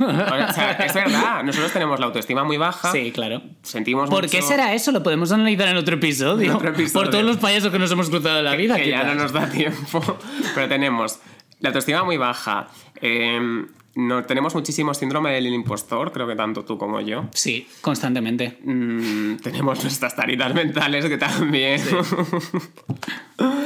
O 0.48 0.52
sea, 0.52 0.72
es 0.72 0.94
verdad, 0.94 1.44
nosotros 1.44 1.72
tenemos 1.72 2.00
la 2.00 2.06
autoestima 2.06 2.42
muy 2.44 2.56
baja, 2.56 2.90
sí, 2.92 3.12
claro. 3.12 3.40
sentimos 3.62 4.10
¿Por 4.10 4.22
mucho- 4.24 4.32
qué 4.36 4.42
será 4.42 4.74
eso? 4.74 4.90
Lo 4.92 5.02
podemos 5.02 5.30
analizar 5.32 5.68
en 5.68 5.76
otro 5.76 5.94
episodio. 5.96 6.50
En 6.50 6.56
otro 6.56 6.70
episodio. 6.70 6.92
Por 7.04 7.10
todos 7.10 7.24
los 7.24 7.36
payasos 7.36 7.70
que 7.70 7.78
nos 7.78 7.90
hemos 7.92 8.10
cruzado 8.10 8.38
en 8.38 8.44
la 8.44 8.56
vida. 8.56 8.76
que 8.76 8.88
ya 8.90 9.00
quizás. 9.02 9.14
no 9.16 9.22
nos 9.22 9.32
da 9.32 9.48
tiempo. 9.48 10.02
Pero 10.54 10.68
tenemos 10.68 11.18
la 11.60 11.68
autoestima 11.68 12.02
muy 12.04 12.16
baja. 12.16 12.68
eh, 13.00 13.64
no, 13.98 14.22
tenemos 14.22 14.54
muchísimo 14.54 14.94
síndrome 14.94 15.32
del 15.32 15.48
impostor, 15.48 16.12
creo 16.12 16.28
que 16.28 16.36
tanto 16.36 16.64
tú 16.64 16.78
como 16.78 17.00
yo. 17.00 17.24
Sí, 17.34 17.66
constantemente. 17.80 18.56
Mm, 18.62 19.38
tenemos 19.38 19.82
nuestras 19.82 20.14
taritas 20.14 20.54
mentales 20.54 21.06
que 21.06 21.18
también. 21.18 21.80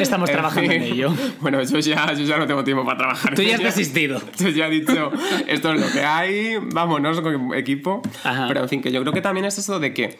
Estamos 0.00 0.30
En 0.30 0.34
trabajando 0.34 0.72
en 0.72 0.82
ello. 0.84 1.14
Bueno, 1.42 1.62
yo 1.62 1.78
ya, 1.80 2.14
yo 2.14 2.24
ya 2.24 2.38
no 2.38 2.46
tengo 2.46 2.64
tiempo 2.64 2.82
para 2.82 2.96
trabajar. 2.96 3.34
Tú 3.34 3.42
ya 3.42 3.56
has 3.56 3.60
Yo 3.60 3.66
desistido. 3.66 4.22
Yo 4.38 4.48
ya 4.48 4.68
he 4.68 4.70
dicho, 4.70 5.12
esto 5.46 5.74
es 5.74 5.80
lo 5.80 5.92
que 5.92 6.00
hay, 6.00 6.56
vámonos 6.72 7.20
con 7.20 7.52
equipo. 7.52 8.00
Ajá. 8.24 8.46
Pero 8.48 8.62
en 8.62 8.70
fin, 8.70 8.80
que 8.80 8.90
yo 8.90 9.02
creo 9.02 9.12
que 9.12 9.20
también 9.20 9.44
es 9.44 9.58
eso 9.58 9.80
de 9.80 9.92
que 9.92 10.18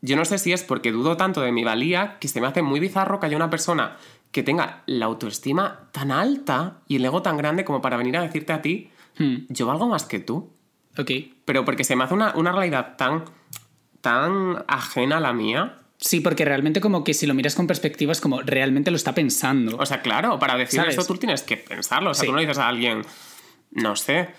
yo 0.00 0.16
no 0.16 0.24
sé 0.24 0.38
si 0.38 0.52
es 0.52 0.64
porque 0.64 0.90
dudo 0.90 1.16
tanto 1.16 1.40
de 1.40 1.52
mi 1.52 1.62
valía 1.62 2.16
que 2.18 2.26
se 2.26 2.40
me 2.40 2.48
hace 2.48 2.62
muy 2.62 2.80
bizarro 2.80 3.20
que 3.20 3.26
haya 3.26 3.36
una 3.36 3.50
persona 3.50 3.96
que 4.32 4.42
tenga 4.42 4.82
la 4.86 5.04
autoestima 5.04 5.88
tan 5.92 6.10
alta 6.10 6.78
y 6.88 6.96
el 6.96 7.04
ego 7.04 7.22
tan 7.22 7.36
grande 7.36 7.64
como 7.64 7.80
para 7.80 7.96
venir 7.96 8.16
a 8.16 8.22
decirte 8.22 8.52
a 8.52 8.62
ti, 8.62 8.90
Hmm, 9.18 9.36
yo 9.48 9.66
valgo 9.66 9.86
más 9.88 10.04
que 10.04 10.18
tú. 10.18 10.50
Ok. 10.98 11.10
Pero 11.44 11.64
porque 11.64 11.84
se 11.84 11.96
me 11.96 12.04
hace 12.04 12.14
una, 12.14 12.34
una 12.36 12.52
realidad 12.52 12.96
tan, 12.96 13.24
tan 14.00 14.64
ajena 14.68 15.18
a 15.18 15.20
la 15.20 15.32
mía. 15.32 15.78
Sí, 15.98 16.20
porque 16.20 16.44
realmente 16.44 16.80
como 16.80 17.04
que 17.04 17.14
si 17.14 17.26
lo 17.26 17.34
miras 17.34 17.54
con 17.54 17.66
perspectiva 17.66 18.10
es 18.12 18.20
como 18.20 18.40
realmente 18.42 18.90
lo 18.90 18.96
está 18.96 19.14
pensando. 19.14 19.76
O 19.78 19.86
sea, 19.86 20.02
claro, 20.02 20.38
para 20.38 20.56
decir 20.56 20.80
¿Sabes? 20.80 20.96
eso 20.96 21.06
tú 21.06 21.16
tienes 21.16 21.42
que 21.42 21.56
pensarlo. 21.56 22.10
O 22.10 22.14
sea, 22.14 22.22
Sí. 22.22 22.26
tú 22.26 22.32
no 22.32 22.40
dices 22.40 22.58
a 22.58 22.68
alguien, 22.68 23.02
no 23.70 23.94
sé. 23.96 24.30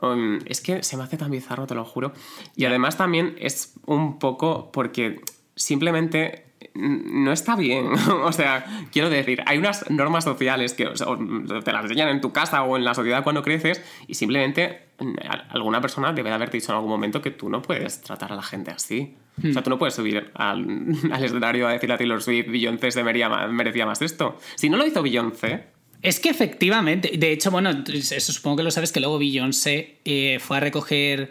um, 0.00 0.38
es 0.46 0.60
que 0.62 0.82
se 0.82 0.96
me 0.96 1.02
hace 1.04 1.16
tan 1.18 1.30
bizarro, 1.30 1.66
te 1.66 1.74
lo 1.74 1.84
juro. 1.84 2.12
Y 2.56 2.64
además 2.64 2.96
también 2.96 3.36
es 3.38 3.74
un 3.86 4.18
poco 4.18 4.72
porque 4.72 5.20
simplemente 5.54 6.51
no 6.74 7.32
está 7.32 7.56
bien. 7.56 7.86
o 8.24 8.32
sea, 8.32 8.64
quiero 8.92 9.10
decir, 9.10 9.42
hay 9.46 9.58
unas 9.58 9.88
normas 9.90 10.24
sociales 10.24 10.74
que 10.74 10.86
o 10.86 10.96
sea, 10.96 11.08
o 11.08 11.18
te 11.62 11.72
las 11.72 11.82
enseñan 11.84 12.08
en 12.08 12.20
tu 12.20 12.32
casa 12.32 12.62
o 12.62 12.76
en 12.76 12.84
la 12.84 12.94
sociedad 12.94 13.22
cuando 13.22 13.42
creces 13.42 13.82
y 14.06 14.14
simplemente 14.14 14.80
mm, 14.98 15.14
alguna 15.50 15.80
persona 15.80 16.12
debe 16.12 16.28
de 16.30 16.34
haberte 16.34 16.56
dicho 16.58 16.72
en 16.72 16.76
algún 16.76 16.90
momento 16.90 17.20
que 17.22 17.30
tú 17.30 17.48
no 17.48 17.62
puedes 17.62 18.00
tratar 18.02 18.32
a 18.32 18.36
la 18.36 18.42
gente 18.42 18.70
así. 18.70 19.14
O 19.16 19.22
Hmm. 19.48 19.52
sea, 19.54 19.62
tú 19.62 19.70
no 19.70 19.78
puedes 19.78 19.94
subir 19.94 20.30
al, 20.34 20.66
al 21.12 21.24
escenario 21.24 21.66
a 21.66 21.72
decirle 21.72 21.94
a 21.94 21.98
Taylor 21.98 22.22
Swift, 22.22 22.48
Beyoncé 22.48 22.90
se 22.90 23.02
merecía 23.02 23.30
más, 23.30 23.50
merecía 23.50 23.86
más 23.86 24.02
esto. 24.02 24.36
Si 24.56 24.68
no 24.68 24.76
lo 24.76 24.86
hizo 24.86 25.02
Beyoncé, 25.02 25.64
Es 26.02 26.20
que 26.20 26.28
efectivamente, 26.28 27.12
de 27.16 27.32
hecho, 27.32 27.50
bueno, 27.50 27.70
eso 27.70 28.32
supongo 28.32 28.58
que 28.58 28.62
lo 28.64 28.70
sabes 28.70 28.92
que 28.92 29.00
luego 29.00 29.18
Beyoncé 29.18 30.00
eh, 30.04 30.38
fue 30.40 30.58
a 30.58 30.60
recoger. 30.60 31.30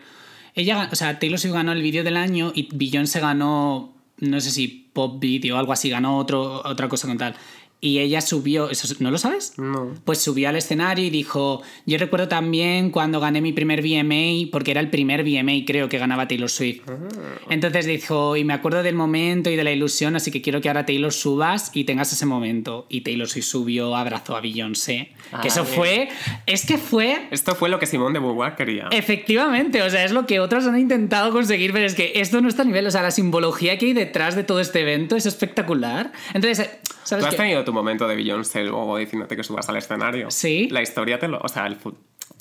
Ella, 0.55 0.89
o 0.91 0.95
sea, 0.95 1.19
Taylor 1.19 1.37
Swift 1.39 1.53
ganó 1.53 1.73
el 1.73 1.81
vídeo 1.83 2.03
del 2.03 2.17
año 2.17 2.51
y 2.55 2.69
Beyoncé 2.75 3.19
ganó, 3.19 3.93
no 4.17 4.41
sé 4.41 4.49
si 4.49 4.80
pop 4.93 5.19
video 5.19 5.57
algo 5.57 5.73
así, 5.73 5.89
ganó 5.89 6.17
otro, 6.17 6.61
otra 6.65 6.87
cosa 6.89 7.07
con 7.07 7.17
tal. 7.17 7.35
Y 7.83 7.97
ella 7.97 8.21
subió, 8.21 8.69
¿eso, 8.69 8.93
¿no 8.99 9.09
lo 9.09 9.17
sabes? 9.17 9.53
no. 9.57 9.95
Pues 10.05 10.21
subió 10.21 10.49
al 10.49 10.55
escenario 10.55 11.03
y 11.03 11.09
dijo, 11.09 11.63
yo 11.87 11.97
recuerdo 11.97 12.27
también 12.27 12.91
cuando 12.91 13.19
gané 13.19 13.41
mi 13.41 13.53
primer 13.53 13.81
VMA, 13.81 14.51
porque 14.51 14.69
era 14.69 14.79
el 14.79 14.91
primer 14.91 15.23
VMA 15.23 15.65
creo 15.65 15.89
que 15.89 15.97
ganaba 15.97 16.27
Taylor 16.27 16.49
Swift. 16.49 16.81
Entonces 17.49 17.87
dijo, 17.87 18.37
y 18.37 18.43
me 18.43 18.53
acuerdo 18.53 18.83
del 18.83 18.93
momento 18.93 19.49
y 19.49 19.55
de 19.55 19.63
la 19.63 19.71
ilusión, 19.71 20.15
así 20.15 20.29
que 20.29 20.43
quiero 20.43 20.61
que 20.61 20.69
ahora 20.69 20.85
Taylor 20.85 21.11
subas 21.11 21.71
y 21.73 21.85
tengas 21.85 22.13
ese 22.13 22.27
momento. 22.27 22.85
Y 22.87 23.01
Taylor 23.01 23.27
Swift 23.27 23.45
subió, 23.45 23.95
abrazó 23.95 24.35
a 24.35 24.41
Beyoncé. 24.41 25.13
Ah, 25.31 25.41
que 25.41 25.47
eso 25.47 25.63
bien. 25.63 25.75
fue, 25.75 26.09
es 26.45 26.65
que 26.65 26.77
fue... 26.77 27.27
Esto 27.31 27.55
fue 27.55 27.69
lo 27.69 27.79
que 27.79 27.87
Simón 27.87 28.13
de 28.13 28.19
Beauvoir 28.19 28.55
quería. 28.55 28.89
Efectivamente, 28.91 29.81
o 29.81 29.89
sea, 29.89 30.05
es 30.05 30.11
lo 30.11 30.27
que 30.27 30.39
otros 30.39 30.67
han 30.67 30.79
intentado 30.79 31.31
conseguir, 31.31 31.73
pero 31.73 31.87
es 31.87 31.95
que 31.95 32.13
esto 32.15 32.41
no 32.41 32.47
está 32.47 32.61
a 32.61 32.65
nivel, 32.65 32.85
o 32.85 32.91
sea, 32.91 33.01
la 33.01 33.11
simbología 33.11 33.77
que 33.79 33.87
hay 33.87 33.93
detrás 33.93 34.35
de 34.35 34.43
todo 34.43 34.59
este 34.59 34.81
evento 34.81 35.15
es 35.15 35.25
espectacular. 35.25 36.11
Entonces, 36.33 36.69
¿sabes 37.03 37.23
¿Tú 37.23 37.27
has 37.29 37.35
qué? 37.35 37.41
tenido 37.41 37.63
tu 37.63 37.73
momento 37.73 38.07
de 38.07 38.15
Beyoncé 38.15 38.63
luego 38.63 38.97
diciéndote 38.97 39.35
que 39.35 39.43
subas 39.43 39.67
al 39.69 39.77
escenario? 39.77 40.31
Sí. 40.31 40.67
La 40.71 40.81
historia 40.81 41.19
te 41.19 41.27
lo... 41.27 41.39
O 41.39 41.47
sea, 41.47 41.67
el 41.67 41.77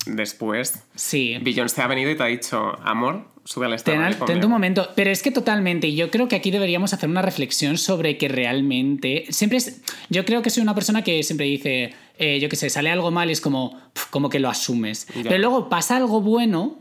después 0.05 0.83
Sí. 0.95 1.37
Beyoncé 1.41 1.81
ha 1.81 1.87
venido 1.87 2.09
y 2.11 2.15
te 2.15 2.23
ha 2.23 2.27
dicho, 2.27 2.73
amor, 2.83 3.25
sube 3.43 3.65
al 3.65 3.71
Ten, 3.71 3.93
escenario 3.93 4.17
ten 4.17 4.25
conmigo". 4.25 4.41
tu 4.41 4.49
momento, 4.49 4.89
pero 4.95 5.11
es 5.11 5.21
que 5.21 5.31
totalmente, 5.31 5.93
yo 5.93 6.09
creo 6.09 6.27
que 6.27 6.35
aquí 6.35 6.49
deberíamos 6.51 6.93
hacer 6.93 7.09
una 7.09 7.21
reflexión 7.21 7.77
sobre 7.77 8.17
que 8.17 8.27
realmente, 8.27 9.25
siempre 9.29 9.57
es, 9.57 9.81
yo 10.09 10.25
creo 10.25 10.41
que 10.41 10.49
soy 10.49 10.63
una 10.63 10.73
persona 10.75 11.03
que 11.03 11.21
siempre 11.23 11.45
dice, 11.45 11.93
eh, 12.17 12.39
yo 12.39 12.49
qué 12.49 12.55
sé, 12.55 12.69
sale 12.69 12.89
algo 12.89 13.11
mal 13.11 13.29
y 13.29 13.33
es 13.33 13.41
como, 13.41 13.77
pf, 13.93 14.07
como 14.09 14.29
que 14.29 14.39
lo 14.39 14.49
asumes, 14.49 15.07
Ya. 15.15 15.23
pero 15.23 15.37
luego 15.37 15.69
pasa 15.69 15.97
algo 15.97 16.21
bueno 16.21 16.77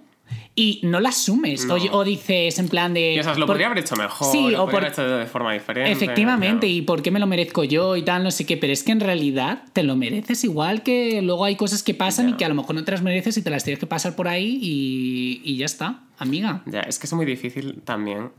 y 0.54 0.80
no 0.82 1.00
lo 1.00 1.08
asumes, 1.08 1.68
o, 1.70 1.74
o 1.74 2.04
dices 2.04 2.58
en 2.58 2.68
plan 2.68 2.92
de... 2.92 3.10
Piensas, 3.14 3.38
lo 3.38 3.46
por- 3.46 3.54
podría 3.54 3.66
haber 3.68 3.78
hecho 3.78 3.96
mejor, 3.96 4.30
Sí, 4.32 4.50
lo 4.50 4.62
o 4.62 4.66
podría 4.66 4.70
por- 4.70 4.78
haber 4.78 4.92
hecho 4.92 5.18
de 5.18 5.26
forma 5.26 5.52
diferente. 5.52 5.92
Efectivamente, 5.92 6.66
y 6.66 6.82
por 6.82 7.02
qué 7.02 7.10
me 7.10 7.18
lo 7.20 7.26
merezco 7.26 7.64
yo 7.64 7.96
y 7.96 8.02
tal, 8.02 8.22
no 8.24 8.30
sé 8.30 8.44
qué, 8.46 8.56
pero 8.56 8.72
es 8.72 8.82
que 8.82 8.92
en 8.92 9.00
realidad 9.00 9.62
te 9.72 9.82
lo 9.82 9.96
mereces 9.96 10.44
igual 10.44 10.82
que 10.82 11.22
luego 11.22 11.44
hay 11.44 11.56
cosas 11.56 11.82
que 11.82 11.94
pasan 11.94 12.28
y 12.30 12.32
que 12.34 12.44
a 12.44 12.48
lo 12.48 12.54
mejor 12.54 12.74
no 12.74 12.84
te 12.84 12.90
las 12.92 13.02
mereces 13.02 13.36
y 13.38 13.42
te 13.42 13.50
las 13.50 13.64
tienes 13.64 13.78
que 13.78 13.86
pasar 13.86 14.16
por 14.16 14.28
ahí 14.28 14.58
y, 14.60 15.40
y 15.44 15.56
ya 15.56 15.66
está, 15.66 16.00
amiga. 16.18 16.62
Ya, 16.66 16.80
es 16.80 16.98
que 16.98 17.06
es 17.06 17.12
muy 17.12 17.24
difícil 17.26 17.80
también. 17.84 18.30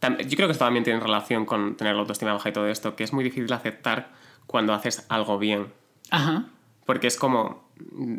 Tam- 0.00 0.18
Yo 0.26 0.36
creo 0.36 0.46
que 0.48 0.52
esto 0.52 0.64
también 0.64 0.84
tiene 0.84 1.00
relación 1.00 1.44
con 1.44 1.76
tener 1.76 1.94
la 1.94 2.00
autoestima 2.00 2.32
baja 2.32 2.48
y 2.48 2.52
todo 2.52 2.68
esto, 2.68 2.94
que 2.94 3.04
es 3.04 3.12
muy 3.12 3.24
difícil 3.24 3.52
aceptar 3.52 4.10
cuando 4.46 4.72
haces 4.72 5.04
algo 5.08 5.38
bien. 5.38 5.66
Ajá. 6.10 6.46
Porque 6.86 7.06
es 7.08 7.16
como. 7.16 7.67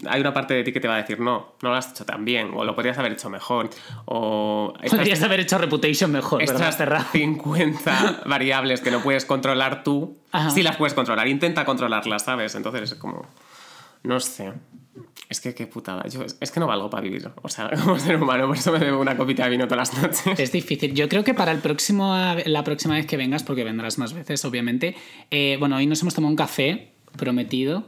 Hay 0.07 0.21
una 0.21 0.33
parte 0.33 0.53
de 0.53 0.63
ti 0.63 0.71
que 0.73 0.79
te 0.79 0.87
va 0.87 0.95
a 0.95 0.97
decir, 0.97 1.19
no, 1.19 1.53
no 1.61 1.69
lo 1.69 1.75
has 1.75 1.91
hecho 1.91 2.05
tan 2.05 2.25
bien, 2.25 2.51
o 2.53 2.63
lo 2.65 2.75
podrías 2.75 2.97
haber 2.97 3.13
hecho 3.13 3.29
mejor, 3.29 3.69
o. 4.05 4.73
estas- 4.81 4.99
Podrías 4.99 5.21
haber 5.23 5.39
hecho 5.41 5.57
Reputation 5.57 6.11
mejor, 6.11 6.39
¿verdad? 6.39 6.55
estas 6.55 6.77
Terra? 6.77 7.03
50 7.11 8.23
variables 8.25 8.81
que 8.81 8.91
no 8.91 9.01
puedes 9.01 9.25
controlar 9.25 9.83
tú, 9.83 10.17
Ajá. 10.31 10.49
sí 10.49 10.63
las 10.63 10.75
puedes 10.77 10.93
controlar, 10.93 11.27
intenta 11.27 11.65
controlarlas, 11.65 12.23
¿sabes? 12.23 12.55
Entonces 12.55 12.91
es 12.91 12.95
como. 12.97 13.25
No 14.03 14.19
sé. 14.19 14.53
Es 15.27 15.41
que 15.41 15.53
qué 15.53 15.67
putada. 15.67 16.07
Yo, 16.07 16.23
es 16.23 16.51
que 16.51 16.59
no 16.59 16.65
valgo 16.67 16.89
para 16.89 17.03
vivir. 17.03 17.29
O 17.43 17.49
sea, 17.49 17.69
como 17.83 17.99
ser 17.99 18.15
humano, 18.21 18.47
por 18.47 18.57
eso 18.57 18.71
me 18.71 18.79
bebo 18.79 18.99
una 18.99 19.15
copita 19.15 19.43
de 19.43 19.49
vino 19.51 19.67
todas 19.67 19.93
las 19.93 20.01
noches. 20.01 20.39
Es 20.39 20.51
difícil. 20.51 20.93
Yo 20.95 21.07
creo 21.07 21.23
que 21.23 21.33
para 21.33 21.51
el 21.51 21.59
próximo, 21.59 22.15
la 22.45 22.63
próxima 22.63 22.95
vez 22.95 23.05
que 23.05 23.17
vengas, 23.17 23.43
porque 23.43 23.63
vendrás 23.63 23.97
más 23.97 24.13
veces, 24.13 24.43
obviamente. 24.45 24.95
eh, 25.31 25.57
bueno, 25.59 25.75
hoy 25.75 25.85
nos 25.85 26.01
hemos 26.01 26.15
tomado 26.15 26.31
un 26.31 26.35
café 26.37 26.91
prometido. 27.17 27.85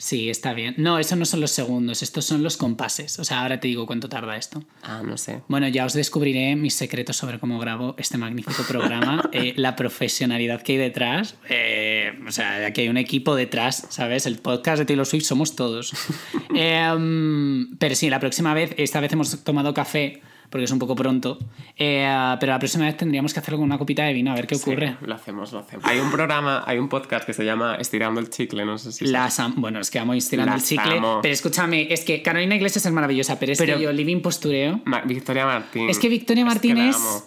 Sí, 0.00 0.30
está 0.30 0.54
bien. 0.54 0.76
No, 0.78 0.98
esos 0.98 1.18
no 1.18 1.26
son 1.26 1.42
los 1.42 1.50
segundos, 1.50 2.02
estos 2.02 2.24
son 2.24 2.42
los 2.42 2.56
compases. 2.56 3.18
O 3.18 3.24
sea, 3.24 3.42
ahora 3.42 3.60
te 3.60 3.68
digo 3.68 3.84
cuánto 3.86 4.08
tarda 4.08 4.34
esto. 4.34 4.64
Ah, 4.82 5.02
no 5.04 5.18
sé. 5.18 5.42
Bueno, 5.46 5.68
ya 5.68 5.84
os 5.84 5.92
descubriré 5.92 6.56
mis 6.56 6.72
secretos 6.72 7.18
sobre 7.18 7.38
cómo 7.38 7.58
grabo 7.58 7.94
este 7.98 8.16
magnífico 8.16 8.62
programa, 8.66 9.28
eh, 9.32 9.52
la 9.56 9.76
profesionalidad 9.76 10.62
que 10.62 10.72
hay 10.72 10.78
detrás. 10.78 11.34
eh, 11.50 12.18
o 12.26 12.32
sea, 12.32 12.64
aquí 12.64 12.80
hay 12.80 12.88
un 12.88 12.96
equipo 12.96 13.34
detrás, 13.34 13.88
¿sabes? 13.90 14.24
El 14.24 14.38
podcast 14.38 14.78
de 14.78 14.86
Taylor 14.86 15.04
Swift 15.04 15.24
somos 15.26 15.54
todos. 15.54 15.92
Em, 16.54 17.76
pero 17.76 17.94
sí, 17.94 18.10
la 18.10 18.20
próxima 18.20 18.54
vez, 18.54 18.74
esta 18.76 19.00
vez 19.00 19.12
hemos 19.12 19.44
tomado 19.44 19.72
café 19.72 20.22
porque 20.50 20.64
es 20.64 20.70
un 20.70 20.78
poco 20.78 20.94
pronto. 20.96 21.38
Eh, 21.76 22.36
pero 22.40 22.52
la 22.52 22.58
próxima 22.58 22.84
vez 22.84 22.96
tendríamos 22.96 23.32
que 23.32 23.40
hacerlo 23.40 23.58
con 23.58 23.64
una 23.66 23.78
copita 23.78 24.04
de 24.04 24.12
vino, 24.12 24.32
a 24.32 24.34
ver 24.34 24.46
qué 24.46 24.56
Sí, 24.56 24.62
ocurre. 24.70 24.96
lo 25.00 25.14
hacemos, 25.14 25.52
lo 25.52 25.60
hacemos. 25.60 25.84
Hay 25.86 25.98
un 26.00 26.10
programa, 26.10 26.64
hay 26.66 26.78
un 26.78 26.88
podcast 26.88 27.24
que 27.24 27.32
se 27.32 27.44
llama 27.44 27.76
Estirando 27.76 28.20
el 28.20 28.28
Chicle, 28.30 28.64
no 28.64 28.76
sé 28.76 28.92
si 28.92 29.06
Las 29.06 29.38
am- 29.40 29.54
bueno, 29.56 29.80
es 29.80 29.90
que 29.90 29.98
amo 29.98 30.12
estirando 30.14 30.54
el 30.54 30.62
chicle. 30.62 30.98
amo. 30.98 31.20
Pero 31.22 31.32
escúchame, 31.32 31.92
es 31.92 32.04
que 32.04 32.20
Carolina 32.22 32.56
Iglesias 32.56 32.84
es 32.84 32.92
maravillosa, 32.92 33.38
pero 33.38 33.52
es 33.52 33.58
Pero- 33.58 33.76
que 33.78 33.84
yo, 33.84 33.92
Living 33.92 34.20
Postureo. 34.20 34.80
Ma- 34.84 35.02
Victoria 35.02 35.46
Martín. 35.46 35.88
Es 35.88 35.98
que 35.98 36.08
Victoria 36.08 36.42
que 36.42 36.48
la 36.48 36.54
Martínez. 36.54 36.96
amo. 36.96 37.22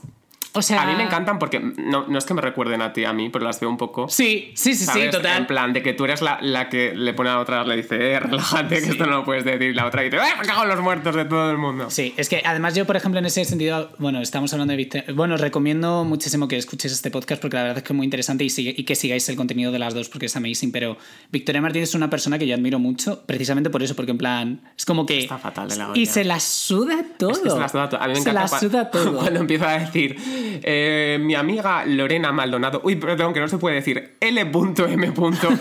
O 0.54 0.62
sea. 0.62 0.84
A 0.84 0.86
mí 0.86 0.96
me 0.96 1.04
encantan 1.04 1.40
porque 1.40 1.60
no, 1.60 2.06
no 2.08 2.18
es 2.18 2.26
que 2.26 2.34
me 2.34 2.42
recuerden 2.42 2.82
a 2.82 2.94
ti, 2.94 3.06
a 3.06 3.14
mí, 3.14 3.30
pero 3.30 3.46
las 3.46 3.60
veo 3.60 3.70
un 3.70 3.78
poco. 3.78 4.08
Sí, 4.08 4.52
sí, 4.56 4.76
sí, 4.76 4.86
sí, 4.86 5.10
total. 5.12 5.38
En 5.40 5.48
plan, 5.48 5.74
de 5.74 5.82
que 5.82 5.94
tú 5.94 6.06
eres 6.06 6.22
la, 6.22 6.38
la 6.42 6.70
que 6.70 6.94
le 6.96 7.14
pone 7.14 7.30
a 7.30 7.34
la 7.34 7.40
otra, 7.40 7.64
le 7.64 7.76
dice, 7.76 8.14
eh, 8.14 8.20
relájate, 8.20 8.82
que 8.82 8.90
esto 8.90 9.06
no 9.06 9.18
lo 9.18 9.26
puedes 9.26 9.44
decir. 9.46 9.70
Y 9.70 9.74
la 9.74 9.86
otra 9.86 10.04
dice, 10.04 10.18
¡eh, 10.18 10.22
me 10.40 10.46
cago 10.46 10.64
en 10.64 10.70
los 10.70 10.80
muertos 10.82 11.16
de 11.16 11.26
todo 11.26 11.52
el 11.52 11.58
mundo! 11.58 11.90
Sí, 11.90 12.14
es 12.18 12.30
que 12.30 12.42
además 12.46 12.76
yo, 12.76 12.86
por 12.86 12.96
ejemplo, 12.96 13.20
en 13.20 13.26
ese 13.26 13.44
sentido, 13.46 13.92
bueno, 13.98 14.22
estamos 14.22 14.54
hablando 14.54 14.72
de 14.72 14.78
Victoria. 14.78 15.06
Bueno, 15.14 15.36
os 15.36 15.42
recomiendo 15.42 16.04
muchísimo 16.04 16.48
que 16.48 16.58
escuchéis 16.58 16.94
este 16.94 17.10
podcast 17.12 17.42
porque 17.42 17.58
la 17.58 17.64
verdad 17.64 17.78
es 17.80 17.84
que 17.84 17.94
es 17.94 17.98
muy 17.98 18.06
interesante 18.06 18.44
y, 18.44 18.50
y 18.58 18.84
que 18.84 18.96
sigáis 18.96 19.28
el 19.30 19.36
contenido 19.36 19.72
de 19.72 19.80
las 19.80 19.94
dos 19.94 20.10
porque 20.10 20.28
es 20.28 20.36
amazing. 20.36 20.72
Pero 20.72 20.98
Victoria 21.32 21.62
Martínez 21.62 21.90
es 21.90 21.96
una 21.96 22.10
persona 22.10 22.38
que 22.38 22.48
yo 22.48 22.56
admiro 22.56 22.80
mucho, 22.80 23.24
precisamente 23.26 23.70
por 23.70 23.82
eso, 23.84 23.96
porque 23.96 24.12
en 24.12 24.18
plan, 24.18 24.62
es 24.78 24.86
como 24.86 25.06
que. 25.06 25.22
Está 25.22 25.38
fatal 25.38 25.70
de 25.70 25.78
la 25.78 25.86
Y 25.96 26.02
olla. 26.04 26.12
se 26.12 26.24
la 26.24 26.40
suda 26.40 27.04
todo. 27.18 27.32
Es 27.32 27.40
que 27.40 27.50
se 27.50 27.60
la 27.60 27.70
suda 27.70 27.90
todo. 27.90 28.02
A 28.02 28.08
mí 28.08 28.14
me 28.14 28.22
se 28.22 28.30
encanta 28.30 28.42
la 28.52 28.60
suda 28.60 28.92
todo. 28.92 29.18
cuando 29.18 29.40
empieza 29.40 29.70
a 29.70 29.80
decir 29.80 30.18
eh, 30.44 31.18
mi 31.22 31.36
amiga 31.36 31.86
Lorena 31.86 32.32
Maldonado. 32.32 32.82
Uy, 32.84 32.96
perdón, 32.96 33.34
que 33.34 33.40
no 33.40 33.48
se 33.48 33.58
puede 33.58 33.76
decir 33.76 34.16
L.M. 34.20 34.52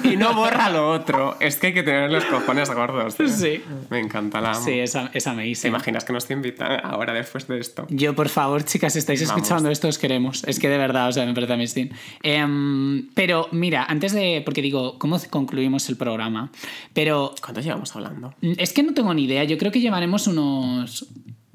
y 0.05 0.17
no 0.17 0.35
borra 0.35 0.69
lo 0.71 0.91
otro. 0.91 1.37
Es 1.41 1.57
que 1.57 1.69
hay 1.69 1.75
que 1.75 1.83
tener 1.83 2.11
los 2.11 2.25
cojones 2.25 2.71
gordos. 2.71 3.19
¿eh? 3.21 3.29
Sí. 3.29 3.63
Me 3.91 3.99
encanta 3.99 4.41
la 4.41 4.53
amo. 4.53 4.65
Sí, 4.65 4.79
es, 4.81 4.95
am- 4.97 5.09
es 5.13 5.25
¿Te 5.25 5.31
amazing. 5.31 5.69
imaginas 5.69 6.05
que 6.05 6.13
nos 6.13 6.27
te 6.27 6.35
invitan 6.35 6.81
ahora 6.85 7.13
después 7.13 7.47
de 7.49 7.59
esto? 7.59 7.87
Yo, 7.91 8.15
por 8.15 8.29
favor, 8.29 8.65
chicas, 8.65 8.93
si 8.93 8.99
estáis 8.99 9.21
Vamos. 9.27 9.37
escuchando 9.43 9.71
esto, 9.71 9.89
os 9.89 9.99
queremos. 9.99 10.45
Es 10.45 10.59
que 10.59 10.69
de 10.69 10.79
verdad, 10.79 11.09
o 11.09 11.13
sea, 11.13 11.25
me 11.27 11.35
parece 11.35 11.53
amazing. 11.53 11.91
Em, 12.23 13.09
pero 13.15 13.49
mira, 13.53 13.85
antes 13.85 14.13
de. 14.13 14.43
Porque 14.45 14.63
digo, 14.63 14.99
¿cómo 14.99 15.19
concluimos 15.31 15.89
el 15.89 15.97
programa? 15.97 16.51
Pero 16.95 17.35
¿Cuánto 17.43 17.61
llevamos 17.61 17.95
hablando? 17.95 18.35
mm, 18.41 18.53
es 18.59 18.73
que 18.73 18.83
no 18.83 18.95
tengo 18.95 19.13
ni 19.15 19.25
idea. 19.25 19.45
Yo 19.45 19.59
creo 19.59 19.73
que 19.73 19.81
llevaremos 19.81 20.27
unos. 20.27 21.07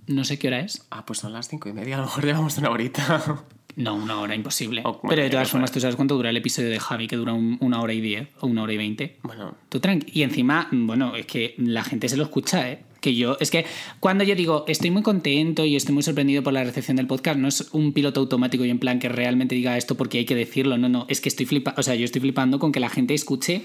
No 0.07 0.23
sé 0.23 0.39
qué 0.39 0.47
hora 0.47 0.61
es. 0.61 0.85
Ah, 0.89 1.05
pues 1.05 1.19
son 1.19 1.33
las 1.33 1.47
cinco 1.49 1.69
y 1.69 1.73
media. 1.73 1.95
A 1.95 1.99
lo 1.99 2.05
mejor 2.05 2.25
llevamos 2.25 2.57
una 2.57 2.69
horita. 2.69 3.43
No, 3.77 3.93
una 3.93 4.19
hora, 4.19 4.33
imposible. 4.33 4.81
Pero 5.07 5.21
de 5.21 5.29
todas 5.29 5.51
formas. 5.51 5.71
¿tú 5.71 5.79
sabes 5.79 5.95
cuánto 5.95 6.15
dura 6.15 6.31
el 6.31 6.37
episodio 6.37 6.67
de 6.71 6.79
Javi? 6.79 7.05
Que 7.07 7.15
dura 7.15 7.33
un- 7.33 7.59
una 7.61 7.79
hora 7.79 7.93
y 7.93 8.01
diez 8.01 8.27
o 8.39 8.47
una 8.47 8.63
hora 8.63 8.73
y 8.73 8.77
veinte. 8.77 9.17
bueno, 9.21 9.53
Tú 9.69 9.79
tranqui. 9.79 10.19
Y 10.19 10.23
encima, 10.23 10.67
bueno, 10.71 11.15
es 11.15 11.27
que 11.27 11.53
la 11.59 11.83
gente 11.83 12.09
se 12.09 12.17
lo 12.17 12.23
escucha, 12.23 12.71
¿eh? 12.71 12.79
Que 13.01 13.13
yo, 13.13 13.37
es 13.39 13.51
que 13.51 13.67
cuando 13.99 14.23
yo 14.23 14.33
digo 14.33 14.65
estoy 14.67 14.89
muy 14.89 15.03
contento 15.03 15.63
y 15.63 15.75
estoy 15.75 15.93
muy 15.93 16.01
sorprendido 16.01 16.41
por 16.41 16.53
la 16.53 16.63
recepción 16.63 16.97
del 16.97 17.05
podcast, 17.05 17.37
no 17.37 17.47
es 17.47 17.69
un 17.71 17.93
piloto 17.93 18.19
automático 18.19 18.65
y 18.65 18.71
en 18.71 18.79
plan 18.79 18.97
que 18.97 19.09
realmente 19.09 19.53
diga 19.53 19.77
esto 19.77 19.93
porque 19.93 20.17
hay 20.17 20.25
que 20.25 20.33
decirlo, 20.33 20.79
no, 20.79 20.89
no, 20.89 21.05
es 21.07 21.21
que 21.21 21.29
estoy 21.29 21.45
flipando, 21.45 21.79
o 21.79 21.83
sea, 21.83 21.93
yo 21.93 22.05
estoy 22.05 22.21
flipando 22.21 22.57
con 22.57 22.71
que 22.71 22.79
la 22.79 22.89
gente 22.89 23.13
escuche, 23.13 23.61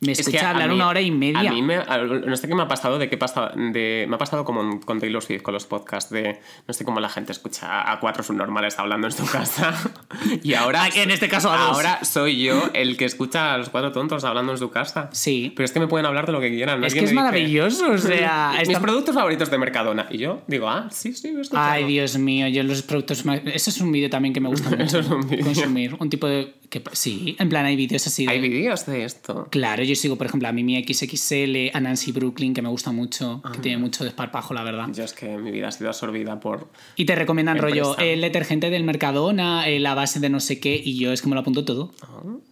me 0.00 0.12
Es 0.12 0.20
escucha 0.20 0.38
que 0.40 0.44
a 0.46 0.50
hablar 0.50 0.68
mí- 0.70 0.74
una 0.76 0.88
hora 0.88 1.00
y 1.02 1.10
media. 1.10 1.50
A 1.50 1.52
mí 1.52 1.60
me, 1.62 1.76
no 1.76 2.36
sé 2.36 2.48
qué 2.48 2.54
me 2.54 2.62
ha 2.62 2.68
pasado, 2.68 2.98
de 2.98 3.08
qué 3.10 3.18
pasa, 3.18 3.52
de, 3.54 4.06
me 4.08 4.14
ha 4.14 4.18
pasado 4.18 4.44
como 4.46 4.80
con 4.80 4.98
Taylor 4.98 5.22
Swift, 5.22 5.42
con 5.42 5.52
los 5.52 5.66
podcasts, 5.66 6.10
de 6.10 6.40
no 6.66 6.72
sé 6.74 6.84
cómo 6.86 7.00
la 7.00 7.08
gente 7.10 7.32
escucha 7.32 7.90
a 7.92 8.00
cuatro 8.00 8.22
subnormales 8.22 8.78
hablando 8.78 9.06
en 9.08 9.12
su 9.12 9.26
casa. 9.30 9.74
y 10.42 10.54
ahora, 10.54 10.84
Ah, 10.84 10.88
en 10.96 11.10
este 11.10 11.28
caso 11.28 11.52
a 11.52 11.58
dos. 11.58 11.76
ahora 11.76 12.02
soy 12.04 12.42
yo 12.42 12.70
el 12.72 12.96
que 12.96 13.04
escucha 13.04 13.52
a 13.54 13.58
los 13.58 13.68
cuatro 13.68 13.92
tontos 13.92 14.24
hablando 14.24 14.52
en 14.52 14.58
su 14.58 14.70
casa. 14.70 15.10
Sí. 15.12 15.52
Pero 15.54 15.64
es 15.66 15.72
que 15.72 15.80
me 15.80 15.86
pueden 15.86 16.06
hablar 16.06 16.24
de 16.26 16.32
lo 16.32 16.40
que 16.40 16.48
quieran. 16.50 16.82
Es 16.82 16.94
que 16.94 17.00
es 17.00 17.04
dice, 17.06 17.14
maravilloso, 17.14 17.90
o 17.90 17.98
sea, 17.98 18.52
Mis 18.58 18.68
está- 18.68 18.80
productos 18.80 19.14
favoritos 19.14 19.50
de 19.50 19.58
Mercadona. 19.58 20.06
Y 20.10 20.16
yo 20.18 20.42
digo, 20.46 20.68
ah, 20.68 20.88
sí, 20.90 21.12
sí. 21.12 21.34
Ay, 21.52 21.84
Dios 21.84 22.16
mío, 22.18 22.48
yo 22.48 22.62
los 22.62 22.82
productos. 22.82 23.22
Eso 23.44 23.70
es 23.70 23.80
un 23.82 23.92
vídeo 23.92 24.08
también 24.08 24.32
que 24.32 24.40
me 24.40 24.48
gusta 24.48 24.70
mucho 24.70 24.82
Eso 24.82 24.98
es 25.00 25.08
un 25.10 25.28
vídeo. 25.28 25.44
consumir. 25.44 25.96
Un 25.98 26.08
tipo 26.08 26.26
de... 26.26 26.54
Que, 26.70 26.80
sí, 26.92 27.34
en 27.40 27.48
plan 27.48 27.66
hay 27.66 27.74
vídeos 27.74 28.06
así 28.06 28.26
de... 28.26 28.32
Hay 28.32 28.40
vídeos 28.40 28.86
de 28.86 29.04
esto. 29.04 29.48
Claro, 29.50 29.82
yo 29.82 29.96
sigo, 29.96 30.16
por 30.16 30.28
ejemplo, 30.28 30.48
a 30.48 30.52
Mimi 30.52 30.80
XXL, 30.82 31.76
a 31.76 31.80
Nancy 31.80 32.12
Brooklyn, 32.12 32.54
que 32.54 32.62
me 32.62 32.68
gusta 32.68 32.92
mucho, 32.92 33.42
que 33.52 33.58
tiene 33.58 33.78
mucho 33.78 34.04
desparpajo, 34.04 34.54
la 34.54 34.62
verdad. 34.62 34.86
Yo 34.92 35.02
es 35.02 35.12
que 35.12 35.36
mi 35.36 35.50
vida 35.50 35.66
ha 35.66 35.72
sido 35.72 35.90
absorbida 35.90 36.38
por... 36.38 36.70
Y 36.94 37.06
te 37.06 37.16
recomiendan 37.16 37.56
Empresa. 37.56 37.82
rollo 37.82 37.98
el 37.98 38.20
detergente 38.20 38.70
del 38.70 38.84
Mercadona, 38.84 39.68
eh, 39.68 39.80
la 39.80 39.96
base 39.96 40.20
de 40.20 40.30
no 40.30 40.38
sé 40.38 40.60
qué, 40.60 40.80
y 40.82 40.96
yo 40.96 41.12
es 41.12 41.22
que 41.22 41.28
me 41.28 41.34
lo 41.34 41.40
apunto 41.40 41.64
todo. 41.64 41.92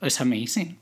Es 0.02 0.20
amazing. 0.20 0.76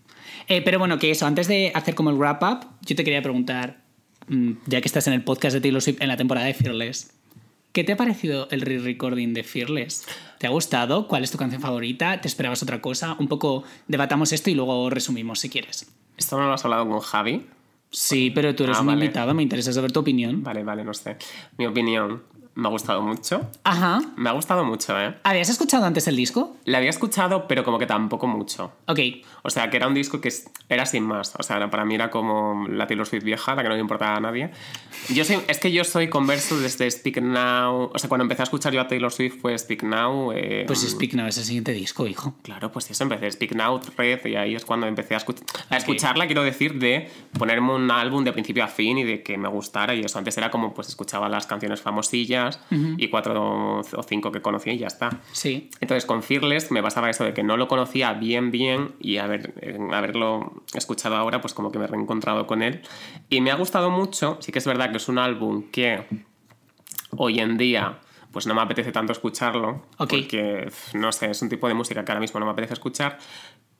Eh, 0.48 0.62
pero 0.62 0.78
bueno, 0.78 0.98
que 0.98 1.10
eso, 1.10 1.26
antes 1.26 1.46
de 1.46 1.72
hacer 1.74 1.94
como 1.94 2.08
el 2.08 2.16
wrap 2.16 2.42
up, 2.42 2.66
yo 2.86 2.96
te 2.96 3.04
quería 3.04 3.20
preguntar, 3.20 3.82
mm, 4.28 4.52
ya 4.66 4.80
que 4.80 4.88
estás 4.88 5.06
en 5.08 5.12
el 5.12 5.22
podcast 5.22 5.52
de 5.52 5.60
Taylor 5.60 5.82
Swift 5.82 6.00
en 6.00 6.08
la 6.08 6.16
temporada 6.16 6.46
de 6.46 6.54
Fearless, 6.54 7.12
¿qué 7.76 7.84
te 7.84 7.92
ha 7.92 7.96
parecido 7.98 8.48
el 8.50 8.62
re-recording 8.62 9.34
de 9.34 9.44
Fearless? 9.44 10.06
¿Te 10.38 10.46
ha 10.46 10.50
gustado? 10.50 11.06
¿Cuál 11.08 11.24
es 11.24 11.30
tu 11.30 11.36
canción 11.36 11.60
favorita? 11.60 12.22
¿Te 12.22 12.26
esperabas 12.26 12.62
otra 12.62 12.80
cosa? 12.80 13.16
Un 13.18 13.28
poco 13.28 13.64
debatamos 13.86 14.32
esto 14.32 14.48
y 14.48 14.54
luego 14.54 14.88
resumimos 14.88 15.40
si 15.40 15.50
quieres. 15.50 15.86
Esto 16.16 16.38
no 16.38 16.46
lo 16.46 16.54
has 16.54 16.64
hablado 16.64 16.88
con 16.88 17.00
Javi. 17.00 17.46
Sí, 17.90 18.30
pero 18.34 18.54
tú 18.54 18.64
eres 18.64 18.78
Ah, 18.78 18.80
un 18.80 18.86
vale. 18.86 19.04
invitado, 19.04 19.34
me 19.34 19.42
interesa 19.42 19.74
saber 19.74 19.92
tu 19.92 20.00
opinión. 20.00 20.42
Vale, 20.42 20.64
vale, 20.64 20.84
no 20.84 20.94
sé. 20.94 21.18
Mi 21.58 21.66
opinión, 21.66 22.22
me 22.56 22.68
ha 22.68 22.70
gustado 22.70 23.02
mucho. 23.02 23.48
Ajá. 23.64 24.00
Me 24.16 24.30
ha 24.30 24.32
gustado 24.32 24.64
mucho, 24.64 24.98
¿eh? 25.00 25.14
¿Habías 25.24 25.48
escuchado 25.50 25.84
antes 25.84 26.08
el 26.08 26.16
disco? 26.16 26.56
La 26.64 26.78
había 26.78 26.90
escuchado, 26.90 27.46
pero 27.46 27.62
como 27.64 27.78
que 27.78 27.86
tampoco 27.86 28.26
mucho. 28.26 28.72
Ok. 28.86 28.98
O 29.42 29.50
sea, 29.50 29.70
que 29.70 29.76
era 29.76 29.86
un 29.86 29.94
disco 29.94 30.20
que 30.20 30.32
era 30.68 30.86
sin 30.86 31.04
más. 31.04 31.34
O 31.38 31.42
sea, 31.42 31.68
para 31.70 31.84
mí 31.84 31.94
era 31.94 32.10
como 32.10 32.66
la 32.68 32.86
Taylor 32.86 33.06
Swift 33.06 33.24
vieja, 33.24 33.54
la 33.54 33.62
que 33.62 33.68
no 33.68 33.74
le 33.74 33.80
importaba 33.82 34.16
a 34.16 34.20
nadie. 34.20 34.50
Yo 35.10 35.24
soy, 35.24 35.38
es 35.48 35.60
que 35.60 35.70
yo 35.70 35.84
soy 35.84 36.08
converso 36.08 36.58
desde 36.58 36.90
Speak 36.90 37.20
Now. 37.20 37.90
O 37.94 37.98
sea, 37.98 38.08
cuando 38.08 38.22
empecé 38.22 38.42
a 38.42 38.44
escuchar 38.44 38.72
yo 38.72 38.80
a 38.80 38.88
Taylor 38.88 39.12
Swift 39.12 39.36
fue 39.40 39.56
Speak 39.58 39.82
Now. 39.82 40.32
eh, 40.32 40.64
Pues 40.66 40.80
Speak 40.80 41.12
Now 41.12 41.26
es 41.26 41.36
el 41.36 41.44
siguiente 41.44 41.72
disco, 41.72 42.06
hijo. 42.06 42.34
Claro, 42.42 42.72
pues 42.72 42.90
eso, 42.90 43.02
empecé 43.04 43.30
Speak 43.30 43.54
Now, 43.54 43.80
Red, 43.98 44.24
y 44.26 44.34
ahí 44.36 44.54
es 44.54 44.64
cuando 44.64 44.86
empecé 44.86 45.14
a, 45.14 45.18
escuch- 45.18 45.42
a 45.68 45.76
escucharla, 45.76 46.26
quiero 46.26 46.42
decir, 46.42 46.78
de 46.78 47.10
ponerme 47.38 47.74
un 47.74 47.90
álbum 47.90 48.24
de 48.24 48.32
principio 48.32 48.64
a 48.64 48.68
fin 48.68 48.96
y 48.98 49.04
de 49.04 49.22
que 49.22 49.36
me 49.36 49.48
gustara 49.48 49.94
y 49.94 50.00
eso. 50.00 50.18
Antes 50.18 50.38
era 50.38 50.50
como, 50.50 50.72
pues 50.72 50.88
escuchaba 50.88 51.28
las 51.28 51.46
canciones 51.46 51.82
famosillas 51.82 52.45
y 52.70 53.08
cuatro 53.08 53.80
o 53.80 54.02
cinco 54.02 54.32
que 54.32 54.42
conocía 54.42 54.72
y 54.72 54.78
ya 54.78 54.86
está. 54.86 55.10
Sí. 55.32 55.70
Entonces 55.80 56.06
con 56.06 56.22
Fearless 56.22 56.70
me 56.70 56.82
pasaba 56.82 57.10
eso 57.10 57.24
de 57.24 57.34
que 57.34 57.42
no 57.42 57.56
lo 57.56 57.68
conocía 57.68 58.12
bien 58.12 58.50
bien 58.50 58.94
y 59.00 59.18
haber, 59.18 59.54
haberlo 59.92 60.62
escuchado 60.74 61.16
ahora 61.16 61.40
pues 61.40 61.54
como 61.54 61.70
que 61.70 61.78
me 61.78 61.84
he 61.84 61.88
reencontrado 61.88 62.46
con 62.46 62.62
él 62.62 62.82
y 63.28 63.40
me 63.40 63.50
ha 63.50 63.56
gustado 63.56 63.90
mucho, 63.90 64.38
sí 64.40 64.52
que 64.52 64.58
es 64.58 64.66
verdad 64.66 64.90
que 64.90 64.98
es 64.98 65.08
un 65.08 65.18
álbum 65.18 65.64
que 65.70 66.04
hoy 67.10 67.40
en 67.40 67.56
día 67.56 67.98
pues 68.32 68.46
no 68.46 68.54
me 68.54 68.60
apetece 68.60 68.92
tanto 68.92 69.12
escucharlo 69.12 69.82
porque 69.96 70.70
no 70.94 71.12
sé, 71.12 71.30
es 71.30 71.40
un 71.42 71.48
tipo 71.48 71.68
de 71.68 71.74
música 71.74 72.04
que 72.04 72.12
ahora 72.12 72.20
mismo 72.20 72.38
no 72.40 72.46
me 72.46 72.52
apetece 72.52 72.74
escuchar 72.74 73.18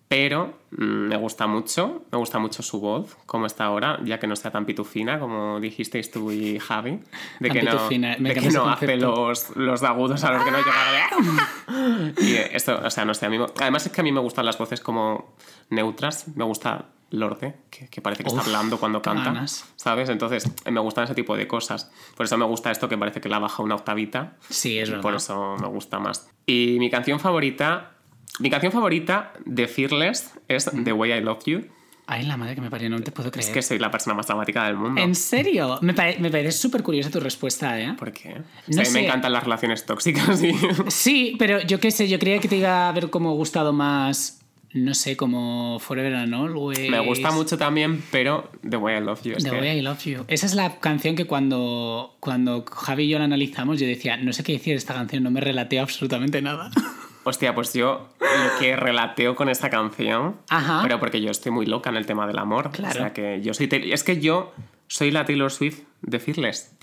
pero 0.08 0.58
mm, 0.70 1.08
me 1.08 1.16
gusta 1.16 1.46
mucho, 1.46 2.04
me 2.12 2.18
gusta 2.18 2.38
mucho 2.38 2.62
su 2.62 2.80
voz, 2.80 3.16
como 3.26 3.46
está 3.46 3.64
ahora, 3.64 3.98
ya 4.04 4.18
que 4.18 4.26
no 4.26 4.36
sea 4.36 4.50
tan 4.50 4.64
pitufina, 4.64 5.18
como 5.18 5.58
dijisteis 5.58 6.10
tú 6.10 6.30
y 6.30 6.58
Javi, 6.58 7.00
de 7.40 7.48
Tan 7.48 7.56
que 7.56 7.62
no, 7.62 7.70
pitufina, 7.72 8.16
me 8.18 8.34
de 8.34 8.40
que 8.40 8.50
no 8.50 8.68
hace 8.68 8.96
los, 8.96 9.56
los 9.56 9.82
agudos 9.82 10.22
a 10.24 10.32
los 10.32 10.44
que 10.44 10.50
no 10.50 10.58
llega. 10.58 12.12
y 12.20 12.34
esto, 12.54 12.80
o 12.84 12.90
sea, 12.90 13.04
no 13.04 13.14
sé, 13.14 13.26
a 13.26 13.30
mí, 13.30 13.38
además 13.60 13.86
es 13.86 13.92
que 13.92 14.00
a 14.00 14.04
mí 14.04 14.12
me 14.12 14.20
gustan 14.20 14.46
las 14.46 14.58
voces 14.58 14.80
como 14.80 15.34
neutras, 15.70 16.28
me 16.36 16.44
gusta 16.44 16.86
Lorde, 17.10 17.54
que, 17.70 17.88
que 17.88 18.00
parece 18.00 18.24
que 18.24 18.28
está 18.28 18.40
Uf, 18.40 18.46
hablando 18.48 18.78
cuando 18.78 19.00
canta, 19.00 19.26
ganas. 19.26 19.72
¿sabes? 19.76 20.08
Entonces 20.08 20.50
me 20.68 20.80
gustan 20.80 21.04
ese 21.04 21.14
tipo 21.14 21.36
de 21.36 21.46
cosas. 21.46 21.90
Por 22.16 22.26
eso 22.26 22.36
me 22.36 22.44
gusta 22.44 22.72
esto 22.72 22.88
que 22.88 22.98
parece 22.98 23.20
que 23.20 23.28
la 23.28 23.38
baja 23.38 23.62
una 23.62 23.76
octavita. 23.76 24.36
Sí, 24.48 24.78
es 24.78 24.90
verdad. 24.90 25.02
Por 25.02 25.14
eso 25.14 25.56
me 25.60 25.68
gusta 25.68 26.00
más. 26.00 26.28
Y 26.46 26.76
mi 26.80 26.90
canción 26.90 27.20
favorita, 27.20 27.92
mi 28.38 28.50
canción 28.50 28.72
favorita 28.72 29.32
de 29.44 29.66
Fearless 29.68 30.32
es 30.48 30.70
The 30.84 30.92
Way 30.92 31.12
I 31.12 31.20
Love 31.22 31.44
You. 31.46 31.64
Ay, 32.08 32.24
la 32.24 32.36
madre 32.36 32.54
que 32.54 32.60
me 32.60 32.70
parió, 32.70 32.88
no 32.88 33.00
te 33.00 33.10
puedo 33.10 33.32
creer. 33.32 33.48
Es 33.48 33.52
que 33.52 33.62
soy 33.62 33.80
la 33.80 33.90
persona 33.90 34.14
más 34.14 34.28
dramática 34.28 34.64
del 34.66 34.76
mundo. 34.76 35.00
¿En 35.00 35.16
serio? 35.16 35.78
Me, 35.82 35.92
pare- 35.92 36.18
me 36.20 36.30
parece 36.30 36.52
súper 36.52 36.84
curiosa 36.84 37.10
tu 37.10 37.18
respuesta, 37.18 37.80
¿eh? 37.80 37.94
¿Por 37.98 38.12
qué? 38.12 38.28
O 38.30 38.34
No 38.68 38.74
sea, 38.74 38.82
a 38.82 38.86
mí 38.86 38.92
me 38.92 39.06
encantan 39.06 39.32
las 39.32 39.42
relaciones 39.42 39.84
tóxicas 39.86 40.40
y... 40.42 40.52
Sí, 40.88 41.34
pero 41.36 41.60
yo 41.62 41.80
qué 41.80 41.90
sé, 41.90 42.06
yo 42.08 42.20
creía 42.20 42.38
que 42.38 42.46
te 42.46 42.58
iba 42.58 42.86
a 42.86 42.88
haber 42.90 43.10
como 43.10 43.32
gustado 43.34 43.72
más, 43.72 44.40
no 44.72 44.94
sé, 44.94 45.16
como 45.16 45.80
Forever 45.80 46.14
and 46.14 46.32
Always. 46.32 46.88
Me 46.90 47.00
gusta 47.00 47.32
mucho 47.32 47.58
también, 47.58 48.00
pero 48.12 48.52
The 48.68 48.76
Way 48.76 48.98
I 48.98 49.00
Love 49.04 49.22
You 49.24 49.32
es 49.38 49.42
The 49.42 49.50
que... 49.50 49.56
Way 49.58 49.78
I 49.78 49.82
Love 49.82 50.04
You. 50.04 50.24
Esa 50.28 50.46
es 50.46 50.54
la 50.54 50.78
canción 50.78 51.16
que 51.16 51.24
cuando, 51.24 52.14
cuando 52.20 52.64
Javi 52.70 53.02
y 53.04 53.08
yo 53.08 53.18
la 53.18 53.24
analizamos, 53.24 53.80
yo 53.80 53.86
decía, 53.88 54.16
no 54.16 54.32
sé 54.32 54.44
qué 54.44 54.52
decir 54.52 54.74
de 54.74 54.78
esta 54.78 54.94
canción, 54.94 55.24
no 55.24 55.32
me 55.32 55.40
relateo 55.40 55.82
absolutamente 55.82 56.40
nada. 56.40 56.70
Hostia, 57.28 57.56
pues 57.56 57.72
yo 57.72 58.08
lo 58.20 58.58
que 58.60 58.76
relateo 58.76 59.34
con 59.34 59.48
esta 59.48 59.68
canción, 59.68 60.36
Ajá. 60.48 60.80
pero 60.84 61.00
porque 61.00 61.20
yo 61.20 61.32
estoy 61.32 61.50
muy 61.50 61.66
loca 61.66 61.90
en 61.90 61.96
el 61.96 62.06
tema 62.06 62.24
del 62.28 62.38
amor. 62.38 62.70
Claro. 62.70 62.94
O 62.94 62.98
sea, 63.02 63.12
que 63.12 63.40
yo 63.42 63.52
soy... 63.52 63.68
Es 63.72 64.04
que 64.04 64.20
yo 64.20 64.52
soy 64.86 65.10
la 65.10 65.24
Taylor 65.24 65.50
Swift 65.50 65.80
de 66.02 66.20
Fearless, 66.20 66.76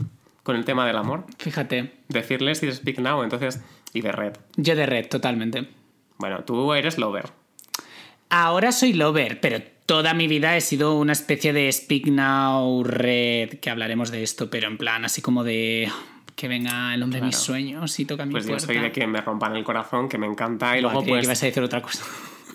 con 0.44 0.58
el 0.58 0.66
tema 0.66 0.86
del 0.86 0.98
amor. 0.98 1.24
Fíjate, 1.38 1.94
De 2.10 2.24
Fearless 2.24 2.62
y 2.64 2.66
de 2.66 2.74
Speak 2.74 3.00
Now, 3.00 3.24
entonces... 3.24 3.64
Y 3.94 4.02
de 4.02 4.12
Red. 4.12 4.34
yo 4.58 4.76
de 4.76 4.86
Red, 4.86 5.08
totalmente. 5.08 5.70
Bueno, 6.18 6.44
tú 6.44 6.74
eres 6.74 6.98
Lover. 6.98 7.30
Ahora 8.30 8.72
soy 8.74 8.92
lover, 8.94 9.40
pero 9.40 9.62
toda 9.86 10.14
mi 10.14 10.28
vida 10.28 10.58
he 10.58 10.62
sido 10.62 10.98
una 10.98 11.14
especie 11.14 11.54
de 11.54 11.72
Speak 11.72 12.08
Now 12.08 12.84
Red, 12.84 13.60
que 13.60 13.70
hablaremos 13.70 14.12
de 14.12 14.24
esto, 14.24 14.50
pero 14.50 14.68
en 14.68 14.78
plan 14.78 15.06
así 15.06 15.22
como 15.22 15.44
de 15.44 15.90
que 16.36 16.48
venga 16.48 16.94
el 16.94 17.04
hombre 17.04 17.20
de 17.20 17.28
mis 17.28 17.38
sueños 17.38 18.00
y 18.00 18.06
toca 18.06 18.26
mi 18.26 18.32
Pues 18.32 18.46
yo 18.46 18.50
puerta. 18.52 18.66
soy 18.68 18.78
de 18.80 18.92
que 18.92 19.06
me 19.08 19.22
rompan 19.22 19.56
el 19.56 19.64
corazón, 19.64 20.10
que 20.10 20.18
me 20.18 20.28
encanta, 20.28 20.78
y 20.78 20.82
luego 20.82 21.04
pues 21.04 21.24
ibas 21.26 21.42
a 21.44 21.46
decir 21.46 21.64
otra 21.64 21.82
cosa. 21.82 22.04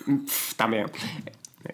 también. 0.57 0.87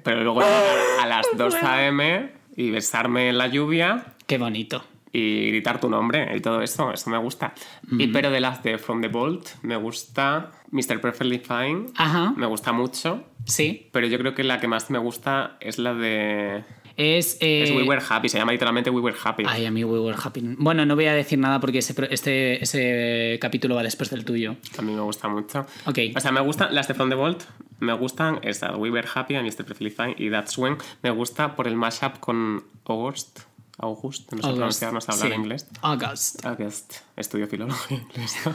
Pero 0.04 0.24
luego 0.24 0.42
a 1.02 1.06
las 1.06 1.26
2 1.38 1.56
a.m. 1.62 2.32
y 2.56 2.70
besarme 2.72 3.30
en 3.30 3.38
la 3.38 3.48
lluvia 3.48 4.14
Qué 4.28 4.38
bonito. 4.38 4.84
y 5.12 5.48
gritar 5.50 5.80
tu 5.80 5.90
nombre 5.90 6.36
y 6.36 6.42
todo 6.42 6.62
eso, 6.62 6.92
eso 6.92 7.10
me 7.10 7.18
gusta. 7.18 7.54
Y 7.92 8.08
pero 8.08 8.32
de 8.32 8.40
las 8.40 8.62
de 8.64 8.78
From 8.78 9.02
the 9.02 9.08
Vault 9.08 9.48
me 9.62 9.76
gusta 9.78 10.52
Mr. 10.72 11.00
Perfectly 11.00 11.40
Fine, 11.40 11.88
Ajá. 11.96 12.34
me 12.36 12.46
gusta 12.48 12.72
mucho, 12.72 13.24
Sí. 13.46 13.90
pero 13.92 14.08
yo 14.08 14.18
creo 14.18 14.34
que 14.36 14.44
la 14.44 14.60
que 14.60 14.68
más 14.68 14.90
me 14.90 14.98
gusta 15.00 15.58
es 15.60 15.78
la 15.78 15.94
de... 15.94 16.64
Es. 16.98 17.38
eh, 17.42 17.64
Es 17.64 17.72
We 17.72 17.84
Were 17.84 18.02
Happy, 18.08 18.30
se 18.30 18.38
llama 18.38 18.52
literalmente 18.52 18.90
We 18.90 19.02
Were 19.02 19.18
Happy. 19.24 19.44
Ay, 19.48 19.66
a 19.66 19.72
mí 19.72 19.84
We 19.84 20.00
Were 20.00 20.18
Happy. 20.22 20.42
Bueno, 20.58 20.86
no 20.86 20.96
voy 20.96 21.06
a 21.06 21.14
decir 21.14 21.38
nada 21.40 21.60
porque 21.60 21.80
ese, 21.80 21.94
este, 22.10 22.64
ese 22.64 23.38
capítulo 23.42 23.76
va 23.76 23.84
después 23.84 24.10
del 24.10 24.24
tuyo. 24.26 24.56
A 24.78 24.82
mí 24.82 24.94
me 24.94 25.02
gusta 25.02 25.28
mucho. 25.28 25.66
Ok. 25.86 26.00
O 26.16 26.20
sea, 26.20 26.32
me 26.32 26.42
gustan 26.42 26.74
las 26.74 26.88
de 26.88 26.94
From 26.94 27.10
the 27.10 27.16
Vault, 27.16 27.44
me 27.80 27.94
gustan 27.94 28.40
esa 28.44 28.76
We 28.78 28.90
Were 28.92 29.08
Happy, 29.14 29.36
and 29.36 29.46
Mr. 29.46 29.66
Perfectly 29.66 29.90
Fine 29.90 30.16
y 30.18 30.30
That's 30.30 30.58
When. 30.58 30.78
Me 31.04 31.10
gusta 31.12 31.56
por 31.56 31.68
el 31.68 31.76
mashup 31.76 32.20
con 32.20 32.64
August. 32.86 33.40
August, 33.78 34.32
no 34.32 34.38
sé 34.38 34.48
August, 34.48 34.58
pronunciar, 34.58 34.94
no 34.94 35.02
sé 35.02 35.12
hablar 35.12 35.28
sí. 35.28 35.34
inglés. 35.36 35.68
August. 35.82 36.46
August, 36.46 36.94
estudio 37.18 37.46
filología 37.46 37.98
inglesa. 37.98 38.54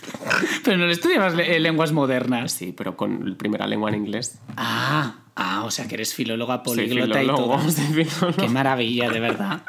Pero 0.64 0.76
no 0.76 0.86
le 0.86 0.92
estudiabas 0.92 1.34
eh, 1.38 1.60
lenguas 1.60 1.92
modernas. 1.92 2.50
sí, 2.50 2.72
pero 2.76 2.96
con 2.96 3.36
primera 3.36 3.68
lengua 3.68 3.90
en 3.90 3.94
inglés. 3.96 4.40
Ah, 4.56 5.18
ah, 5.36 5.64
o 5.64 5.70
sea 5.70 5.86
que 5.86 5.94
eres 5.94 6.14
filóloga 6.14 6.62
Soy 6.64 6.76
políglota 6.76 7.22
y 7.22 7.26
filólogo, 7.26 7.58
todo. 7.58 8.36
Qué 8.36 8.48
maravilla, 8.48 9.08
de 9.10 9.20
verdad. 9.20 9.62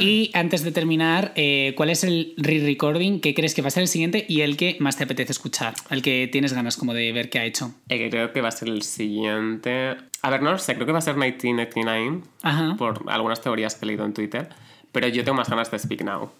Y 0.00 0.30
antes 0.34 0.62
de 0.64 0.72
terminar, 0.72 1.32
eh, 1.36 1.72
¿cuál 1.76 1.90
es 1.90 2.04
el 2.04 2.34
re-recording 2.36 3.20
que 3.20 3.34
crees 3.34 3.54
que 3.54 3.62
va 3.62 3.68
a 3.68 3.70
ser 3.70 3.82
el 3.82 3.88
siguiente 3.88 4.26
y 4.28 4.42
el 4.42 4.56
que 4.56 4.76
más 4.80 4.96
te 4.96 5.04
apetece 5.04 5.32
escuchar? 5.32 5.74
El 5.90 6.02
que 6.02 6.28
tienes 6.30 6.52
ganas 6.52 6.76
como 6.76 6.92
de 6.94 7.12
ver 7.12 7.30
qué 7.30 7.38
ha 7.38 7.44
hecho. 7.44 7.72
Eh, 7.88 7.98
que 7.98 8.10
creo 8.10 8.32
que 8.32 8.40
va 8.40 8.48
a 8.48 8.52
ser 8.52 8.68
el 8.68 8.82
siguiente. 8.82 9.96
A 10.22 10.30
ver, 10.30 10.42
no 10.42 10.52
lo 10.52 10.58
sé, 10.58 10.74
creo 10.74 10.86
que 10.86 10.92
va 10.92 10.98
a 10.98 11.02
ser 11.02 11.14
1999, 11.14 12.22
Ajá. 12.42 12.76
por 12.76 13.04
algunas 13.08 13.40
teorías 13.40 13.74
que 13.74 13.84
he 13.84 13.88
leído 13.88 14.04
en 14.04 14.12
Twitter. 14.14 14.48
Pero 14.92 15.08
yo 15.08 15.24
tengo 15.24 15.36
más 15.36 15.48
ganas 15.48 15.70
de 15.70 15.78
Speak 15.78 16.02
Now. 16.02 16.30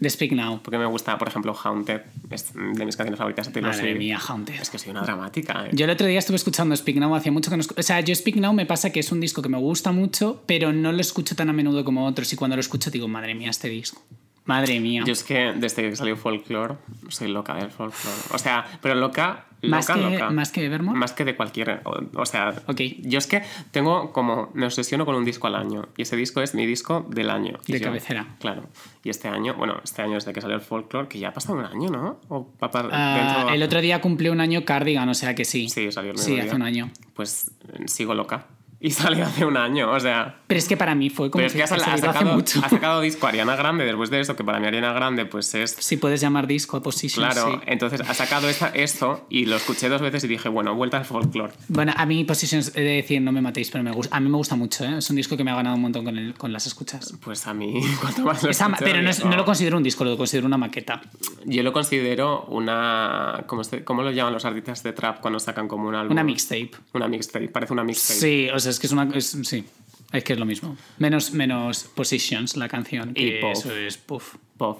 The 0.00 0.10
Speak 0.10 0.32
Now. 0.32 0.60
Porque 0.62 0.78
me 0.78 0.86
gusta, 0.86 1.18
por 1.18 1.28
ejemplo, 1.28 1.54
Haunted, 1.54 2.02
es 2.30 2.52
de 2.54 2.86
mis 2.86 2.96
canciones 2.96 3.18
favoritas 3.18 3.52
de 3.52 3.60
Madre 3.60 3.78
Swift. 3.78 3.98
mía, 3.98 4.18
Haunted. 4.18 4.54
Es 4.54 4.70
que 4.70 4.78
soy 4.78 4.90
una 4.90 5.02
dramática, 5.02 5.66
¿eh? 5.66 5.70
Yo 5.72 5.84
el 5.84 5.90
otro 5.90 6.06
día 6.06 6.18
estuve 6.18 6.36
escuchando 6.36 6.76
Speak 6.76 6.98
Now, 6.98 7.14
hacía 7.14 7.32
mucho 7.32 7.50
que 7.50 7.56
no... 7.56 7.64
O 7.76 7.82
sea, 7.82 8.00
yo 8.00 8.14
Speak 8.14 8.36
Now 8.36 8.52
me 8.52 8.66
pasa 8.66 8.90
que 8.90 9.00
es 9.00 9.10
un 9.10 9.20
disco 9.20 9.42
que 9.42 9.48
me 9.48 9.58
gusta 9.58 9.90
mucho, 9.92 10.42
pero 10.46 10.72
no 10.72 10.92
lo 10.92 11.00
escucho 11.00 11.34
tan 11.34 11.48
a 11.50 11.52
menudo 11.52 11.84
como 11.84 12.06
otros. 12.06 12.32
Y 12.32 12.36
cuando 12.36 12.56
lo 12.56 12.60
escucho 12.60 12.90
digo, 12.90 13.08
madre 13.08 13.34
mía, 13.34 13.50
este 13.50 13.68
disco. 13.68 14.02
Madre 14.48 14.80
mía. 14.80 15.02
Yo 15.06 15.12
es 15.12 15.22
que 15.22 15.52
desde 15.54 15.82
que 15.90 15.94
salió 15.94 16.16
Folklore, 16.16 16.74
soy 17.08 17.28
loca 17.28 17.54
del 17.54 17.70
folklore. 17.70 18.16
O 18.32 18.38
sea, 18.38 18.64
pero 18.82 18.94
loca, 18.94 19.44
loca, 19.60 19.76
¿Más 19.76 19.86
que- 19.86 20.00
loca. 20.00 20.30
más 20.30 20.50
que 20.52 20.64
Evermore? 20.64 20.98
Más 20.98 21.12
que 21.12 21.24
de 21.26 21.36
cualquier... 21.36 21.82
O, 21.84 22.00
o 22.20 22.24
sea, 22.26 22.54
Ok. 22.66 22.80
yo 23.02 23.18
es 23.18 23.26
que 23.26 23.42
tengo 23.72 24.10
como... 24.12 24.50
Me 24.54 24.64
obsesiono 24.64 25.04
con 25.04 25.14
un 25.16 25.24
disco 25.26 25.46
al 25.48 25.54
año. 25.54 25.88
Y 25.98 26.02
ese 26.02 26.16
disco 26.16 26.40
es 26.40 26.54
mi 26.54 26.64
disco 26.64 27.06
del 27.10 27.28
año. 27.28 27.58
De 27.66 27.78
yo- 27.78 27.84
cabecera. 27.86 28.26
Claro. 28.40 28.62
Y 29.04 29.10
este 29.10 29.28
año, 29.28 29.52
bueno, 29.54 29.80
este 29.84 30.00
año 30.00 30.14
desde 30.14 30.32
que 30.32 30.40
salió 30.40 30.56
el 30.56 30.62
Folklore, 30.62 31.08
que 31.08 31.18
ya 31.18 31.28
ha 31.28 31.32
pasado 31.34 31.58
un 31.58 31.66
año, 31.66 31.90
¿no? 31.90 32.18
O 32.28 32.48
para 32.58 32.88
Ah, 32.90 33.34
dentro... 33.36 33.54
el 33.54 33.62
otro 33.62 33.80
día 33.82 34.00
cumplió 34.00 34.32
un 34.32 34.40
año 34.40 34.64
Cardigan, 34.64 35.08
o 35.10 35.14
sea 35.14 35.34
que 35.34 35.44
sí. 35.44 35.68
Sí, 35.68 35.92
salió 35.92 36.12
el 36.12 36.16
mismo 36.16 36.26
Sí, 36.26 36.34
día. 36.36 36.44
hace 36.44 36.56
un 36.56 36.62
año. 36.62 36.90
Pues 37.14 37.50
eh, 37.74 37.82
sigo 37.86 38.14
loca. 38.14 38.46
Y 38.80 38.92
salió 38.92 39.24
hace 39.24 39.44
un 39.44 39.56
año, 39.56 39.90
o 39.90 39.98
sea... 39.98 40.36
Pero 40.46 40.58
es 40.58 40.68
que 40.68 40.76
para 40.76 40.94
mí 40.94 41.10
fue 41.10 41.30
como 41.32 41.40
Pero 41.40 41.46
es 41.48 41.52
que 41.52 41.62
ha, 41.62 41.64
hace 41.64 42.00
sacado, 42.00 42.32
mucho. 42.36 42.60
ha 42.64 42.68
sacado 42.68 43.00
disco 43.00 43.26
Ariana 43.26 43.56
Grande 43.56 43.84
después 43.84 44.08
de 44.08 44.20
eso, 44.20 44.36
que 44.36 44.44
para 44.44 44.60
mí 44.60 44.68
Ariana 44.68 44.92
Grande 44.92 45.26
pues 45.26 45.52
es... 45.56 45.72
Si 45.80 45.96
puedes 45.96 46.20
llamar 46.20 46.46
disco 46.46 46.76
a 46.76 46.82
Position, 46.82 47.24
Claro, 47.28 47.50
sí. 47.54 47.58
entonces 47.66 48.00
ha 48.08 48.14
sacado 48.14 48.48
esta, 48.48 48.68
esto 48.68 49.26
y 49.30 49.46
lo 49.46 49.56
escuché 49.56 49.88
dos 49.88 50.00
veces 50.00 50.22
y 50.22 50.28
dije, 50.28 50.48
bueno, 50.48 50.76
vuelta 50.76 50.96
al 50.98 51.04
folclore. 51.04 51.52
Bueno, 51.66 51.92
a 51.96 52.06
mí 52.06 52.22
Positions, 52.22 52.70
he 52.76 52.80
de 52.82 52.92
decir, 53.02 53.20
no 53.20 53.32
me 53.32 53.40
matéis, 53.40 53.68
pero 53.72 53.82
me 53.82 53.90
gusta, 53.90 54.16
a 54.16 54.20
mí 54.20 54.28
me 54.30 54.36
gusta 54.36 54.54
mucho, 54.54 54.84
¿eh? 54.84 54.98
Es 54.98 55.10
un 55.10 55.16
disco 55.16 55.36
que 55.36 55.42
me 55.42 55.50
ha 55.50 55.56
ganado 55.56 55.74
un 55.74 55.82
montón 55.82 56.04
con, 56.04 56.16
el- 56.16 56.34
con 56.34 56.52
las 56.52 56.66
escuchas. 56.68 57.14
Pues 57.20 57.48
a 57.48 57.54
mí, 57.54 57.80
cuanto 58.00 58.22
más 58.22 58.44
lo 58.44 58.50
escucho, 58.50 58.70
pero 58.78 59.02
no, 59.02 59.10
es- 59.10 59.24
no 59.24 59.36
lo 59.36 59.44
considero 59.44 59.76
un 59.76 59.82
disco, 59.82 60.04
lo 60.04 60.16
considero 60.16 60.46
una 60.46 60.56
maqueta. 60.56 61.00
Yo 61.46 61.64
lo 61.64 61.72
considero 61.72 62.44
una... 62.44 63.42
¿cómo, 63.48 63.62
cómo 63.84 64.02
lo 64.02 64.12
llaman 64.12 64.34
los 64.34 64.44
artistas 64.44 64.84
de 64.84 64.92
trap 64.92 65.20
cuando 65.20 65.40
sacan 65.40 65.66
como 65.66 65.88
un 65.88 65.96
álbum? 65.96 66.12
Una 66.12 66.22
mixtape. 66.22 66.70
Una 66.94 67.08
mixtape, 67.08 67.48
parece 67.48 67.72
una 67.72 67.82
mixtape. 67.82 68.20
Sí, 68.20 68.48
o 68.54 68.58
sea, 68.60 68.67
es 68.68 68.78
que 68.78 68.86
es 68.86 68.92
una. 68.92 69.08
es- 69.14 69.36
sí, 69.42 69.64
es 70.12 70.24
que 70.24 70.32
es 70.34 70.38
lo 70.38 70.44
mismo. 70.46 70.76
Menos, 70.98 71.32
menos 71.32 71.84
Positions, 71.94 72.56
la 72.56 72.68
canción. 72.68 73.12
Y 73.14 73.32
Puff. 73.40 73.52
eso 73.52 73.74
es 73.76 73.96
Puff. 73.96 74.34
Puff. 74.56 74.78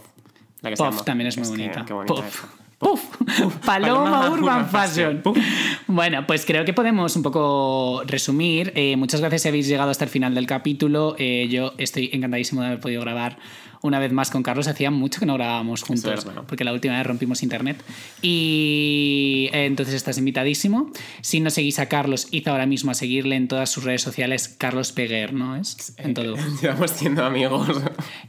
La 0.63 0.71
que 0.71 0.77
se 0.77 0.83
Puff 0.83 0.93
llama. 0.93 1.05
también 1.05 1.29
es 1.29 1.39
muy 1.39 1.49
bonita. 1.49 1.85
Puff. 1.85 2.45
Puff. 2.79 3.03
Paloma, 3.67 4.21
Paloma 4.21 4.31
Urban. 4.31 4.69
Fashion. 4.71 5.23
Bueno, 5.89 6.27
pues 6.27 6.45
creo 6.47 6.65
que 6.65 6.73
podemos 6.73 7.17
un 7.17 7.23
poco 7.25 8.03
resumir. 8.07 8.73
Eh, 8.77 8.97
muchas 8.97 9.21
gracias 9.21 9.43
si 9.43 9.49
habéis 9.49 9.67
llegado 9.67 9.91
hasta 9.91 10.05
el 10.05 10.11
final 10.11 10.35
del 10.35 10.47
capítulo. 10.47 11.17
Eh, 11.19 11.49
yo 11.51 11.75
estoy 11.79 12.11
encantadísimo 12.13 12.61
de 12.61 12.69
haber 12.69 12.81
podido 12.81 13.01
grabar 13.01 13.39
una 13.83 13.99
vez 13.99 14.13
más 14.13 14.31
con 14.31 14.43
Carlos. 14.43 14.69
Hacía 14.69 14.91
mucho 14.91 15.21
que 15.21 15.27
no 15.27 15.35
grabábamos 15.35 15.83
juntos, 15.83 16.27
porque 16.47 16.65
la 16.65 16.73
última 16.73 16.97
vez 16.97 17.07
rompimos 17.07 17.43
internet. 17.43 17.83
Y 18.23 19.51
eh, 19.53 19.67
entonces 19.67 19.95
estás 19.95 20.19
invitadísimo. 20.19 20.91
Si 21.21 21.41
no 21.41 21.51
seguís 21.51 21.79
a 21.79 21.87
Carlos, 21.87 22.29
id 22.31 22.47
ahora 22.49 22.67
mismo 22.67 22.91
a 22.91 22.95
seguirle 22.95 23.37
en 23.37 23.49
todas 23.49 23.71
sus 23.71 23.85
redes 23.85 24.03
sociales. 24.03 24.55
Carlos 24.59 24.93
Peguer, 24.93 25.33
¿no 25.33 25.57
es? 25.57 25.95
En 25.99 26.15
todo. 26.15 26.37
Llevamos 26.63 26.91
siendo 26.93 27.25
amigos. 27.25 27.69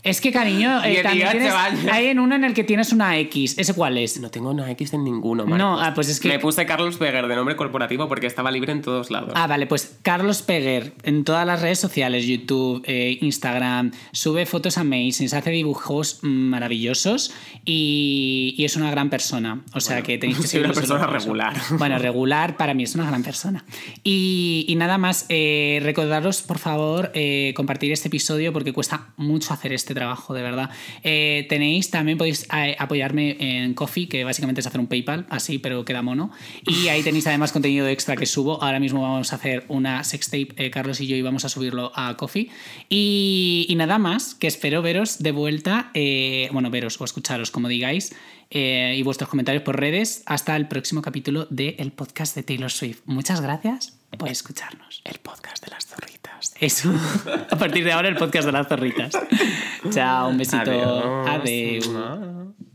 Es 0.03 0.21
que, 0.21 0.31
cariño, 0.31 0.83
eh, 0.83 1.01
también 1.03 1.29
18 1.29 1.31
tienes- 1.31 1.53
años. 1.53 1.85
hay 1.91 2.07
en 2.07 2.19
uno 2.19 2.35
en 2.35 2.43
el 2.43 2.53
que 2.53 2.63
tienes 2.63 2.91
una 2.91 3.17
X. 3.19 3.57
¿Ese 3.57 3.73
cuál 3.73 3.97
es? 3.97 4.19
No 4.19 4.29
tengo 4.31 4.51
una 4.51 4.69
X 4.71 4.93
en 4.93 5.03
ninguno, 5.03 5.43
Marcos. 5.45 5.57
No, 5.59 5.79
ah, 5.79 5.93
pues 5.93 6.09
es 6.09 6.19
que- 6.19 6.29
Me 6.29 6.39
puse 6.39 6.65
Carlos 6.65 6.97
Beger 6.99 7.27
de 7.27 7.35
nombre 7.35 7.55
corporativo 7.55 8.07
porque 8.07 8.27
estaba 8.27 8.51
libre 8.51 8.71
en 8.71 8.81
todos 8.81 9.11
lados. 9.11 9.33
Ah, 9.35 9.47
vale, 9.47 9.67
pues 9.67 9.97
Carlos 10.01 10.41
Peguer 10.41 10.93
en 11.03 11.23
todas 11.23 11.45
las 11.45 11.61
redes 11.61 11.79
sociales, 11.79 12.25
YouTube, 12.25 12.83
eh, 12.85 13.17
Instagram, 13.21 13.91
sube 14.11 14.45
fotos 14.45 14.77
amazing, 14.77 15.29
hace 15.39 15.51
dibujos 15.51 16.19
maravillosos 16.21 17.33
y, 17.65 18.55
y 18.57 18.65
es 18.65 18.75
una 18.75 18.91
gran 18.91 19.09
persona. 19.09 19.63
O 19.73 19.79
sea 19.79 20.01
que 20.01 20.17
tenéis 20.17 20.39
que 20.39 20.47
soy 20.47 20.61
una 20.61 20.73
persona 20.73 21.07
regular. 21.07 21.55
Bueno, 21.77 21.97
regular 21.97 22.57
para 22.57 22.73
mí 22.73 22.83
es 22.83 22.95
una 22.95 23.07
gran 23.07 23.23
persona. 23.23 23.65
Y, 24.03 24.65
y 24.67 24.75
nada 24.75 24.97
más, 24.97 25.25
eh, 25.29 25.79
recordaros 25.83 26.41
por 26.41 26.59
favor 26.59 27.11
eh, 27.13 27.53
compartir 27.55 27.91
este 27.91 28.07
episodio 28.07 28.53
porque 28.53 28.73
cuesta 28.73 29.09
mucho 29.17 29.53
hacer 29.53 29.73
este 29.73 29.93
trabajo, 29.93 30.33
de 30.33 30.41
verdad. 30.41 30.69
Eh, 31.03 31.45
tenéis, 31.49 31.89
también 31.89 32.17
podéis 32.17 32.47
apoyarme 32.77 33.37
en 33.39 33.73
Coffee, 33.73 34.07
que 34.07 34.23
básicamente 34.23 34.61
es 34.61 34.67
hacer 34.67 34.79
un 34.79 34.87
PayPal, 34.87 35.25
así, 35.29 35.59
pero 35.59 35.85
queda 35.85 36.01
mono. 36.01 36.31
Y 36.65 36.87
ahí 36.87 37.03
tenéis 37.03 37.27
además 37.27 37.51
contenido 37.51 37.87
extra 37.87 38.15
que 38.15 38.25
subo. 38.25 38.61
Ahora 38.61 38.79
mismo 38.79 39.01
vamos 39.01 39.33
a 39.33 39.35
hacer 39.35 39.65
una 39.67 40.03
sextape, 40.03 40.69
Carlos 40.71 40.99
y 41.01 41.07
yo, 41.07 41.15
y 41.15 41.21
vamos 41.21 41.45
a 41.45 41.49
subirlo 41.49 41.91
a 41.95 42.15
Coffee. 42.17 42.49
Y, 42.89 43.65
y 43.69 43.75
nada 43.75 43.97
más, 43.97 44.35
que 44.35 44.47
espero 44.47 44.81
veros 44.81 45.19
de 45.19 45.28
vuelta, 45.31 45.91
eh, 45.93 46.49
bueno, 46.51 46.69
veros 46.69 46.99
o 46.99 47.05
escucharos, 47.05 47.51
como 47.51 47.67
digáis, 47.67 48.15
eh, 48.49 48.95
y 48.97 49.03
vuestros 49.03 49.29
comentarios 49.29 49.63
por 49.63 49.79
redes 49.79 50.23
hasta 50.25 50.55
el 50.55 50.67
próximo 50.67 51.01
capítulo 51.01 51.45
del 51.49 51.91
podcast 51.91 52.35
de 52.35 52.43
Taylor 52.43 52.71
Swift. 52.71 53.01
Muchas 53.05 53.41
gracias 53.41 53.99
por 54.17 54.29
escucharnos. 54.29 55.01
El 55.05 55.19
podcast 55.19 55.63
de 55.63 55.71
las 55.71 55.85
zorritas. 55.85 56.53
Eso. 56.59 56.91
A 57.49 57.57
partir 57.57 57.83
de 57.83 57.91
ahora 57.91 58.09
el 58.09 58.15
podcast 58.15 58.45
de 58.45 58.51
las 58.51 58.67
zorritas. 58.67 59.13
Chao, 59.91 60.29
un 60.29 60.37
besito. 60.37 60.71
Adiós. 60.71 61.87
Adiós. 61.87 62.68